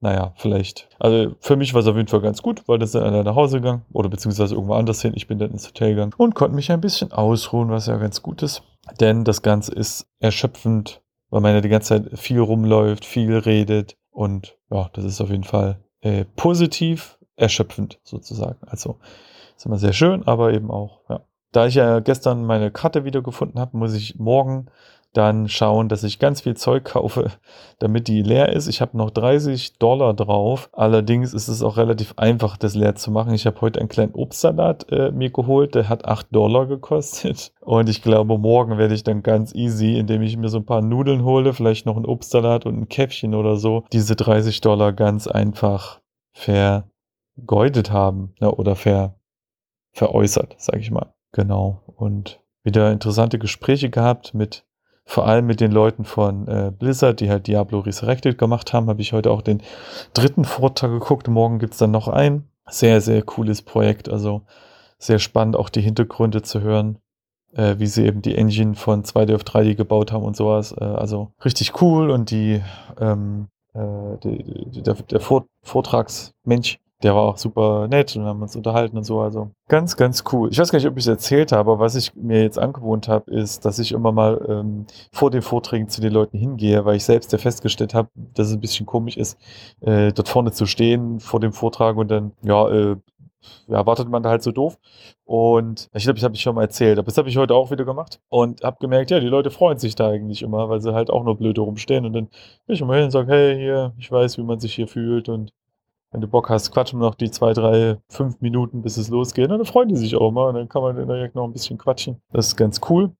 [0.00, 0.88] naja, vielleicht.
[0.98, 3.60] Also für mich war es auf jeden Fall ganz gut, weil das dann nach Hause
[3.60, 5.12] gegangen oder beziehungsweise irgendwo anders hin.
[5.16, 8.22] Ich bin dann ins Hotel gegangen und konnte mich ein bisschen ausruhen, was ja ganz
[8.22, 8.62] gut ist.
[9.00, 13.96] Denn das Ganze ist erschöpfend, weil man ja die ganze Zeit viel rumläuft, viel redet
[14.10, 18.58] und ja, das ist auf jeden Fall äh, positiv erschöpfend sozusagen.
[18.66, 18.98] Also
[19.56, 21.20] ist immer sehr schön, aber eben auch, ja.
[21.52, 24.66] Da ich ja gestern meine Karte wiedergefunden habe, muss ich morgen
[25.12, 27.30] dann schauen, dass ich ganz viel Zeug kaufe,
[27.78, 28.66] damit die leer ist.
[28.68, 30.68] Ich habe noch 30 Dollar drauf.
[30.72, 33.34] Allerdings ist es auch relativ einfach, das leer zu machen.
[33.34, 37.52] Ich habe heute einen kleinen Obstsalat äh, mir geholt, der hat 8 Dollar gekostet.
[37.60, 40.82] Und ich glaube, morgen werde ich dann ganz easy, indem ich mir so ein paar
[40.82, 45.26] Nudeln hole, vielleicht noch einen Obstsalat und ein Käffchen oder so, diese 30 Dollar ganz
[45.26, 46.00] einfach
[46.32, 49.16] vergeudet haben ja, oder ver,
[49.92, 51.14] veräußert, sage ich mal.
[51.32, 51.82] Genau.
[51.96, 54.65] Und wieder interessante Gespräche gehabt mit
[55.08, 59.00] vor allem mit den Leuten von äh, Blizzard, die halt Diablo Resurrected gemacht haben, habe
[59.00, 59.62] ich heute auch den
[60.12, 61.28] dritten Vortrag geguckt.
[61.28, 62.48] Morgen gibt es dann noch einen.
[62.68, 64.08] Sehr, sehr cooles Projekt.
[64.08, 64.42] Also
[64.98, 66.98] sehr spannend, auch die Hintergründe zu hören,
[67.54, 70.74] äh, wie sie eben die Engine von 2D auf 3D gebaut haben und sowas.
[70.76, 72.60] Äh, also richtig cool und die,
[73.00, 78.56] ähm, äh, die, die der, der Vortragsmensch der war auch super nett und haben uns
[78.56, 79.20] unterhalten und so.
[79.20, 80.48] Also ganz, ganz cool.
[80.50, 83.06] Ich weiß gar nicht, ob ich es erzählt habe, aber was ich mir jetzt angewohnt
[83.06, 86.96] habe, ist, dass ich immer mal ähm, vor den Vorträgen zu den Leuten hingehe, weil
[86.96, 89.38] ich selbst ja festgestellt habe, dass es ein bisschen komisch ist,
[89.82, 92.96] äh, dort vorne zu stehen vor dem Vortrag und dann, ja, äh,
[93.68, 94.76] ja, wartet man da halt so doof.
[95.24, 97.70] Und ich glaube, ich habe ich schon mal erzählt, aber das habe ich heute auch
[97.70, 100.92] wieder gemacht und habe gemerkt, ja, die Leute freuen sich da eigentlich immer, weil sie
[100.92, 102.26] halt auch nur blöde rumstehen und dann
[102.66, 105.28] bin ich immer hin und sage, hey, hier, ich weiß, wie man sich hier fühlt
[105.28, 105.52] und
[106.12, 109.50] wenn du Bock hast, quatschen wir noch die zwei, drei, fünf Minuten, bis es losgeht.
[109.50, 112.20] Dann freuen die sich auch mal und dann kann man Jagd noch ein bisschen quatschen.
[112.32, 113.10] Das ist ganz cool.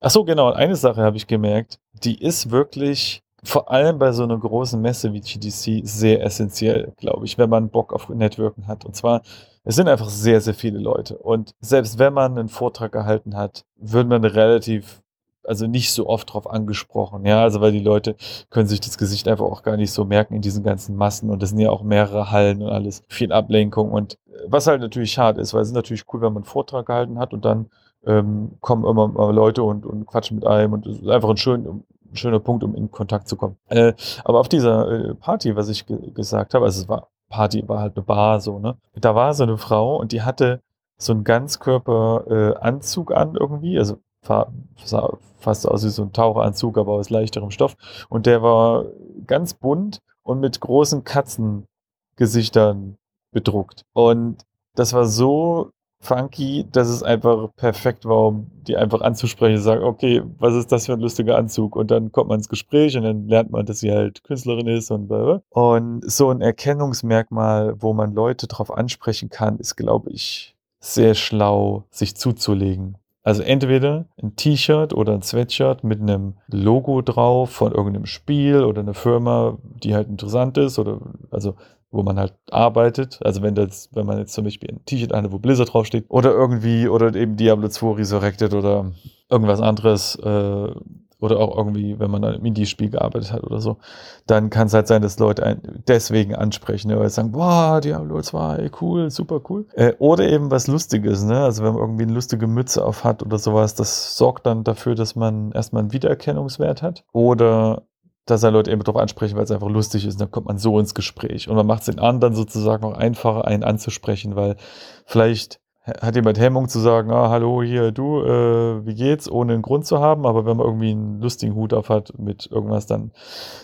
[0.00, 0.52] Ach so, genau.
[0.52, 5.12] Eine Sache habe ich gemerkt, die ist wirklich vor allem bei so einer großen Messe
[5.12, 8.84] wie GDC sehr essentiell, glaube ich, wenn man Bock auf Networken hat.
[8.84, 9.22] Und zwar,
[9.64, 11.16] es sind einfach sehr, sehr viele Leute.
[11.18, 15.02] Und selbst wenn man einen Vortrag gehalten hat, würde man relativ
[15.44, 18.16] also nicht so oft drauf angesprochen, ja, also weil die Leute
[18.50, 21.42] können sich das Gesicht einfach auch gar nicht so merken in diesen ganzen Massen und
[21.42, 25.12] das sind ja auch mehrere Hallen und alles, viel Ablenkung und äh, was halt natürlich
[25.12, 27.70] schade ist, weil es ist natürlich cool, wenn man einen Vortrag gehalten hat und dann
[28.06, 31.36] ähm, kommen immer mal Leute und, und quatschen mit einem und es ist einfach ein,
[31.36, 33.56] schön, schöner Punkt, um in Kontakt zu kommen.
[33.68, 33.92] Äh,
[34.24, 37.80] aber auf dieser äh, Party, was ich ge gesagt habe, also es war Party, war
[37.80, 40.62] halt eine Bar so, ne, da war so eine Frau und die hatte
[40.96, 46.92] so einen Ganzkörperanzug äh, an irgendwie, also sah fast aus wie so ein Taucheranzug, aber
[46.92, 47.76] aus leichterem Stoff.
[48.08, 48.84] Und der war
[49.26, 52.96] ganz bunt und mit großen Katzengesichtern
[53.32, 53.84] bedruckt.
[53.92, 54.44] Und
[54.74, 55.70] das war so
[56.02, 60.72] funky, dass es einfach perfekt war, um die einfach anzusprechen und sagen, okay, was ist
[60.72, 61.76] das für ein lustiger Anzug?
[61.76, 64.90] Und dann kommt man ins Gespräch und dann lernt man, dass sie halt Künstlerin ist
[64.90, 65.10] und
[65.50, 71.84] und so ein Erkennungsmerkmal, wo man Leute drauf ansprechen kann, ist, glaube ich, sehr schlau,
[71.90, 72.96] sich zuzulegen.
[73.22, 78.80] Also entweder ein T-Shirt oder ein Sweatshirt mit einem Logo drauf von irgendeinem Spiel oder
[78.80, 81.00] einer Firma, die halt interessant ist oder
[81.30, 81.54] also
[81.90, 83.18] wo man halt arbeitet.
[83.22, 86.32] Also wenn das, wenn man jetzt zum Beispiel ein T-Shirt eine, wo Blizzard draufsteht oder
[86.32, 88.92] irgendwie oder eben Diablo 2 Resurrected oder
[89.28, 90.72] irgendwas anderes, äh,
[91.20, 93.78] oder auch irgendwie, wenn man an einem Indie-Spiel gearbeitet hat oder so,
[94.26, 97.80] dann kann es halt sein, dass Leute einen deswegen ansprechen, ne, weil sie sagen, boah,
[97.80, 99.66] Diablo 2, cool, super cool.
[99.74, 101.40] Äh, oder eben was Lustiges, ne?
[101.42, 104.94] Also wenn man irgendwie eine lustige Mütze auf hat oder sowas, das sorgt dann dafür,
[104.94, 107.04] dass man erstmal einen Wiedererkennungswert hat.
[107.12, 107.82] Oder
[108.26, 110.14] dass er Leute eben darauf ansprechen, weil es einfach lustig ist.
[110.14, 111.48] Und dann kommt man so ins Gespräch.
[111.48, 114.56] Und man macht es den anderen sozusagen auch einfacher, einen anzusprechen, weil
[115.04, 115.60] vielleicht
[116.00, 119.86] hat jemand Hemmung zu sagen, ah, hallo, hier, du, äh, wie geht's, ohne einen Grund
[119.86, 123.12] zu haben, aber wenn man irgendwie einen lustigen Hut auf hat mit irgendwas, dann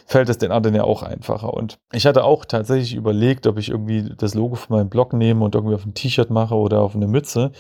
[0.07, 1.55] fällt es den anderen ja auch einfacher.
[1.55, 5.45] Und ich hatte auch tatsächlich überlegt, ob ich irgendwie das Logo von meinem Blog nehme
[5.45, 7.53] und irgendwie auf ein T-Shirt mache oder auf eine Mütze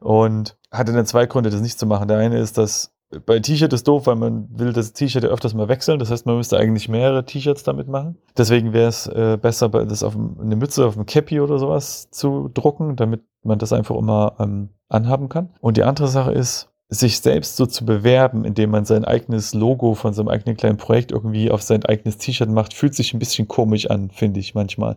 [0.00, 2.08] und hatte dann zwei Gründe, das nicht zu machen.
[2.08, 2.93] Der eine ist, dass
[3.26, 5.98] bei T-Shirt ist doof, weil man will das T-Shirt ja öfters mal wechseln.
[5.98, 8.16] Das heißt, man müsste eigentlich mehrere T-Shirts damit machen.
[8.36, 12.50] Deswegen wäre es äh, besser, das auf eine Mütze, auf einem Cappy oder sowas zu
[12.52, 15.50] drucken, damit man das einfach immer ähm, anhaben kann.
[15.60, 19.94] Und die andere Sache ist, sich selbst so zu bewerben, indem man sein eigenes Logo
[19.94, 23.48] von seinem eigenen kleinen Projekt irgendwie auf sein eigenes T-Shirt macht, fühlt sich ein bisschen
[23.48, 24.96] komisch an, finde ich manchmal.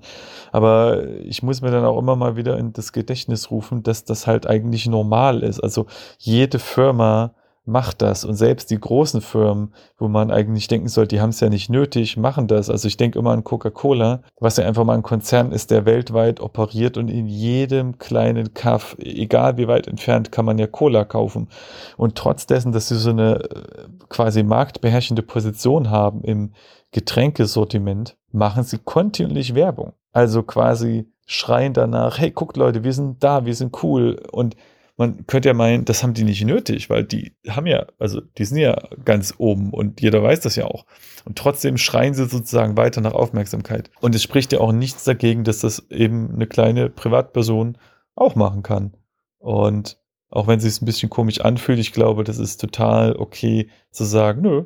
[0.51, 4.27] Aber ich muss mir dann auch immer mal wieder in das Gedächtnis rufen, dass das
[4.27, 5.59] halt eigentlich normal ist.
[5.59, 5.87] Also
[6.19, 7.33] jede Firma
[7.67, 8.23] macht das.
[8.23, 11.69] Und selbst die großen Firmen, wo man eigentlich denken sollte, die haben es ja nicht
[11.69, 12.69] nötig, machen das.
[12.69, 16.39] Also ich denke immer an Coca-Cola, was ja einfach mal ein Konzern ist, der weltweit
[16.39, 21.49] operiert und in jedem kleinen Kaff, egal wie weit entfernt, kann man ja Cola kaufen.
[21.97, 23.63] Und trotz dessen, dass sie so eine äh,
[24.09, 26.53] quasi marktbeherrschende Position haben im
[26.91, 29.93] Getränkesortiment, machen sie kontinuierlich Werbung.
[30.13, 34.21] Also quasi schreien danach, hey, guckt Leute, wir sind da, wir sind cool.
[34.31, 34.55] Und
[34.97, 38.45] man könnte ja meinen, das haben die nicht nötig, weil die haben ja, also die
[38.45, 38.75] sind ja
[39.05, 40.85] ganz oben und jeder weiß das ja auch.
[41.23, 43.91] Und trotzdem schreien sie sozusagen weiter nach Aufmerksamkeit.
[44.01, 47.77] Und es spricht ja auch nichts dagegen, dass das eben eine kleine Privatperson
[48.15, 48.97] auch machen kann.
[49.37, 49.99] Und
[50.29, 54.03] auch wenn es sich ein bisschen komisch anfühlt, ich glaube, das ist total okay zu
[54.03, 54.63] sagen, nö,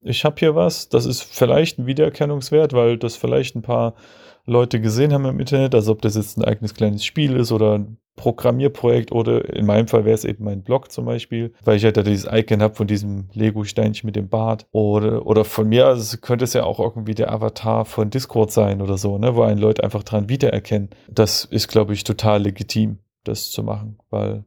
[0.00, 3.94] ich habe hier was, das ist vielleicht ein Wiedererkennungswert, weil das vielleicht ein paar
[4.46, 7.78] Leute gesehen haben im Internet, also ob das jetzt ein eigenes kleines Spiel ist oder
[7.78, 11.84] ein Programmierprojekt oder in meinem Fall wäre es eben mein Blog zum Beispiel, weil ich
[11.84, 15.86] halt da dieses Icon habe von diesem Lego-Steinchen mit dem Bart oder, oder von mir,
[15.86, 19.42] also könnte es ja auch irgendwie der Avatar von Discord sein oder so, ne, wo
[19.42, 20.90] einen Leute einfach dran wiedererkennen.
[21.08, 24.44] Das ist, glaube ich, total legitim, das zu machen, weil,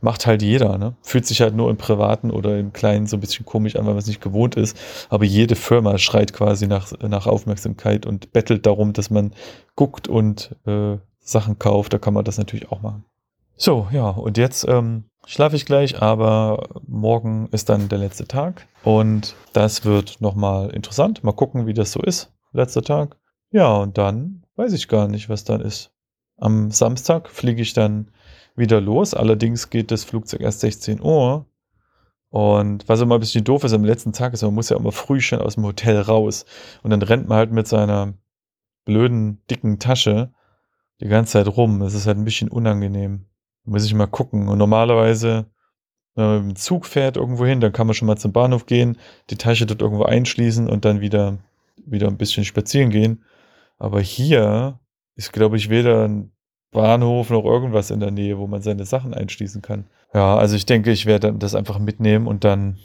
[0.00, 0.96] macht halt jeder, ne?
[1.02, 3.92] Fühlt sich halt nur im Privaten oder im Kleinen so ein bisschen komisch an, weil
[3.92, 4.76] man es nicht gewohnt ist.
[5.08, 9.32] Aber jede Firma schreit quasi nach, nach Aufmerksamkeit und bettelt darum, dass man
[9.76, 13.04] guckt und äh, Sachen kauft, da kann man das natürlich auch machen.
[13.56, 18.66] So, ja, und jetzt ähm, schlafe ich gleich, aber morgen ist dann der letzte Tag
[18.82, 21.22] und das wird nochmal interessant.
[21.22, 23.16] Mal gucken, wie das so ist, letzter Tag.
[23.50, 25.92] Ja, und dann weiß ich gar nicht, was dann ist.
[26.38, 28.10] Am Samstag fliege ich dann
[28.56, 31.46] wieder los, allerdings geht das Flugzeug erst 16 Uhr.
[32.28, 34.92] Und was immer ein bisschen doof ist am letzten Tag ist, man muss ja immer
[34.92, 36.46] früh schon aus dem Hotel raus.
[36.82, 38.14] Und dann rennt man halt mit seiner
[38.84, 40.32] blöden, dicken Tasche
[41.00, 41.80] die ganze Zeit rum.
[41.80, 43.26] Das ist halt ein bisschen unangenehm.
[43.64, 44.48] Muss ich mal gucken.
[44.48, 45.46] Und normalerweise,
[46.14, 48.66] wenn man mit dem Zug fährt irgendwo hin, dann kann man schon mal zum Bahnhof
[48.66, 48.98] gehen,
[49.30, 51.38] die Tasche dort irgendwo einschließen und dann wieder,
[51.76, 53.24] wieder ein bisschen spazieren gehen.
[53.78, 54.80] Aber hier
[55.16, 56.32] ist, glaube ich, weder ein
[56.72, 59.84] Bahnhof noch irgendwas in der Nähe, wo man seine Sachen einschließen kann.
[60.12, 62.78] Ja, also ich denke, ich werde das einfach mitnehmen und dann,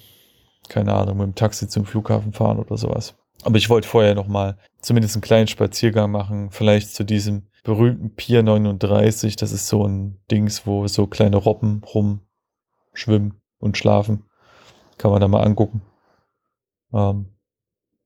[0.69, 3.15] keine Ahnung, mit dem Taxi zum Flughafen fahren oder sowas.
[3.43, 8.15] Aber ich wollte vorher noch mal zumindest einen kleinen Spaziergang machen, vielleicht zu diesem berühmten
[8.15, 9.35] Pier 39.
[9.35, 14.23] Das ist so ein Dings, wo so kleine Robben rumschwimmen und schlafen.
[14.97, 15.81] Kann man da mal angucken.
[16.93, 17.27] Ähm,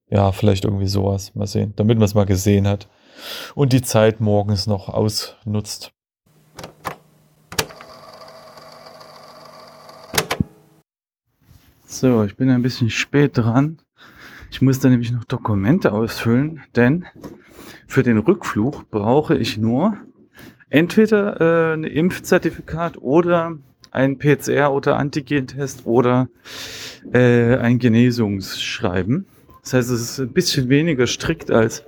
[0.09, 1.33] ja, vielleicht irgendwie sowas.
[1.35, 1.73] Mal sehen.
[1.75, 2.89] Damit man es mal gesehen hat.
[3.55, 5.91] Und die Zeit morgens noch ausnutzt.
[11.85, 13.77] So, ich bin ein bisschen spät dran.
[14.49, 17.05] Ich muss da nämlich noch Dokumente ausfüllen, denn
[17.87, 19.97] für den Rückflug brauche ich nur
[20.69, 23.57] entweder äh, ein Impfzertifikat oder
[23.91, 26.29] ein PCR- oder Antigentest oder
[27.13, 29.25] äh, ein Genesungsschreiben.
[29.61, 31.83] Das heißt, es ist ein bisschen weniger strikt als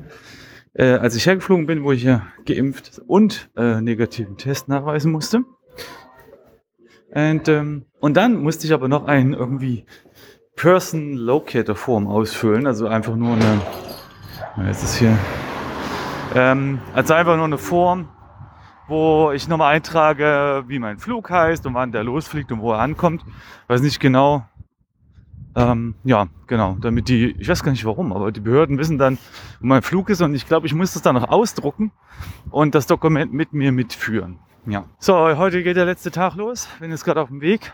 [0.74, 5.44] äh, als ich hergeflogen bin, wo ich ja geimpft und äh, negativen Test nachweisen musste.
[7.14, 9.86] Und, ähm, und dann musste ich aber noch einen irgendwie
[10.56, 13.62] Person Locator Form ausfüllen, also einfach nur eine,
[14.68, 15.18] jetzt ist hier
[16.36, 18.10] ähm, also einfach nur eine Form,
[18.88, 22.80] wo ich nochmal eintrage, wie mein Flug heißt und wann der losfliegt und wo er
[22.80, 23.24] ankommt.
[23.68, 24.46] Weiß nicht genau.
[25.56, 29.18] Ähm, ja, genau, damit die, ich weiß gar nicht warum, aber die Behörden wissen dann,
[29.60, 31.92] wo mein Flug ist und ich glaube, ich muss das dann noch ausdrucken
[32.50, 34.40] und das Dokument mit mir mitführen.
[34.66, 34.86] Ja.
[34.98, 36.68] So, heute geht der letzte Tag los.
[36.80, 37.74] Bin jetzt gerade auf dem Weg.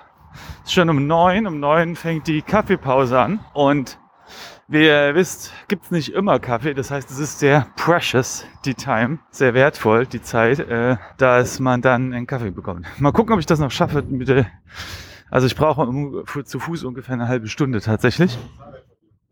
[0.64, 1.48] Ist schon um neun.
[1.48, 4.00] Um neun fängt die Kaffeepause an und
[4.68, 6.76] wie ihr wisst, gibt's nicht immer Kaffee.
[6.76, 9.18] Das heißt, es ist sehr precious, die Time.
[9.32, 12.86] Sehr wertvoll, die Zeit, äh, dass man dann einen Kaffee bekommt.
[13.00, 14.04] Mal gucken, ob ich das noch schaffe.
[14.04, 14.46] Mit der,
[15.30, 18.38] also ich brauche zu Fuß ungefähr eine halbe Stunde tatsächlich.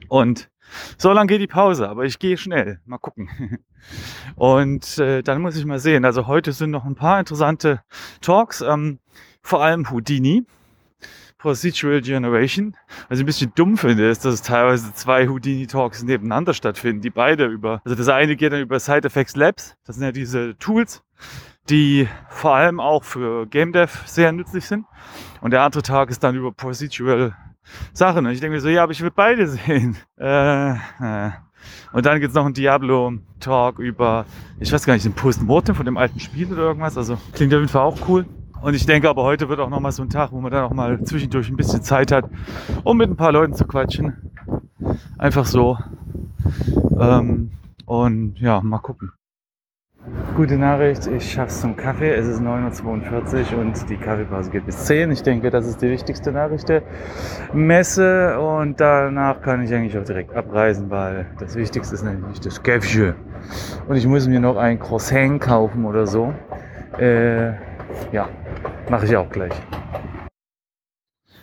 [0.10, 0.50] Und
[0.98, 2.80] so lange geht die Pause, aber ich gehe schnell.
[2.86, 3.60] Mal gucken.
[4.36, 6.06] Und äh, dann muss ich mal sehen.
[6.06, 7.82] Also heute sind noch ein paar interessante
[8.22, 8.62] Talks.
[8.62, 9.00] Ähm,
[9.42, 10.46] vor allem Houdini
[11.38, 12.76] Procedural Generation.
[13.10, 17.12] Was ich ein bisschen dumm finde, ist, dass es teilweise zwei Houdini-Talks nebeneinander stattfinden, die
[17.12, 20.58] beide über, also das eine geht dann über Side Effects Labs, das sind ja diese
[20.58, 21.04] Tools,
[21.70, 24.86] die vor allem auch für Game Dev sehr nützlich sind.
[25.42, 27.36] Und der andere Tag ist dann über Procedural
[27.94, 28.26] Sachen.
[28.26, 29.98] Und ich denke mir so, ja, aber ich will beide sehen.
[30.20, 31.32] Äh, äh.
[31.92, 34.26] Und dann gibt es noch einen Diablo-Talk über,
[34.60, 36.98] ich weiß gar nicht, den Postmortem von dem alten Spiel oder irgendwas.
[36.98, 38.26] Also klingt auf jeden Fall auch cool.
[38.62, 40.74] Und ich denke aber heute wird auch nochmal so ein Tag, wo man dann auch
[40.74, 42.26] mal zwischendurch ein bisschen Zeit hat,
[42.84, 44.32] um mit ein paar Leuten zu quatschen.
[45.18, 45.78] Einfach so.
[47.00, 47.52] Ähm,
[47.86, 49.12] und ja, mal gucken.
[50.36, 52.12] Gute Nachricht, ich schaff's zum Kaffee.
[52.14, 55.12] Es ist 9.42 Uhr und die Kaffeepause geht bis 10.
[55.12, 56.84] Ich denke, das ist die wichtigste Nachricht der
[57.54, 62.62] Messe und danach kann ich eigentlich auch direkt abreisen, weil das Wichtigste ist nämlich das
[62.62, 63.16] Kaffee.
[63.88, 66.34] Und ich muss mir noch ein Croissant kaufen oder so.
[67.00, 67.54] Äh,
[68.12, 68.30] ja,
[68.90, 69.54] mache ich auch gleich.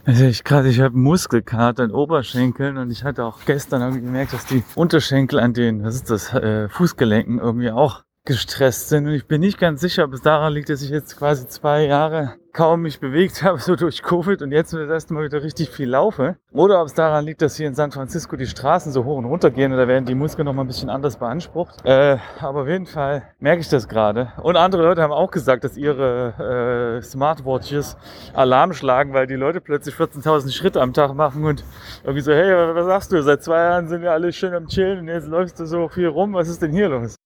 [0.06, 4.32] Also ich gerade, ich habe Muskelkater in Oberschenkeln und ich hatte auch gestern irgendwie gemerkt,
[4.32, 9.06] dass die Unterschenkel an den, was ist das, äh, Fußgelenken irgendwie auch gestresst sind.
[9.06, 11.84] Und ich bin nicht ganz sicher, ob es daran liegt, dass ich jetzt quasi zwei
[11.84, 15.68] Jahre kaum mich bewegt habe, so durch Covid und jetzt das erste Mal wieder richtig
[15.68, 16.36] viel laufe.
[16.52, 19.26] Oder ob es daran liegt, dass hier in San Francisco die Straßen so hoch und
[19.26, 21.84] runter gehen und da werden die Muskeln noch mal ein bisschen anders beansprucht.
[21.84, 24.32] Äh, aber auf jeden Fall merke ich das gerade.
[24.42, 27.96] Und andere Leute haben auch gesagt, dass ihre äh, Smartwatches
[28.32, 31.62] Alarm schlagen, weil die Leute plötzlich 14.000 Schritte am Tag machen und
[32.02, 33.22] irgendwie so, hey, was sagst du?
[33.22, 36.06] Seit zwei Jahren sind wir alle schön am Chillen und jetzt läufst du so viel
[36.06, 36.32] rum.
[36.32, 37.16] Was ist denn hier los?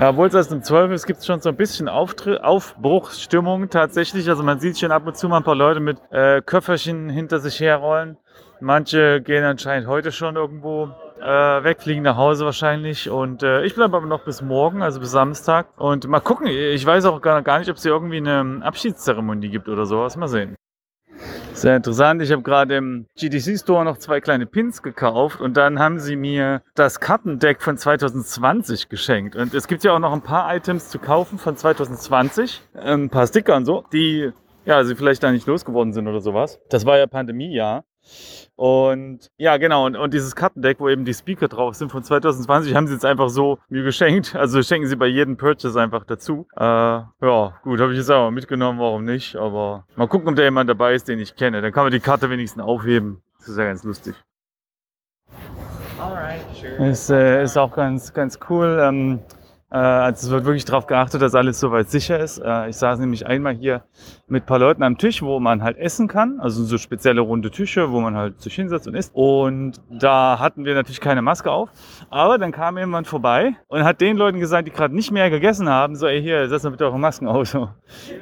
[0.00, 3.68] Ja, obwohl es erst um 12 ist, gibt es schon so ein bisschen Auftritt, Aufbruchsstimmung
[3.68, 4.28] tatsächlich.
[4.28, 7.40] Also man sieht schon ab und zu mal ein paar Leute mit äh, Köfferchen hinter
[7.40, 8.16] sich herrollen.
[8.60, 10.90] Manche gehen anscheinend heute schon irgendwo
[11.20, 13.10] äh, weg, fliegen nach Hause wahrscheinlich.
[13.10, 15.68] Und äh, ich bleibe aber noch bis morgen, also bis Samstag.
[15.76, 19.48] Und mal gucken, ich weiß auch gar, gar nicht, ob es hier irgendwie eine Abschiedszeremonie
[19.48, 20.16] gibt oder sowas.
[20.16, 20.56] Mal sehen.
[21.58, 22.22] Sehr interessant.
[22.22, 26.14] Ich habe gerade im GDC Store noch zwei kleine Pins gekauft und dann haben sie
[26.14, 29.34] mir das Kartendeck von 2020 geschenkt.
[29.34, 33.26] Und es gibt ja auch noch ein paar Items zu kaufen von 2020, ein paar
[33.26, 34.30] Sticker und so, die
[34.66, 36.60] ja, sie vielleicht da nicht losgeworden sind oder sowas.
[36.70, 37.84] Das war ja Pandemiejahr.
[38.56, 42.74] Und ja, genau, und, und dieses Kartendeck, wo eben die Speaker drauf sind von 2020,
[42.74, 44.34] haben sie jetzt einfach so mir geschenkt.
[44.48, 46.46] Also schenken sie bei jedem Purchase einfach dazu.
[46.56, 49.36] Äh, ja, gut, habe ich jetzt auch mitgenommen, warum nicht?
[49.36, 51.60] Aber mal gucken, ob da jemand dabei ist, den ich kenne.
[51.60, 53.22] Dann kann man die Karte wenigstens aufheben.
[53.38, 54.14] Das ist ja ganz lustig.
[56.00, 56.88] Alright, sure.
[56.88, 58.78] Ist, äh, ist auch ganz, ganz cool.
[58.80, 59.37] Ähm, äh,
[59.76, 62.38] also es wird wirklich darauf geachtet, dass alles soweit sicher ist.
[62.38, 63.82] Äh, ich saß nämlich einmal hier
[64.26, 66.40] mit ein paar Leuten am Tisch, wo man halt essen kann.
[66.40, 69.10] Also so spezielle runde Tische, wo man halt sich hinsetzt und isst.
[69.14, 71.70] Und da hatten wir natürlich keine Maske auf.
[72.08, 75.68] Aber dann kam jemand vorbei und hat den Leuten gesagt, die gerade nicht mehr gegessen
[75.68, 77.54] haben, so, ey, hier, setzt mal bitte eure Masken auf.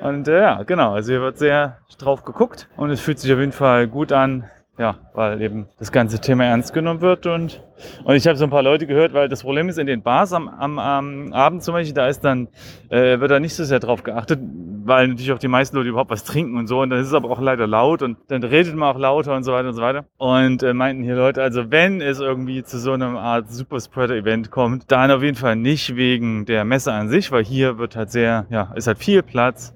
[0.03, 0.95] Und äh, ja, genau.
[0.95, 4.45] Also hier wird sehr drauf geguckt und es fühlt sich auf jeden Fall gut an,
[4.79, 7.63] ja, weil eben das ganze Thema ernst genommen wird und,
[8.05, 10.33] und ich habe so ein paar Leute gehört, weil das Problem ist in den Bars
[10.33, 12.49] am, am, am Abend zum Beispiel, da ist dann,
[12.91, 14.39] äh, wird da nicht so sehr drauf geachtet,
[14.85, 17.15] weil natürlich auch die meisten Leute überhaupt was trinken und so und dann ist es
[17.15, 19.83] aber auch leider laut und dann redet man auch lauter und so weiter und so
[19.83, 20.05] weiter.
[20.19, 24.91] Und äh, meinten hier Leute, also wenn es irgendwie zu so einer Art Superspreader-Event kommt,
[24.91, 28.47] dann auf jeden Fall nicht wegen der Messe an sich, weil hier wird halt sehr,
[28.51, 29.75] ja, ist halt viel Platz,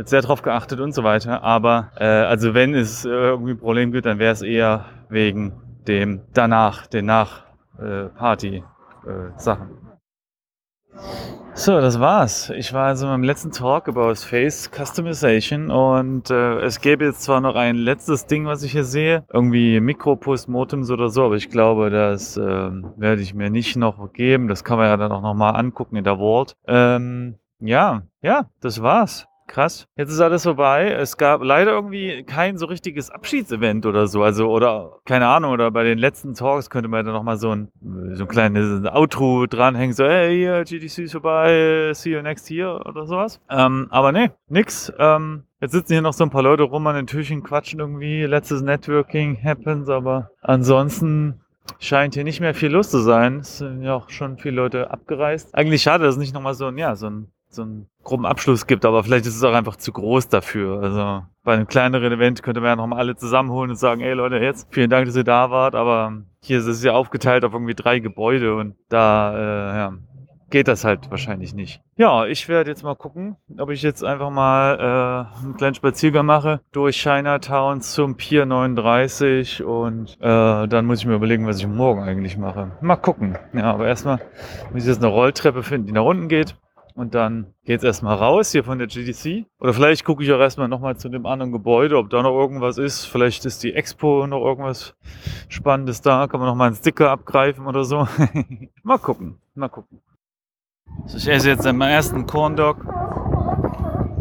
[0.00, 1.42] wird sehr drauf geachtet und so weiter.
[1.42, 5.52] Aber äh, also wenn es äh, irgendwie ein Problem gibt, dann wäre es eher wegen
[5.86, 9.68] dem danach, den Nach-Party-Sachen.
[9.68, 9.72] Äh,
[11.52, 12.48] so, das war's.
[12.56, 17.42] Ich war also beim letzten Talk über Face Customization und äh, es gäbe jetzt zwar
[17.42, 21.90] noch ein letztes Ding, was ich hier sehe, irgendwie Mikro-Postmortems oder so, aber ich glaube,
[21.90, 24.48] das äh, werde ich mir nicht noch geben.
[24.48, 26.54] Das kann man ja dann auch nochmal angucken in der Vault.
[26.66, 29.86] Ähm, ja, ja, das war's krass.
[29.96, 30.90] Jetzt ist alles vorbei.
[30.90, 34.22] Es gab leider irgendwie kein so richtiges Abschiedsevent oder so.
[34.22, 37.68] Also, oder keine Ahnung, oder bei den letzten Talks könnte man da nochmal so ein,
[38.12, 42.80] so ein kleines Outro dranhängen, so, hey, hier, GDC ist vorbei, see you next year
[42.86, 43.40] oder sowas.
[43.50, 44.92] Ähm, aber nee, nix.
[44.98, 48.22] Ähm, Jetzt sitzen hier noch so ein paar Leute rum an den Türchen, quatschen irgendwie.
[48.24, 51.42] Letztes Networking happens, aber ansonsten
[51.78, 53.40] scheint hier nicht mehr viel los zu sein.
[53.40, 55.54] Es sind ja auch schon viele Leute abgereist.
[55.54, 58.66] Eigentlich schade, dass es nicht nochmal so ein, ja, so ein so einen groben Abschluss
[58.66, 60.82] gibt, aber vielleicht ist es auch einfach zu groß dafür.
[60.82, 64.12] Also bei einem kleineren Event könnte man ja noch mal alle zusammenholen und sagen, ey
[64.12, 67.52] Leute, jetzt vielen Dank, dass ihr da wart, aber hier ist es ja aufgeteilt auf
[67.52, 69.92] irgendwie drei Gebäude und da äh, ja,
[70.50, 71.80] geht das halt wahrscheinlich nicht.
[71.96, 76.26] Ja, ich werde jetzt mal gucken, ob ich jetzt einfach mal äh, einen kleinen Spaziergang
[76.26, 81.66] mache durch Chinatown zum Pier 39 und äh, dann muss ich mir überlegen, was ich
[81.66, 82.72] morgen eigentlich mache.
[82.80, 83.38] Mal gucken.
[83.52, 84.20] Ja, aber erstmal
[84.72, 86.56] muss ich jetzt eine Rolltreppe finden, die nach unten geht
[87.00, 89.46] Und dann geht's erstmal raus hier von der GDC.
[89.58, 92.76] Oder vielleicht gucke ich auch erstmal nochmal zu dem anderen Gebäude, ob da noch irgendwas
[92.76, 93.06] ist.
[93.06, 94.94] Vielleicht ist die Expo noch irgendwas
[95.48, 96.26] Spannendes da.
[96.26, 98.06] Kann man nochmal einen Sticker abgreifen oder so.
[98.82, 100.02] mal gucken, mal gucken.
[101.04, 102.84] Also ich esse jetzt meinen ersten Corn Dog.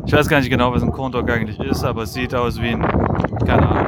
[0.06, 2.62] Ich weiß gar nicht genau, was ein Corn Dog eigentlich ist, aber es sieht aus
[2.62, 2.82] wie ein,
[3.46, 3.88] keine Ahnung.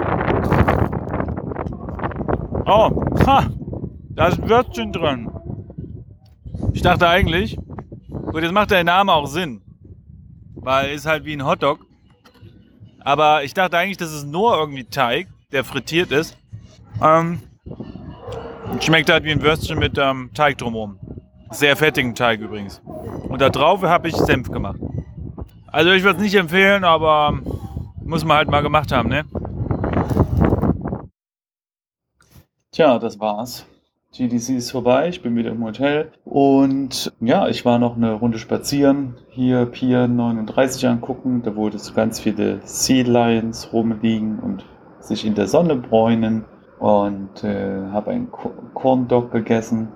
[2.66, 3.46] Oh, ha,
[4.10, 5.32] da ist ein Würstchen drin.
[6.74, 7.58] Ich dachte eigentlich,
[8.32, 9.62] gut, jetzt macht der Name auch Sinn,
[10.56, 11.80] weil es halt wie ein Hotdog.
[13.03, 16.38] Aber ich dachte eigentlich, das ist nur irgendwie Teig, der frittiert ist.
[17.02, 17.41] Ähm,
[18.80, 20.99] schmeckt halt wie ein Würstchen mit ähm, Teig drumherum.
[21.49, 22.82] Sehr fettigen Teig übrigens.
[23.28, 24.80] Und da drauf habe ich Senf gemacht.
[25.68, 27.40] Also ich würde es nicht empfehlen, aber
[28.03, 29.26] muss man halt mal gemacht haben, ne?
[32.72, 33.66] Tja, das war's.
[34.14, 38.40] GDC ist vorbei, ich bin wieder im Hotel und ja, ich war noch eine Runde
[38.40, 44.66] spazieren, hier Pier 39 angucken, da wurde so ganz viele Sea Lions rumliegen und
[45.00, 46.44] sich in der Sonne bräunen
[46.80, 48.30] und äh, habe einen
[48.74, 49.88] Corn Dog gegessen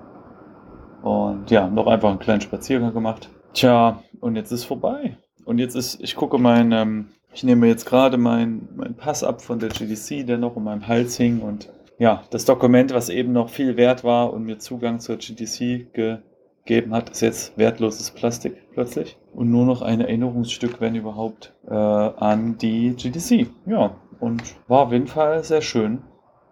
[1.02, 3.28] und ja, noch einfach einen kleinen Spaziergang gemacht.
[3.52, 5.18] Tja, und jetzt ist vorbei.
[5.44, 9.42] Und jetzt ist, ich gucke mein, ähm, ich nehme jetzt gerade meinen mein Pass ab
[9.42, 11.68] von der GDC, der noch um meinem Hals hing und
[11.98, 16.94] ja, das Dokument, was eben noch viel wert war und mir Zugang zur GDC gegeben
[16.94, 22.58] hat, ist jetzt wertloses Plastik plötzlich und nur noch ein Erinnerungsstück, wenn überhaupt, äh, an
[22.58, 23.48] die GDC.
[23.66, 26.02] Ja, und war auf jeden Fall sehr schön.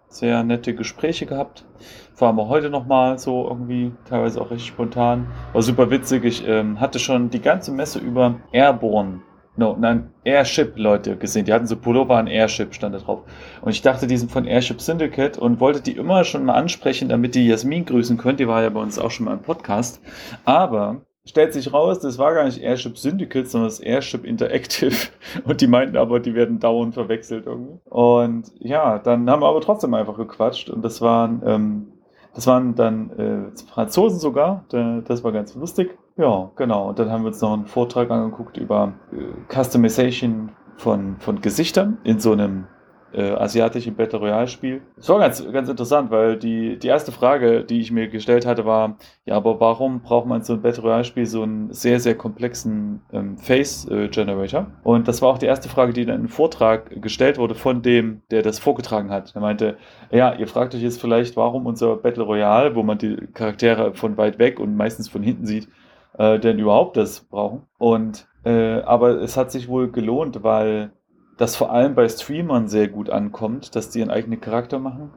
[0.07, 1.65] Sehr nette Gespräche gehabt.
[2.13, 5.27] Vor allem auch heute nochmal so irgendwie, teilweise auch recht spontan.
[5.51, 6.23] War super witzig.
[6.23, 9.21] Ich ähm, hatte schon die ganze Messe über Airborne
[9.57, 11.45] No, nein, Airship-Leute gesehen.
[11.45, 13.21] Die hatten so Pullover an Airship, stand da drauf.
[13.61, 17.07] Und ich dachte, die sind von Airship Syndicate und wollte die immer schon mal ansprechen,
[17.07, 18.41] damit die Jasmin grüßen könnt.
[18.41, 20.01] Die war ja bei uns auch schon mal im Podcast.
[20.43, 24.95] Aber stellt sich raus, das war gar nicht Airship Syndicate, sondern das Airship Interactive.
[25.45, 27.79] Und die meinten aber, die werden dauernd verwechselt irgendwie.
[27.85, 30.69] Und ja, dann haben wir aber trotzdem einfach gequatscht.
[30.69, 31.87] Und das waren, ähm,
[32.33, 34.65] das waren dann äh, Franzosen sogar.
[34.69, 35.97] Das war ganz lustig.
[36.17, 36.89] Ja, genau.
[36.89, 41.97] Und dann haben wir uns noch einen Vortrag angeguckt über äh, Customization von, von Gesichtern
[42.03, 42.67] in so einem
[43.15, 44.81] äh, asiatischen Battle Royale Spiel.
[44.97, 48.65] Das war ganz, ganz interessant, weil die, die erste Frage, die ich mir gestellt hatte,
[48.65, 52.15] war, ja, aber warum braucht man so ein Battle Royale Spiel so einen sehr, sehr
[52.15, 54.67] komplexen ähm, Face äh, Generator?
[54.83, 58.21] Und das war auch die erste Frage, die dann im Vortrag gestellt wurde von dem,
[58.31, 59.33] der das vorgetragen hat.
[59.33, 59.77] Er meinte,
[60.11, 64.17] ja, ihr fragt euch jetzt vielleicht, warum unser Battle Royale, wo man die Charaktere von
[64.17, 65.69] weit weg und meistens von hinten sieht,
[66.17, 67.63] äh, denn überhaupt das brauchen.
[67.77, 70.91] Und äh, aber es hat sich wohl gelohnt, weil
[71.37, 75.11] das vor allem bei Streamern sehr gut ankommt, dass die ihren eigenen Charakter machen.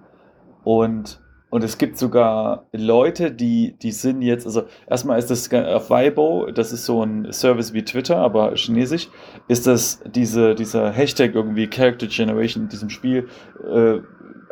[0.64, 1.20] Und,
[1.50, 6.50] und es gibt sogar Leute, die, die sind jetzt, also erstmal ist das auf Weibo,
[6.50, 9.08] das ist so ein Service wie Twitter, aber chinesisch,
[9.46, 13.28] ist das diese, dieser Hashtag irgendwie Character Generation in diesem Spiel
[13.70, 13.98] äh,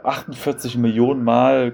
[0.07, 1.73] 48 Millionen Mal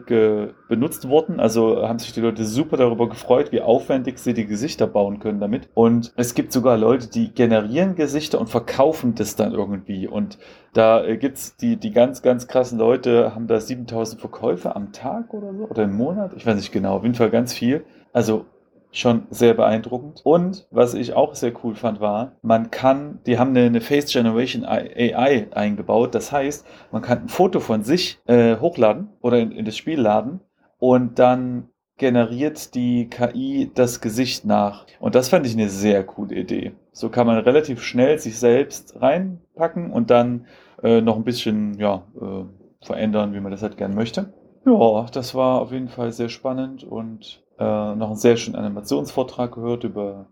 [0.69, 1.41] benutzt worden.
[1.41, 5.41] Also haben sich die Leute super darüber gefreut, wie aufwendig sie die Gesichter bauen können
[5.41, 5.69] damit.
[5.75, 10.07] Und es gibt sogar Leute, die generieren Gesichter und verkaufen das dann irgendwie.
[10.07, 10.39] Und
[10.73, 15.35] da äh, gibt's die, die ganz, ganz krassen Leute, haben da 7000 Verkäufe am Tag
[15.35, 16.33] oder so oder im Monat.
[16.37, 17.85] Ich weiß nicht genau, auf jeden Fall ganz viel.
[18.13, 18.47] Also
[18.93, 20.21] schon sehr beeindruckend.
[20.23, 24.13] Und was ich auch sehr cool fand, war, man kann, die haben eine, eine Face
[24.13, 26.15] Generation AI eingebaut.
[26.15, 30.01] Das heißt, man kann ein Foto von sich äh, hochladen oder in, in das Spiel
[30.01, 30.41] laden
[30.79, 34.87] und dann generiert die KI das Gesicht nach.
[35.01, 36.73] Und das fand ich eine sehr coole Idee.
[36.93, 40.47] So kann man relativ schnell sich selbst reinpacken und dann
[40.83, 44.33] äh, noch ein bisschen ja, äh, verändern, wie man das halt gerne möchte.
[44.67, 49.53] Ja, das war auf jeden Fall sehr spannend und äh, noch einen sehr schönen Animationsvortrag
[49.53, 50.27] gehört über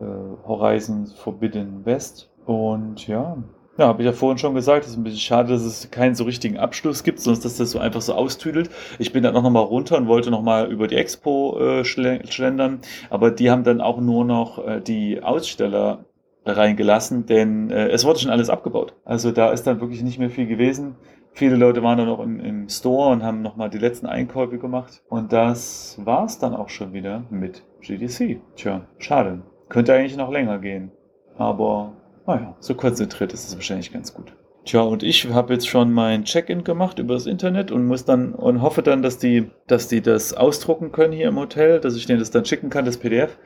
[0.00, 2.30] äh, Horizon Forbidden West.
[2.46, 3.36] Und ja,
[3.78, 6.16] ja, habe ich ja vorhin schon gesagt, es ist ein bisschen schade, dass es keinen
[6.16, 8.70] so richtigen Abschluss gibt, sonst dass das so einfach so austüdelt.
[8.98, 13.30] Ich bin dann auch nochmal runter und wollte nochmal über die Expo äh, schlendern, aber
[13.30, 16.06] die haben dann auch nur noch äh, die Aussteller
[16.44, 18.94] reingelassen, denn äh, es wurde schon alles abgebaut.
[19.04, 20.96] Also da ist dann wirklich nicht mehr viel gewesen.
[21.38, 25.04] Viele Leute waren dann noch im, im Store und haben nochmal die letzten Einkäufe gemacht.
[25.08, 28.40] Und das war's dann auch schon wieder mit GDC.
[28.56, 29.42] Tja, schade.
[29.68, 30.90] Könnte eigentlich noch länger gehen.
[31.36, 31.92] Aber
[32.26, 34.32] naja, so konzentriert ist es wahrscheinlich ganz gut.
[34.64, 38.34] Tja, und ich habe jetzt schon mein Check-in gemacht über das Internet und muss dann
[38.34, 42.06] und hoffe dann, dass die, dass die das ausdrucken können hier im Hotel, dass ich
[42.06, 43.38] denen das dann schicken kann, das PDF,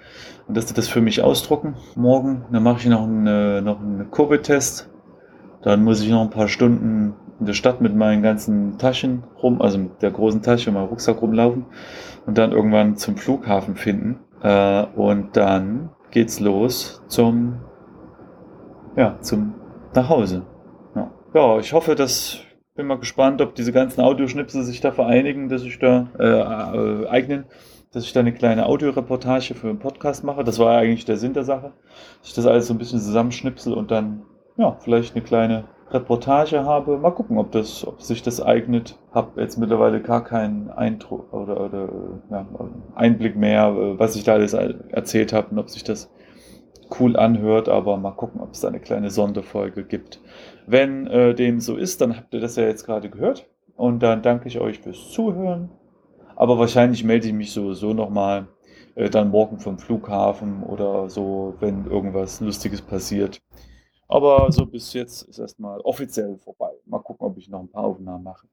[0.48, 2.46] und dass die das für mich ausdrucken morgen.
[2.52, 4.88] Dann mache ich noch einen, noch einen Covid-Test.
[5.62, 9.60] Dann muss ich noch ein paar Stunden in der Stadt mit meinen ganzen Taschen rum,
[9.60, 11.66] also mit der großen Tasche und meinem Rucksack rumlaufen
[12.24, 14.20] und dann irgendwann zum Flughafen finden.
[14.42, 17.62] Äh, und dann geht's los zum,
[18.96, 19.54] ja, zum
[19.92, 20.46] nach Hause.
[20.94, 22.38] Ja, ja ich hoffe, dass
[22.76, 27.08] bin mal gespannt, ob diese ganzen Audioschnipsel sich da vereinigen, dass ich da äh, äh,
[27.08, 27.46] eignen,
[27.92, 30.44] dass ich da eine kleine Audioreportage für einen Podcast mache.
[30.44, 31.72] Das war eigentlich der Sinn der Sache,
[32.20, 34.22] dass ich das alles so ein bisschen zusammenschnipsel und dann
[34.56, 36.98] ja vielleicht eine kleine Reportage habe.
[36.98, 38.98] Mal gucken, ob das, ob sich das eignet.
[39.12, 41.88] Hab jetzt mittlerweile gar keinen Eindruck oder, oder
[42.30, 42.46] ja,
[42.94, 46.10] Einblick mehr, was ich da alles erzählt habe und ob sich das
[47.00, 50.20] cool anhört, aber mal gucken, ob es eine kleine Sonderfolge gibt.
[50.66, 53.46] Wenn äh, dem so ist, dann habt ihr das ja jetzt gerade gehört.
[53.76, 55.70] Und dann danke ich euch fürs Zuhören.
[56.36, 58.48] Aber wahrscheinlich melde ich mich sowieso nochmal
[58.94, 63.40] äh, dann morgen vom Flughafen oder so, wenn irgendwas Lustiges passiert.
[64.12, 66.70] Aber so bis jetzt ist erstmal offiziell vorbei.
[66.84, 68.46] Mal gucken, ob ich noch ein paar Aufnahmen mache.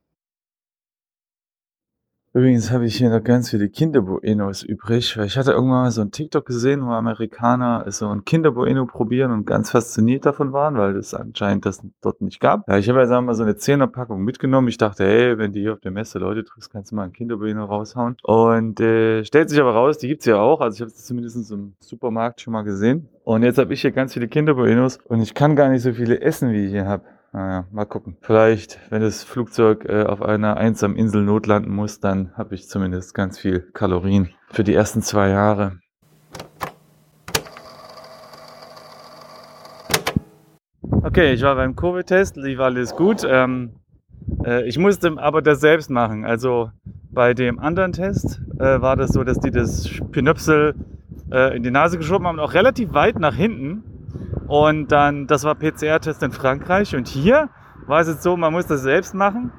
[2.31, 6.01] Übrigens habe ich hier noch ganz viele Kinderbuenos übrig, weil ich hatte irgendwann mal so
[6.01, 10.95] ein TikTok gesehen, wo Amerikaner so ein Kinderbueno probieren und ganz fasziniert davon waren, weil
[10.95, 12.69] es anscheinend das dort nicht gab.
[12.69, 14.67] Ja, ich habe jetzt einmal so eine 10er Packung mitgenommen.
[14.67, 17.13] Ich dachte, hey, wenn du hier auf der Messe Leute triffst, kannst du mal ein
[17.13, 18.15] Kinderbueno raushauen.
[18.21, 20.61] Und äh, stellt sich aber raus, die gibt's ja auch.
[20.61, 23.09] Also ich habe es zumindest im Supermarkt schon mal gesehen.
[23.23, 26.21] Und jetzt habe ich hier ganz viele Kinderbuenos und ich kann gar nicht so viele
[26.21, 27.05] essen, wie ich hier habe.
[27.31, 28.17] Naja, mal gucken.
[28.21, 33.13] Vielleicht, wenn das Flugzeug äh, auf einer einsamen Insel notlanden muss, dann habe ich zumindest
[33.13, 35.79] ganz viel Kalorien für die ersten zwei Jahre.
[41.03, 43.23] Okay, ich war beim Covid-Test, lief alles gut.
[43.27, 43.73] Ähm,
[44.43, 46.25] äh, ich musste aber das selbst machen.
[46.25, 46.71] Also
[47.11, 50.75] bei dem anderen Test äh, war das so, dass die das Pinöpsel
[51.31, 53.83] äh, in die Nase geschoben haben, auch relativ weit nach hinten.
[54.49, 56.95] Und dann, das war PCR-Test in Frankreich.
[56.95, 57.49] Und hier
[57.85, 59.53] war es jetzt so, man muss das selbst machen.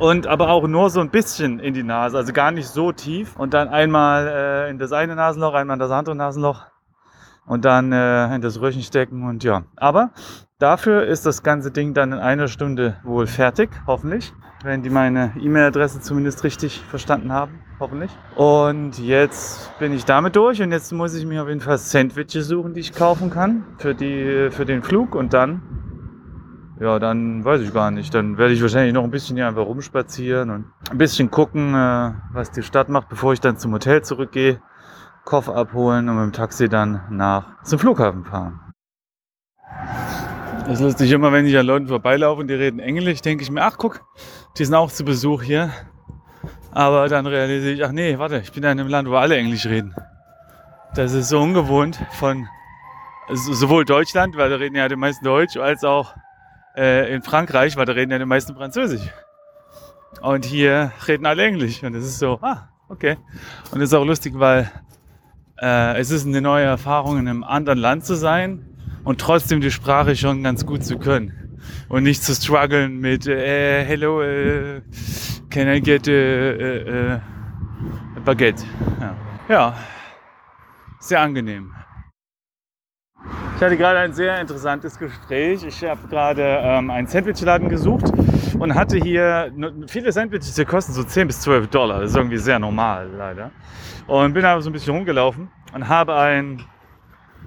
[0.00, 3.36] Und aber auch nur so ein bisschen in die Nase, also gar nicht so tief.
[3.36, 6.66] Und dann einmal äh, in das eine Nasenloch, einmal in das andere Nasenloch.
[7.46, 9.62] Und dann äh, in das Röhrchen stecken und ja.
[9.76, 10.10] Aber
[10.58, 14.32] dafür ist das ganze Ding dann in einer Stunde wohl fertig, hoffentlich.
[14.64, 18.10] Wenn die meine E-Mail-Adresse zumindest richtig verstanden haben hoffentlich.
[18.36, 22.46] Und jetzt bin ich damit durch und jetzt muss ich mir auf jeden Fall Sandwiches
[22.46, 25.60] suchen, die ich kaufen kann für, die, für den Flug und dann,
[26.80, 28.14] ja, dann weiß ich gar nicht.
[28.14, 32.12] Dann werde ich wahrscheinlich noch ein bisschen hier einfach rumspazieren und ein bisschen gucken, äh,
[32.32, 34.62] was die Stadt macht, bevor ich dann zum Hotel zurückgehe,
[35.24, 38.60] Koffer abholen und mit dem Taxi dann nach zum Flughafen fahren.
[40.64, 43.50] Das ist lustig, immer wenn ich an Leuten vorbeilaufe und die reden Englisch, denke ich
[43.50, 44.00] mir, ach guck,
[44.56, 45.70] die sind auch zu Besuch hier.
[46.72, 49.36] Aber dann realisiere ich, ach nee, warte, ich bin ja in einem Land, wo alle
[49.36, 49.94] Englisch reden.
[50.94, 52.48] Das ist so ungewohnt von
[53.30, 56.14] sowohl Deutschland, weil da reden ja die meisten Deutsch, als auch
[56.76, 59.10] äh, in Frankreich, weil da reden ja die meisten Französisch.
[60.20, 61.82] Und hier reden alle Englisch.
[61.82, 63.16] Und das ist so, ah, okay.
[63.70, 64.70] Und das ist auch lustig, weil
[65.60, 68.66] äh, es ist eine neue Erfahrung, in einem anderen Land zu sein
[69.04, 71.41] und trotzdem die Sprache schon ganz gut zu können.
[71.88, 74.82] Und nicht zu strugglen mit, äh, hello, äh,
[75.50, 77.20] can I get a, a,
[78.16, 78.64] a Baguette?
[79.00, 79.16] Ja.
[79.48, 79.76] ja,
[81.00, 81.72] sehr angenehm.
[83.56, 85.62] Ich hatte gerade ein sehr interessantes Gespräch.
[85.64, 88.10] Ich habe gerade ähm, einen Sandwichladen gesucht
[88.58, 89.52] und hatte hier
[89.86, 92.00] viele Sandwiches, die kosten so 10 bis 12 Dollar.
[92.00, 93.52] Das ist irgendwie sehr normal, leider.
[94.08, 96.64] Und bin aber so ein bisschen rumgelaufen und habe einen,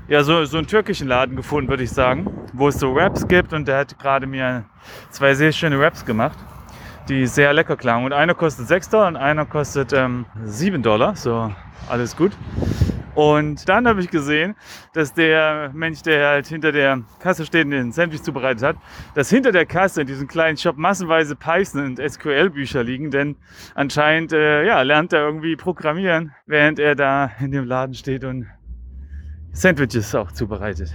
[0.07, 3.53] ja, so, so einen türkischen Laden gefunden, würde ich sagen, wo es so Wraps gibt
[3.53, 4.65] und der hat gerade mir
[5.09, 6.37] zwei sehr schöne Wraps gemacht
[7.09, 8.05] die sehr lecker klangen.
[8.05, 11.15] Und einer kostet 6 Dollar und einer kostet ähm, 7 Dollar.
[11.15, 11.51] So,
[11.89, 12.31] alles gut.
[13.13, 14.55] Und dann habe ich gesehen,
[14.93, 18.75] dass der Mensch, der halt hinter der Kasse steht und den Sandwich zubereitet hat,
[19.13, 23.37] dass hinter der Kasse in diesem kleinen Shop massenweise Python und SQL-Bücher liegen, denn
[23.73, 28.47] anscheinend äh, ja, lernt er irgendwie programmieren, während er da in dem Laden steht und
[29.55, 30.89] Sandwiches auch zubereitet.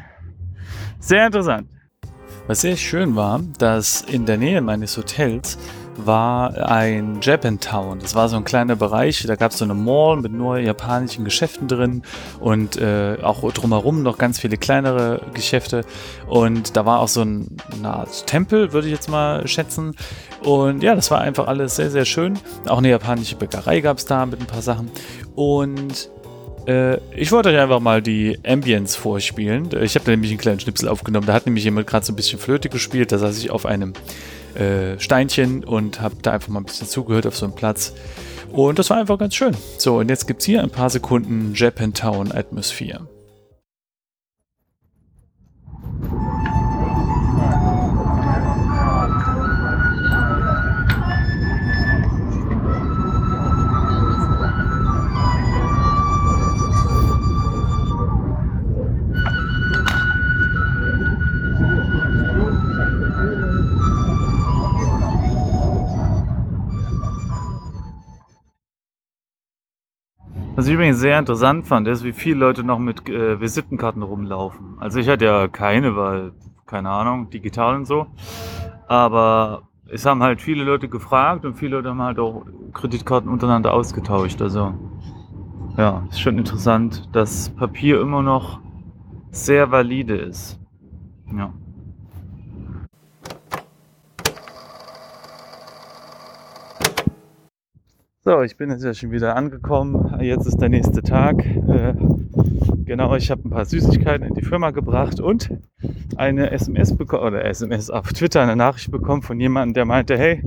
[1.01, 1.67] Sehr interessant.
[2.47, 5.57] Was sehr schön war, dass in der Nähe meines Hotels
[5.97, 8.01] war ein Japantown.
[8.01, 11.25] Das war so ein kleiner Bereich, da gab es so eine Mall mit nur japanischen
[11.25, 12.03] Geschäften drin
[12.39, 15.85] und äh, auch drumherum noch ganz viele kleinere Geschäfte.
[16.27, 19.95] Und da war auch so ein, eine Art Tempel, würde ich jetzt mal schätzen.
[20.45, 22.39] Und ja, das war einfach alles sehr, sehr schön.
[22.67, 24.91] Auch eine japanische Bäckerei gab es da mit ein paar Sachen.
[25.35, 26.11] Und
[26.67, 29.69] äh, ich wollte euch einfach mal die Ambience vorspielen.
[29.83, 31.27] Ich habe da nämlich einen kleinen Schnipsel aufgenommen.
[31.27, 33.13] Da hat nämlich jemand gerade so ein bisschen Flöte gespielt.
[33.13, 33.93] Da saß ich auf einem
[34.55, 37.93] äh, Steinchen und habe da einfach mal ein bisschen zugehört auf so einem Platz.
[38.53, 39.57] Und das war einfach ganz schön.
[39.79, 43.10] So, und jetzt gibt es hier ein paar Sekunden Japantown Atmosphere.
[70.61, 74.77] Was ich übrigens sehr interessant fand, ist, wie viele Leute noch mit äh, Visitenkarten rumlaufen.
[74.79, 76.33] Also ich hatte ja keine, weil,
[76.67, 78.09] keine Ahnung, digital und so.
[78.87, 83.73] Aber es haben halt viele Leute gefragt und viele Leute haben halt auch Kreditkarten untereinander
[83.73, 84.43] ausgetauscht.
[84.43, 84.75] Also
[85.79, 88.61] ja, ist schon interessant, dass Papier immer noch
[89.31, 90.61] sehr valide ist.
[91.35, 91.55] Ja.
[98.31, 100.21] So, ich bin jetzt ja schon wieder angekommen.
[100.21, 101.45] Jetzt ist der nächste Tag.
[101.45, 101.95] Äh,
[102.85, 105.51] genau, ich habe ein paar Süßigkeiten in die Firma gebracht und
[106.15, 110.45] eine SMS bekommen, oder SMS auf Twitter, eine Nachricht bekommen von jemandem, der meinte, hey,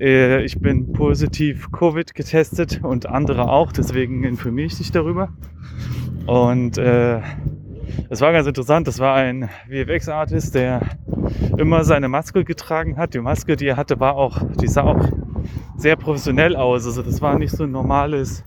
[0.00, 5.28] äh, ich bin positiv Covid getestet und andere auch, deswegen informiere ich dich darüber.
[6.24, 7.20] Und äh,
[8.08, 8.86] das war ganz interessant.
[8.86, 10.80] Das war ein VFX-Artist, der
[11.56, 13.14] immer seine Maske getragen hat.
[13.14, 15.08] Die Maske, die er hatte, war auch, die sah auch
[15.76, 16.86] sehr professionell aus.
[16.86, 18.44] Also das war nicht so ein normales,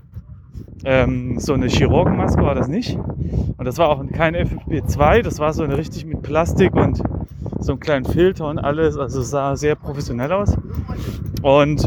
[0.84, 2.96] ähm, so eine Chirurgenmaske war das nicht.
[2.96, 7.02] Und das war auch kein FFP2, das war so eine richtig mit Plastik und
[7.58, 8.96] so einem kleinen Filter und alles.
[8.96, 10.56] Also sah sehr professionell aus.
[11.42, 11.86] Und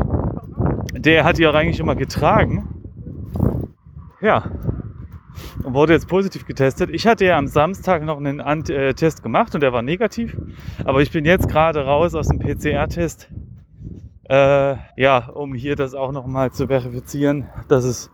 [0.94, 2.68] der hat die auch eigentlich immer getragen.
[4.22, 4.44] Ja.
[5.64, 6.90] Und wurde jetzt positiv getestet.
[6.92, 10.36] Ich hatte ja am Samstag noch einen äh, Test gemacht und der war negativ.
[10.86, 13.30] Aber ich bin jetzt gerade raus aus dem PCR-Test
[14.32, 18.10] äh, ja, um hier das auch nochmal zu verifizieren, dass, es,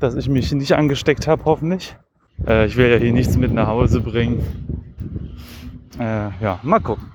[0.00, 1.96] dass ich mich nicht angesteckt habe, hoffentlich.
[2.46, 4.42] Äh, ich will ja hier nichts mit nach Hause bringen.
[5.98, 7.13] Äh, ja, mal gucken.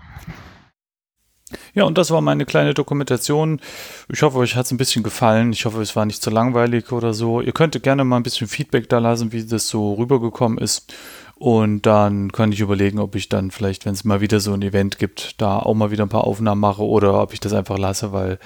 [1.80, 3.62] Ja, und das war meine kleine Dokumentation.
[4.10, 5.54] Ich hoffe, euch hat es ein bisschen gefallen.
[5.54, 7.40] Ich hoffe, es war nicht zu langweilig oder so.
[7.40, 10.94] Ihr könnt gerne mal ein bisschen Feedback da lassen, wie das so rübergekommen ist.
[11.36, 14.62] Und dann kann ich überlegen, ob ich dann vielleicht, wenn es mal wieder so ein
[14.62, 17.78] Event gibt, da auch mal wieder ein paar Aufnahmen mache oder ob ich das einfach
[17.78, 18.40] lasse, weil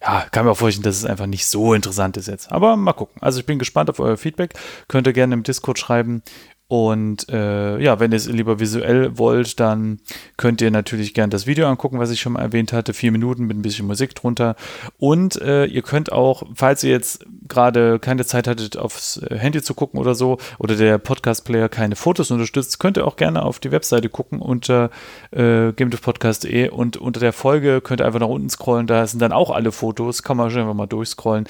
[0.00, 2.52] ja, kann mir auch vorstellen, dass es einfach nicht so interessant ist jetzt.
[2.52, 3.20] Aber mal gucken.
[3.20, 4.54] Also ich bin gespannt auf euer Feedback.
[4.86, 6.22] Könnt ihr gerne im Discord schreiben.
[6.68, 10.00] Und äh, ja, wenn ihr es lieber visuell wollt, dann
[10.36, 12.92] könnt ihr natürlich gerne das Video angucken, was ich schon mal erwähnt hatte.
[12.92, 14.56] Vier Minuten mit ein bisschen Musik drunter.
[14.98, 19.74] Und äh, ihr könnt auch, falls ihr jetzt gerade keine Zeit hattet, aufs Handy zu
[19.74, 23.70] gucken oder so, oder der Podcast-Player keine Fotos unterstützt, könnt ihr auch gerne auf die
[23.70, 24.90] Webseite gucken unter
[25.30, 28.88] äh, gamedev.podcast.de und unter der Folge könnt ihr einfach nach unten scrollen.
[28.88, 30.24] Da sind dann auch alle Fotos.
[30.24, 31.46] Kann man schon einfach mal durchscrollen.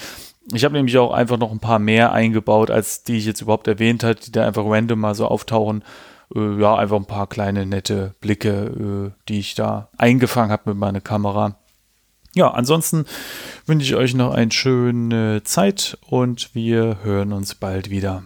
[0.52, 3.66] Ich habe nämlich auch einfach noch ein paar mehr eingebaut, als die ich jetzt überhaupt
[3.66, 5.82] erwähnt habe, die da einfach random mal so auftauchen.
[6.35, 10.78] Äh, ja, einfach ein paar kleine nette Blicke, äh, die ich da eingefangen habe mit
[10.78, 11.59] meiner Kamera.
[12.35, 13.06] Ja, ansonsten
[13.64, 18.24] wünsche ich euch noch eine schöne Zeit und wir hören uns bald wieder.